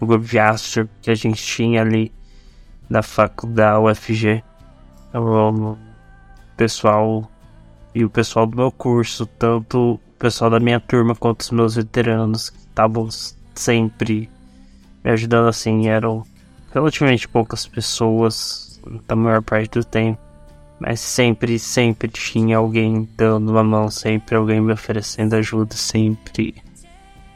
o 0.00 0.06
grupo 0.06 0.24
de 0.24 0.38
Astor, 0.38 0.88
que 1.02 1.10
a 1.10 1.14
gente 1.14 1.42
tinha 1.42 1.82
ali 1.82 2.12
da 2.88 3.02
faculdade 3.02 3.78
UFG. 3.78 4.44
O 5.12 5.76
pessoal 6.56 7.28
e 7.94 8.04
o 8.04 8.10
pessoal 8.10 8.46
do 8.46 8.56
meu 8.56 8.70
curso, 8.70 9.26
tanto 9.26 9.94
o 9.94 10.18
pessoal 10.18 10.50
da 10.50 10.60
minha 10.60 10.78
turma 10.78 11.14
quanto 11.16 11.40
os 11.40 11.50
meus 11.50 11.74
veteranos 11.74 12.50
que 12.50 12.58
estavam 12.58 13.08
sempre 13.54 14.30
me 15.02 15.10
ajudando 15.10 15.48
assim. 15.48 15.88
Eram 15.88 16.24
relativamente 16.72 17.26
poucas 17.26 17.66
pessoas 17.66 18.67
da 19.06 19.16
maior 19.16 19.42
parte 19.42 19.78
do 19.78 19.84
tempo. 19.84 20.20
Mas 20.80 21.00
sempre, 21.00 21.58
sempre 21.58 22.08
tinha 22.08 22.58
alguém 22.58 23.08
dando 23.16 23.50
uma 23.50 23.64
mão, 23.64 23.90
sempre 23.90 24.36
alguém 24.36 24.60
me 24.60 24.72
oferecendo 24.72 25.34
ajuda, 25.34 25.74
sempre 25.74 26.54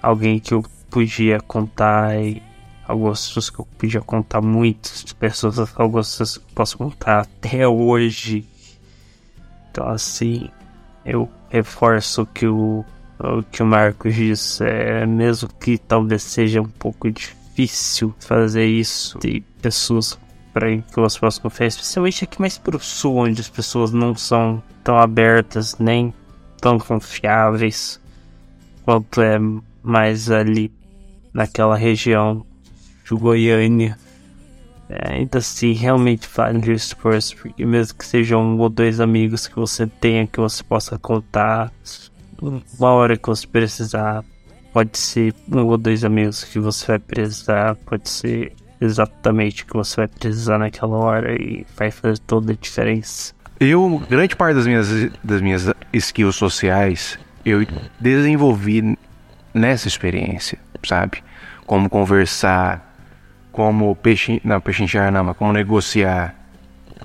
alguém 0.00 0.38
que 0.38 0.54
eu 0.54 0.64
podia 0.90 1.40
contar 1.40 2.16
e 2.20 2.42
algumas 2.86 3.26
pessoas 3.26 3.50
que 3.50 3.58
eu 3.58 3.66
podia 3.78 4.00
contar 4.00 4.40
muitas 4.40 5.12
pessoas, 5.14 5.58
algumas 5.76 6.10
pessoas 6.10 6.38
que 6.38 6.44
eu 6.44 6.54
posso 6.54 6.78
contar 6.78 7.20
até 7.20 7.66
hoje. 7.66 8.46
Então 9.70 9.88
assim, 9.88 10.48
eu 11.04 11.28
reforço 11.48 12.26
que 12.26 12.46
o, 12.46 12.84
o 13.18 13.42
que 13.42 13.62
o 13.62 13.66
Marcos 13.66 14.14
disse, 14.14 14.64
é, 14.64 15.04
mesmo 15.06 15.48
que 15.60 15.78
talvez 15.78 16.22
seja 16.22 16.60
um 16.60 16.68
pouco 16.68 17.10
difícil 17.10 18.14
fazer 18.20 18.66
isso 18.66 19.18
de 19.18 19.40
pessoas 19.60 20.18
para 20.52 20.68
elas 20.96 21.16
possam 21.16 21.42
confiar, 21.42 21.66
especialmente 21.66 22.24
aqui 22.24 22.40
mais 22.40 22.58
pro 22.58 22.78
sul, 22.78 23.16
onde 23.16 23.40
as 23.40 23.48
pessoas 23.48 23.92
não 23.92 24.14
são 24.14 24.62
tão 24.84 24.98
abertas 24.98 25.78
nem 25.78 26.12
tão 26.60 26.78
confiáveis 26.78 28.00
quanto 28.84 29.20
é 29.20 29.38
mais 29.82 30.30
ali 30.30 30.72
naquela 31.32 31.76
região 31.76 32.44
de 33.04 33.14
Goiânia. 33.14 33.98
É, 34.88 35.14
ainda 35.14 35.38
assim, 35.38 35.72
realmente 35.72 36.28
vale 36.34 36.70
o 36.70 36.72
esforço, 36.72 37.36
porque 37.36 37.64
mesmo 37.64 37.96
que 37.96 38.04
sejam 38.04 38.42
um 38.42 38.58
ou 38.58 38.68
dois 38.68 39.00
amigos 39.00 39.46
que 39.46 39.56
você 39.56 39.86
tenha, 39.86 40.26
que 40.26 40.38
você 40.38 40.62
possa 40.62 40.98
contar, 40.98 41.72
uma 42.78 42.90
hora 42.90 43.16
que 43.16 43.26
você 43.26 43.46
precisar, 43.46 44.22
pode 44.72 44.98
ser 44.98 45.34
um 45.50 45.64
ou 45.66 45.78
dois 45.78 46.04
amigos 46.04 46.44
que 46.44 46.58
você 46.58 46.86
vai 46.86 46.98
precisar, 46.98 47.76
pode 47.76 48.08
ser 48.08 48.52
exatamente 48.82 49.62
o 49.62 49.66
que 49.66 49.74
você 49.74 49.96
vai 49.96 50.08
precisar 50.08 50.58
naquela 50.58 50.96
hora 50.96 51.40
e 51.40 51.64
vai 51.76 51.90
fazer 51.90 52.18
toda 52.18 52.52
a 52.52 52.56
diferença. 52.56 53.32
Eu, 53.60 54.02
grande 54.10 54.34
parte 54.34 54.56
das 54.56 54.66
minhas, 54.66 54.88
das 55.22 55.40
minhas 55.40 55.72
skills 55.92 56.34
sociais, 56.34 57.18
eu 57.44 57.64
desenvolvi 58.00 58.98
nessa 59.54 59.86
experiência, 59.86 60.58
sabe? 60.84 61.22
Como 61.64 61.88
conversar, 61.88 62.96
como 63.52 63.94
peixe, 63.94 64.40
não, 64.44 64.60
pechinchar 64.60 65.12
não, 65.12 65.22
mas 65.22 65.36
como 65.36 65.52
negociar, 65.52 66.34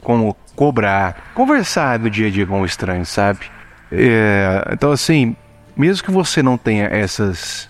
como 0.01 0.36
cobrar, 0.55 1.32
conversar 1.36 1.99
no 1.99 2.09
dia 2.09 2.28
a 2.28 2.32
dia 2.32 2.47
com 2.47 2.61
o 2.61 2.65
estranho, 2.65 3.05
sabe? 3.05 3.45
É, 3.91 4.67
então 4.71 4.91
assim, 4.91 5.36
mesmo 5.75 6.03
que 6.03 6.11
você 6.11 6.41
não 6.41 6.57
tenha 6.57 6.86
essas 6.86 7.69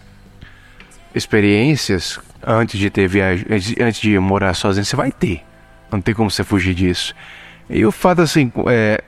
experiências 1.13 2.19
antes 2.45 2.79
de 2.79 2.89
ter 2.89 3.07
viagem, 3.07 3.45
antes 3.79 3.99
de 3.99 4.17
morar 4.19 4.53
sozinho, 4.53 4.85
você 4.85 4.95
vai 4.95 5.11
ter. 5.11 5.43
Não 5.91 6.01
tem 6.01 6.13
como 6.13 6.29
você 6.29 6.43
fugir 6.43 6.73
disso. 6.73 7.13
E 7.69 7.85
o 7.85 7.91
fato 7.91 8.21
assim, 8.21 8.51
é, 8.67 9.03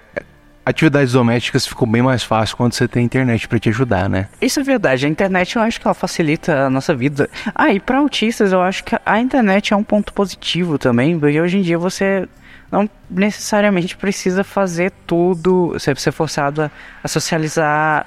atividades 0.66 1.14
domésticas 1.14 1.66
ficam 1.66 1.88
bem 1.90 2.02
mais 2.02 2.24
fácil 2.24 2.56
quando 2.56 2.74
você 2.74 2.88
tem 2.88 3.04
internet 3.04 3.48
para 3.48 3.60
te 3.60 3.70
ajudar, 3.70 4.10
né? 4.10 4.28
Isso 4.42 4.60
é 4.60 4.64
verdade. 4.64 5.06
A 5.06 5.10
internet 5.10 5.56
eu 5.56 5.62
acho 5.62 5.80
que 5.80 5.88
ela 5.88 5.94
facilita 5.94 6.66
a 6.66 6.70
nossa 6.70 6.96
vida. 6.96 7.30
Ah, 7.56 7.74
e 7.74 7.80
para 7.80 7.98
autistas 7.98 8.52
eu 8.52 8.62
acho 8.62 8.84
que 8.84 8.96
a 9.06 9.20
internet 9.20 9.74
é 9.74 9.76
um 9.76 9.84
ponto 9.84 10.14
positivo 10.14 10.78
também, 10.78 11.18
porque 11.20 11.40
hoje 11.40 11.58
em 11.58 11.62
dia 11.62 11.78
você 11.78 12.28
não 12.72 12.88
necessariamente 13.10 13.98
precisa 13.98 14.44
fazer 14.44 14.92
tudo, 15.08 15.70
você 15.70 15.96
ser 15.96 16.12
forçado 16.12 16.70
a 17.04 17.08
socializar 17.08 18.06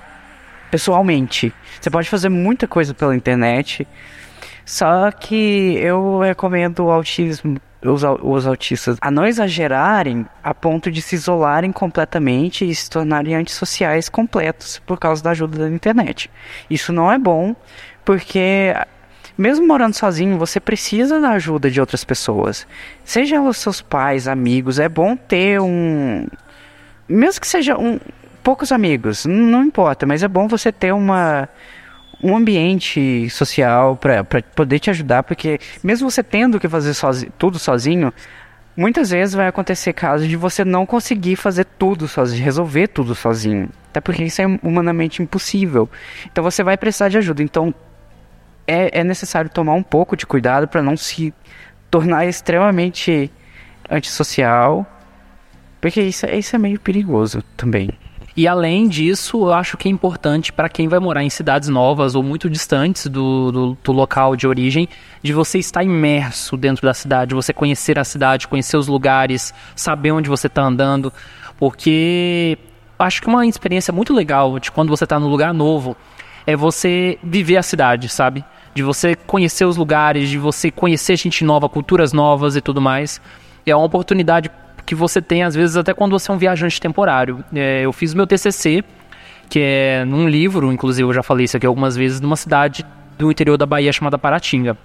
pessoalmente. 0.71 1.53
Você 1.81 1.91
pode 1.91 2.09
fazer 2.09 2.29
muita 2.29 2.69
coisa 2.69 2.95
pela 2.95 3.15
internet. 3.15 3.87
Só 4.65 5.11
que 5.11 5.77
eu 5.79 6.21
recomendo 6.21 6.85
o 6.85 6.91
autismo 6.91 7.61
os, 7.85 8.03
os 8.23 8.47
autistas 8.47 8.97
a 9.01 9.11
não 9.11 9.27
exagerarem 9.27 10.25
a 10.43 10.55
ponto 10.55 10.91
de 10.91 11.03
se 11.03 11.17
isolarem 11.17 11.73
completamente 11.73 12.69
e 12.69 12.75
se 12.75 12.89
tornarem 12.89 13.35
antissociais 13.35 14.09
completos 14.09 14.81
por 14.87 14.99
causa 14.99 15.23
da 15.23 15.31
ajuda 15.31 15.59
da 15.59 15.69
internet. 15.69 16.31
Isso 16.71 16.93
não 16.93 17.11
é 17.11 17.19
bom, 17.19 17.57
porque 18.05 18.73
mesmo 19.37 19.67
morando 19.67 19.95
sozinho, 19.95 20.39
você 20.39 20.61
precisa 20.61 21.21
da 21.21 21.31
ajuda 21.31 21.71
de 21.71 21.81
outras 21.81 22.05
pessoas. 22.05 22.67
Seja 23.05 23.41
os 23.41 23.57
seus 23.57 23.81
pais, 23.81 24.29
amigos, 24.29 24.79
é 24.79 24.89
bom 24.89 25.17
ter 25.17 25.61
um. 25.61 26.27
Mesmo 27.09 27.41
que 27.41 27.49
seja 27.49 27.77
um. 27.77 27.99
Poucos 28.43 28.73
amigos, 28.73 29.25
não 29.25 29.63
importa, 29.65 30.05
mas 30.05 30.23
é 30.23 30.29
bom 30.29 30.49
você 30.49 30.73
ter 30.73 30.93
uma 30.93 31.49
um 32.23 32.37
ambiente 32.37 33.29
social 33.31 33.97
para 33.97 34.25
poder 34.25 34.79
te 34.79 34.91
ajudar, 34.91 35.23
porque 35.23 35.59
mesmo 35.83 36.11
você 36.11 36.23
tendo 36.23 36.61
que 36.61 36.69
fazer 36.69 36.95
tudo 37.37 37.59
sozinho, 37.59 38.13
muitas 38.77 39.11
vezes 39.11 39.35
vai 39.35 39.49
acontecer 39.49 39.93
casos 39.93 40.29
de 40.29 40.37
você 40.37 40.65
não 40.65 40.87
conseguir 40.87 41.37
fazer 41.37 41.65
tudo 41.65 42.07
sozinho, 42.07 42.45
resolver 42.45 42.89
tudo 42.89 43.15
sozinho. 43.15 43.69
Até 43.91 44.01
porque 44.01 44.25
isso 44.25 44.41
é 44.41 44.47
humanamente 44.63 45.23
impossível. 45.23 45.91
Então 46.31 46.43
você 46.43 46.63
vai 46.63 46.77
precisar 46.77 47.09
de 47.09 47.19
ajuda. 47.19 47.43
Então 47.43 47.75
é, 48.67 49.01
é 49.01 49.05
necessário 49.05 49.51
tomar 49.51 49.75
um 49.75 49.83
pouco 49.83 50.17
de 50.17 50.25
cuidado 50.25 50.69
para 50.69 50.83
não 50.83 50.97
se 50.97 51.35
tornar 51.91 52.27
extremamente 52.27 53.31
antissocial. 53.91 54.87
Porque 55.81 56.01
isso, 56.01 56.25
isso 56.27 56.55
é 56.55 56.59
meio 56.59 56.79
perigoso 56.79 57.43
também. 57.57 57.91
E 58.35 58.49
além 58.49 58.89
disso, 58.89 59.37
eu 59.45 59.53
acho 59.53 59.77
que 59.77 59.89
é 59.89 59.91
importante 59.91 60.53
para 60.53 60.69
quem 60.69 60.89
vai 60.89 60.99
morar 60.99 61.23
em 61.23 61.29
cidades 61.29 61.69
novas 61.69 62.15
ou 62.15 62.23
muito 62.23 62.49
distantes 62.49 63.07
do, 63.07 63.53
do, 63.53 63.79
do, 63.85 63.93
local 63.93 64.35
de 64.35 64.47
origem, 64.47 64.89
de 65.23 65.35
você 65.35 65.59
estar 65.59 65.85
imerso 65.85 66.57
dentro 66.57 66.87
da 66.87 66.95
cidade, 66.95 67.35
você 67.35 67.53
conhecer 67.53 67.99
a 67.99 68.05
cidade, 68.05 68.49
conhecer 68.49 68.79
os 68.79 68.89
lugares, 68.89 69.53
saber 69.77 70.13
onde 70.13 70.31
você 70.31 70.47
está 70.47 70.63
andando, 70.63 71.13
porque 71.59 72.57
acho 72.99 73.21
que 73.21 73.29
uma 73.29 73.47
experiência 73.47 73.93
muito 73.93 74.15
legal 74.15 74.59
de 74.59 74.71
quando 74.71 74.89
você 74.89 75.05
está 75.05 75.21
no 75.21 75.29
lugar 75.29 75.53
novo 75.53 75.95
é 76.47 76.57
você 76.57 77.19
viver 77.23 77.59
a 77.59 77.63
cidade, 77.63 78.09
sabe? 78.09 78.43
De 78.75 78.83
você 78.83 79.15
conhecer 79.15 79.67
os 79.67 79.77
lugares, 79.77 80.31
de 80.31 80.39
você 80.39 80.71
conhecer 80.71 81.17
gente 81.17 81.45
nova, 81.45 81.69
culturas 81.69 82.15
novas 82.15 82.57
e 82.57 82.63
tudo 82.63 82.81
mais. 82.81 83.21
É 83.67 83.77
uma 83.77 83.85
oportunidade 83.85 84.51
que 84.85 84.95
você 84.95 85.23
tem, 85.23 85.43
às 85.43 85.55
vezes, 85.55 85.77
até 85.77 85.95
quando 85.95 86.13
você 86.13 86.31
é 86.31 86.35
um 86.35 86.39
viajante 86.39 86.81
temporário. 86.81 87.45
É, 87.55 87.83
eu 87.83 87.93
fiz 87.93 88.15
meu 88.15 88.27
TCC, 88.27 88.85
que 89.49 89.61
é 89.61 90.05
num 90.05 90.29
livro, 90.29 90.73
inclusive 90.73 91.09
eu 91.09 91.13
já 91.13 91.23
falei 91.23 91.45
isso 91.45 91.57
aqui 91.57 91.67
algumas 91.67 91.97
vezes, 91.97 92.21
numa 92.21 92.37
cidade 92.37 92.85
do 93.19 93.31
interior 93.31 93.57
da 93.57 93.67
Bahia 93.67 93.93
chamada 93.93 94.19
Paratinga. 94.19 94.77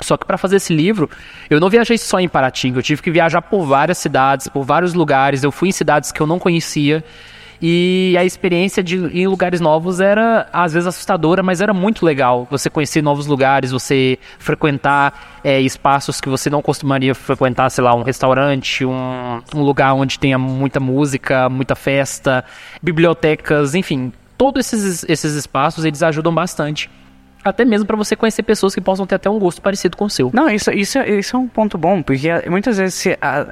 Só 0.00 0.16
que 0.16 0.24
para 0.24 0.38
fazer 0.38 0.56
esse 0.56 0.74
livro, 0.74 1.10
eu 1.48 1.60
não 1.60 1.68
viajei 1.68 1.98
só 1.98 2.18
em 2.18 2.28
Paraty, 2.28 2.72
eu 2.74 2.82
tive 2.82 3.02
que 3.02 3.10
viajar 3.10 3.42
por 3.42 3.64
várias 3.66 3.98
cidades, 3.98 4.48
por 4.48 4.64
vários 4.64 4.94
lugares. 4.94 5.42
Eu 5.42 5.52
fui 5.52 5.68
em 5.68 5.72
cidades 5.72 6.10
que 6.10 6.20
eu 6.20 6.26
não 6.26 6.38
conhecia. 6.38 7.04
E 7.62 8.16
a 8.18 8.24
experiência 8.24 8.82
de 8.82 8.96
ir 8.96 9.22
em 9.22 9.26
lugares 9.26 9.60
novos 9.60 10.00
era, 10.00 10.48
às 10.52 10.72
vezes, 10.72 10.86
assustadora, 10.86 11.42
mas 11.42 11.60
era 11.60 11.74
muito 11.74 12.06
legal. 12.06 12.46
Você 12.50 12.70
conhecer 12.70 13.02
novos 13.02 13.26
lugares, 13.26 13.70
você 13.70 14.18
frequentar 14.38 15.40
é, 15.44 15.60
espaços 15.60 16.20
que 16.20 16.28
você 16.28 16.48
não 16.48 16.62
costumaria 16.62 17.14
frequentar, 17.14 17.68
sei 17.70 17.84
lá, 17.84 17.94
um 17.94 18.02
restaurante, 18.02 18.84
um, 18.84 19.42
um 19.54 19.62
lugar 19.62 19.92
onde 19.94 20.18
tenha 20.18 20.38
muita 20.38 20.80
música, 20.80 21.48
muita 21.50 21.74
festa, 21.74 22.44
bibliotecas, 22.82 23.74
enfim. 23.74 24.12
Todos 24.38 24.72
esses, 24.72 25.04
esses 25.06 25.34
espaços, 25.34 25.84
eles 25.84 26.02
ajudam 26.02 26.34
bastante 26.34 26.88
até 27.44 27.64
mesmo 27.64 27.86
para 27.86 27.96
você 27.96 28.14
conhecer 28.14 28.42
pessoas 28.42 28.74
que 28.74 28.80
possam 28.80 29.06
ter 29.06 29.14
até 29.14 29.30
um 29.30 29.38
gosto 29.38 29.62
parecido 29.62 29.96
com 29.96 30.04
o 30.04 30.10
seu. 30.10 30.30
Não, 30.32 30.48
isso, 30.48 30.70
isso, 30.70 30.98
isso 31.00 31.36
é 31.36 31.38
um 31.38 31.48
ponto 31.48 31.78
bom, 31.78 32.02
porque 32.02 32.28
muitas 32.48 32.76
vezes 32.78 32.94
se, 32.94 33.18
a, 33.20 33.46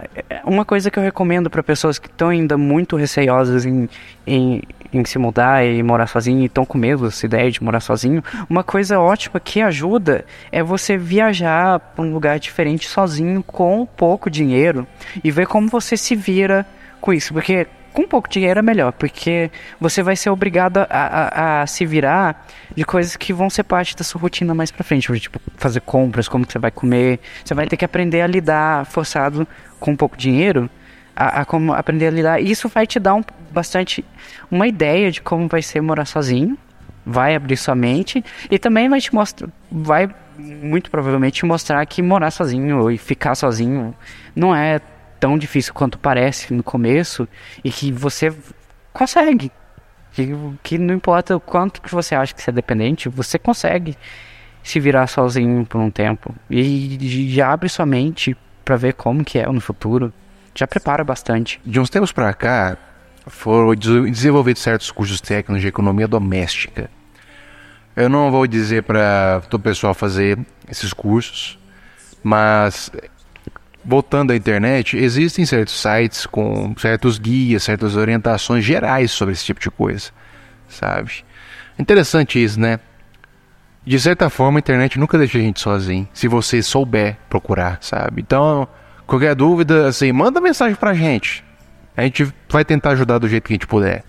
uma 0.45 0.65
coisa 0.65 0.91
que 0.91 0.99
eu 0.99 1.03
recomendo 1.03 1.49
para 1.49 1.63
pessoas 1.63 1.99
que 1.99 2.07
estão 2.07 2.29
ainda 2.29 2.59
muito 2.59 2.97
receiosas 2.97 3.65
em, 3.65 3.89
em, 4.27 4.63
em, 4.93 5.05
se 5.05 5.19
mudar 5.19 5.65
e 5.65 5.83
morar 5.83 6.07
sozinho 6.07 6.43
e 6.43 6.47
estão 6.47 6.65
com 6.65 6.77
medo 6.77 7.05
dessa 7.05 7.25
ideia 7.27 7.51
de 7.51 7.63
morar 7.63 7.81
sozinho, 7.81 8.23
uma 8.49 8.63
coisa 8.63 8.99
ótima 9.01 9.41
que 9.41 9.61
ajuda 9.61 10.25
é 10.53 10.63
você 10.63 10.97
viajar 10.97 11.79
para 11.81 12.05
um 12.05 12.13
lugar 12.13 12.39
diferente 12.39 12.87
sozinho 12.89 13.43
com 13.43 13.87
pouco 13.87 14.31
dinheiro 14.31 14.87
e 15.23 15.31
ver 15.31 15.47
como 15.47 15.69
você 15.69 15.97
se 15.97 16.15
vira 16.15 16.67
com 17.01 17.13
isso, 17.13 17.33
porque 17.33 17.67
com 17.93 18.07
pouco 18.07 18.29
dinheiro 18.29 18.59
é 18.59 18.63
melhor, 18.63 18.93
porque 18.93 19.51
você 19.81 20.03
vai 20.03 20.17
ser 20.17 20.31
obrigado 20.31 20.79
a, 20.79 20.87
a, 20.91 21.63
a, 21.63 21.67
se 21.67 21.85
virar 21.85 22.47
de 22.75 22.85
coisas 22.85 23.17
que 23.17 23.33
vão 23.33 23.51
ser 23.51 23.65
parte 23.65 23.97
da 23.97 24.05
sua 24.05 24.21
rotina 24.21 24.55
mais 24.55 24.71
pra 24.71 24.85
frente, 24.85 25.13
tipo 25.21 25.41
fazer 25.57 25.81
compras, 25.81 26.29
como 26.29 26.47
que 26.47 26.53
você 26.53 26.59
vai 26.59 26.71
comer, 26.71 27.21
você 27.45 27.55
vai 27.55 27.67
ter 27.67 27.77
que 27.77 27.85
aprender 27.85 28.21
a 28.21 28.27
lidar 28.27 28.87
forçado 28.87 29.47
com 29.81 29.97
pouco 29.97 30.17
dinheiro, 30.17 30.71
a, 31.15 31.41
a 31.41 31.45
como 31.45 31.73
aprender 31.73 32.07
a 32.07 32.11
lidar, 32.11 32.41
e 32.41 32.51
isso 32.51 32.69
vai 32.69 32.87
te 32.87 32.99
dar 33.01 33.15
um, 33.15 33.23
bastante 33.51 34.05
uma 34.51 34.67
ideia 34.67 35.11
de 35.11 35.21
como 35.21 35.49
vai 35.49 35.63
ser 35.63 35.81
morar 35.81 36.05
sozinho, 36.05 36.57
vai 37.05 37.35
abrir 37.35 37.57
sua 37.57 37.75
mente 37.75 38.25
e 38.51 38.59
também 38.59 38.89
vai 38.89 39.01
te 39.01 39.15
mostrar, 39.15 39.49
vai 39.71 40.09
muito 40.39 40.91
provavelmente 40.91 41.35
te 41.41 41.47
mostrar 41.47 41.85
que 41.87 42.01
morar 42.01 42.31
sozinho 42.31 42.91
e 42.91 42.99
ficar 42.99 43.35
sozinho 43.35 43.95
não 44.37 44.55
é 44.55 44.81
tão 45.19 45.39
difícil 45.39 45.75
quanto 45.75 45.99
parece 45.99 46.53
no 46.53 46.63
começo 46.63 47.29
e 47.65 47.71
que 47.71 47.93
você 47.93 48.35
consegue. 48.93 49.51
Que, 50.13 50.29
que 50.63 50.79
não 50.79 50.95
importa 50.95 51.37
o 51.37 51.41
quanto 51.41 51.81
que 51.83 51.93
você 51.93 52.15
acha 52.15 52.35
que 52.35 52.43
você 52.43 52.51
é 52.51 52.53
dependente, 52.53 53.09
você 53.09 53.39
consegue 53.39 53.97
se 54.63 54.81
virar 54.81 55.07
sozinho 55.07 55.65
por 55.65 55.81
um 55.81 55.91
tempo. 55.91 56.35
E 56.51 57.29
já 57.31 57.53
abre 57.53 57.69
sua 57.69 57.87
mente 57.87 58.37
para 58.65 58.77
ver 58.77 58.95
como 58.95 59.25
que 59.25 59.39
é 59.39 59.47
no 59.47 59.61
futuro. 59.61 60.13
Já 60.55 60.67
prepara 60.67 61.05
bastante. 61.05 61.61
De 61.65 61.79
uns 61.79 61.89
tempos 61.89 62.11
para 62.11 62.33
cá, 62.35 62.77
foram 63.27 63.75
desenvolvidos 63.75 64.63
certos 64.63 64.91
cursos 64.91 65.21
técnicos 65.21 65.63
de 65.63 65.69
economia 65.69 66.09
doméstica. 66.09 66.91
Eu 67.95 68.09
não 68.09 68.31
vou 68.31 68.47
dizer 68.47 68.83
para 68.83 69.43
todo 69.49 69.61
pessoal 69.61 69.95
fazer 69.95 70.39
esses 70.69 70.93
cursos, 70.93 71.59
mas 72.23 72.91
voltando 73.89 74.33
à 74.33 74.37
internet, 74.37 74.99
existem 74.99 75.47
certos 75.47 75.81
sites 75.81 76.27
com 76.27 76.75
certos 76.77 77.19
guias, 77.19 77.63
certas 77.63 77.97
orientações 77.97 78.63
gerais 78.63 79.11
sobre 79.11 79.33
esse 79.33 79.45
tipo 79.45 79.59
de 79.59 79.71
coisa, 79.71 80.11
sabe? 80.69 81.25
Interessante 81.79 82.43
isso, 82.43 82.61
né? 82.61 82.79
De 83.87 83.99
certa 83.99 84.29
forma, 84.29 84.59
a 84.59 84.61
internet 84.61 84.99
nunca 84.99 85.17
deixa 85.17 85.39
a 85.39 85.41
gente 85.41 85.59
sozinho, 85.61 86.07
se 86.13 86.29
você 86.29 86.61
souber 86.61 87.17
procurar, 87.31 87.79
sabe? 87.81 88.21
Então, 88.21 88.69
qualquer 89.07 89.35
dúvida, 89.35 89.89
assim, 89.89 90.13
manda 90.13 90.39
mensagem 90.39 90.75
pra 90.75 90.93
gente. 90.93 91.43
A 91.97 92.03
gente 92.03 92.31
vai 92.51 92.67
tentar 92.67 92.91
ajudar 92.91 93.17
do 93.17 93.27
jeito 93.27 93.45
que 93.45 93.55
a 93.55 93.57
gente 93.57 93.67
puder 93.67 94.05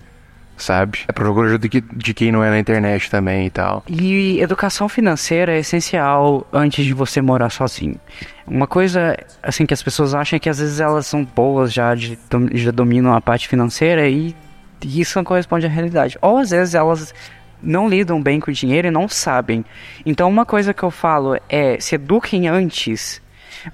sabe? 0.62 1.00
É 1.08 1.12
procura 1.12 1.58
de, 1.58 1.70
de 1.70 2.14
quem 2.14 2.32
não 2.32 2.44
é 2.44 2.50
na 2.50 2.60
internet 2.60 3.10
também 3.10 3.48
e 3.48 3.50
tal. 3.50 3.84
E 3.88 4.40
educação 4.40 4.88
financeira 4.88 5.54
é 5.54 5.60
essencial 5.60 6.48
antes 6.52 6.86
de 6.86 6.94
você 6.94 7.22
morar 7.22 7.50
sozinho. 7.50 8.00
Uma 8.48 8.68
coisa, 8.68 9.18
assim, 9.44 9.66
que 9.66 9.74
as 9.74 9.84
pessoas 9.84 10.14
acham 10.14 10.38
é 10.38 10.40
que 10.40 10.50
às 10.50 10.60
vezes 10.60 10.80
elas 10.80 11.06
são 11.06 11.24
boas 11.24 11.72
já, 11.72 11.94
de, 11.96 12.18
já 12.54 12.72
dominam 12.72 13.14
a 13.14 13.22
parte 13.22 13.48
financeira 13.48 14.08
e, 14.08 14.36
e 14.84 15.02
isso 15.02 15.18
não 15.18 15.24
corresponde 15.24 15.66
à 15.66 15.70
realidade. 15.70 16.18
Ou 16.22 16.38
às 16.38 16.50
vezes 16.50 16.76
elas 16.76 17.14
não 17.62 17.90
lidam 17.90 18.22
bem 18.22 18.40
com 18.40 18.52
o 18.52 18.54
dinheiro 18.54 18.88
e 18.88 18.92
não 18.92 19.08
sabem. 19.08 19.64
Então 20.06 20.30
uma 20.30 20.46
coisa 20.46 20.74
que 20.74 20.84
eu 20.84 20.92
falo 20.92 21.38
é 21.48 21.80
se 21.80 21.96
eduquem 21.96 22.48
antes 22.48 23.22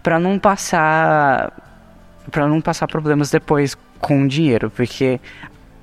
para 0.01 0.19
não 0.19 0.39
passar 0.39 1.53
para 2.31 2.47
não 2.47 2.59
passar 2.59 2.88
problemas 2.88 3.29
depois 3.29 3.77
com 3.99 4.23
o 4.23 4.27
dinheiro, 4.27 4.71
porque 4.71 5.19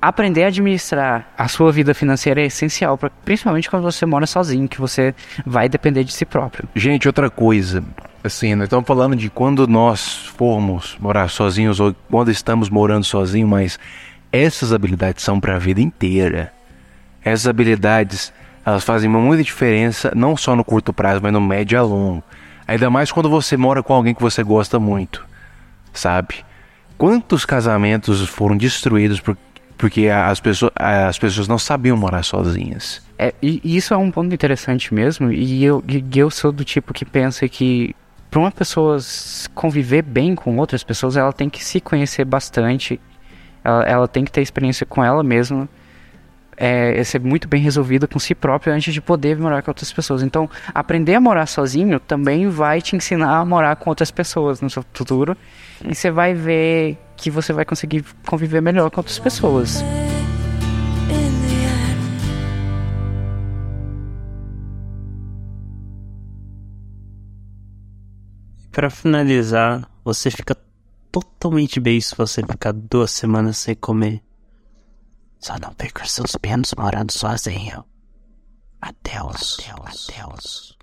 aprender 0.07 0.43
a 0.43 0.47
administrar 0.47 1.29
a 1.37 1.47
sua 1.47 1.71
vida 1.71 1.93
financeira 1.93 2.41
é 2.41 2.45
essencial, 2.45 2.97
pra, 2.97 3.09
principalmente 3.09 3.69
quando 3.69 3.83
você 3.83 4.05
mora 4.05 4.27
sozinho, 4.27 4.67
que 4.67 4.79
você 4.79 5.15
vai 5.45 5.69
depender 5.69 6.03
de 6.03 6.11
si 6.11 6.25
próprio. 6.25 6.67
Gente, 6.75 7.07
outra 7.07 7.29
coisa, 7.29 7.81
assim, 8.21 8.53
nós 8.53 8.65
estamos 8.65 8.85
falando 8.85 9.15
de 9.15 9.29
quando 9.29 9.65
nós 9.65 10.25
formos 10.37 10.97
morar 10.99 11.29
sozinhos 11.29 11.79
ou 11.79 11.95
quando 12.09 12.29
estamos 12.29 12.69
morando 12.69 13.05
sozinhos, 13.05 13.49
mas 13.49 13.79
essas 14.29 14.73
habilidades 14.73 15.23
são 15.23 15.39
para 15.39 15.55
a 15.55 15.59
vida 15.59 15.79
inteira. 15.79 16.51
Essas 17.23 17.47
habilidades, 17.47 18.33
elas 18.65 18.83
fazem 18.83 19.09
muita 19.09 19.41
diferença, 19.41 20.11
não 20.13 20.35
só 20.35 20.53
no 20.53 20.65
curto 20.65 20.91
prazo, 20.91 21.21
mas 21.23 21.31
no 21.31 21.39
médio 21.39 21.77
e 21.77 21.79
a 21.79 21.81
longo. 21.81 22.21
Ainda 22.67 22.89
mais 22.89 23.09
quando 23.09 23.29
você 23.29 23.55
mora 23.55 23.81
com 23.81 23.93
alguém 23.93 24.13
que 24.13 24.21
você 24.21 24.43
gosta 24.43 24.79
muito, 24.79 25.25
sabe? 25.93 26.43
Quantos 26.97 27.45
casamentos 27.45 28.27
foram 28.27 28.57
destruídos 28.57 29.21
por 29.21 29.37
porque 29.83 30.07
as 30.07 30.39
pessoas, 30.39 30.71
as 30.77 31.19
pessoas 31.19 31.45
não 31.45 31.59
sabiam 31.59 31.97
morar 31.97 32.23
sozinhas. 32.23 33.01
É, 33.19 33.33
e 33.41 33.59
isso 33.75 33.93
é 33.93 33.97
um 33.97 34.09
ponto 34.09 34.33
interessante 34.33 34.93
mesmo, 34.93 35.29
e 35.29 35.61
eu, 35.61 35.83
e 35.85 36.17
eu 36.17 36.31
sou 36.31 36.53
do 36.53 36.63
tipo 36.63 36.93
que 36.93 37.03
pensa 37.03 37.45
que 37.49 37.93
para 38.31 38.39
uma 38.39 38.49
pessoa 38.49 38.97
conviver 39.53 40.01
bem 40.01 40.35
com 40.35 40.57
outras 40.57 40.85
pessoas, 40.85 41.17
ela 41.17 41.33
tem 41.33 41.49
que 41.49 41.61
se 41.61 41.81
conhecer 41.81 42.23
bastante, 42.23 42.97
ela, 43.61 43.83
ela 43.83 44.07
tem 44.07 44.23
que 44.23 44.31
ter 44.31 44.41
experiência 44.41 44.85
com 44.85 45.03
ela 45.03 45.21
mesma, 45.21 45.67
é, 46.57 47.03
ser 47.03 47.19
muito 47.19 47.47
bem 47.47 47.61
resolvida 47.61 48.07
com 48.07 48.19
si 48.19 48.35
própria 48.35 48.73
antes 48.73 48.93
de 48.93 49.01
poder 49.01 49.37
morar 49.37 49.61
com 49.61 49.71
outras 49.71 49.91
pessoas. 49.91 50.23
Então, 50.23 50.49
aprender 50.73 51.15
a 51.15 51.21
morar 51.21 51.45
sozinho 51.45 51.99
também 51.99 52.47
vai 52.49 52.81
te 52.81 52.95
ensinar 52.95 53.37
a 53.37 53.45
morar 53.45 53.75
com 53.75 53.89
outras 53.89 54.11
pessoas 54.11 54.61
no 54.61 54.69
seu 54.69 54.83
futuro, 54.93 55.37
e 55.83 55.93
você 55.93 56.11
vai 56.11 56.33
ver 56.33 56.97
que 57.15 57.29
você 57.29 57.53
vai 57.53 57.65
conseguir 57.65 58.03
conviver 58.27 58.61
melhor 58.61 58.89
com 58.89 58.99
outras 58.99 59.19
pessoas. 59.19 59.83
Para 68.71 68.89
finalizar, 68.89 69.87
você 70.03 70.31
fica 70.31 70.57
totalmente 71.11 71.79
bem 71.79 72.01
se 72.01 72.15
você 72.15 72.41
ficar 72.41 72.73
duas 72.73 73.11
semanas 73.11 73.57
sem 73.57 73.75
comer. 73.75 74.19
Só 75.43 75.59
não 75.59 75.73
perca 75.73 76.05
seus 76.05 76.37
penos 76.37 76.73
morando 76.77 77.11
sozinho. 77.11 77.83
Adeus, 78.81 79.59
adeus, 79.59 80.09
adeus. 80.09 80.77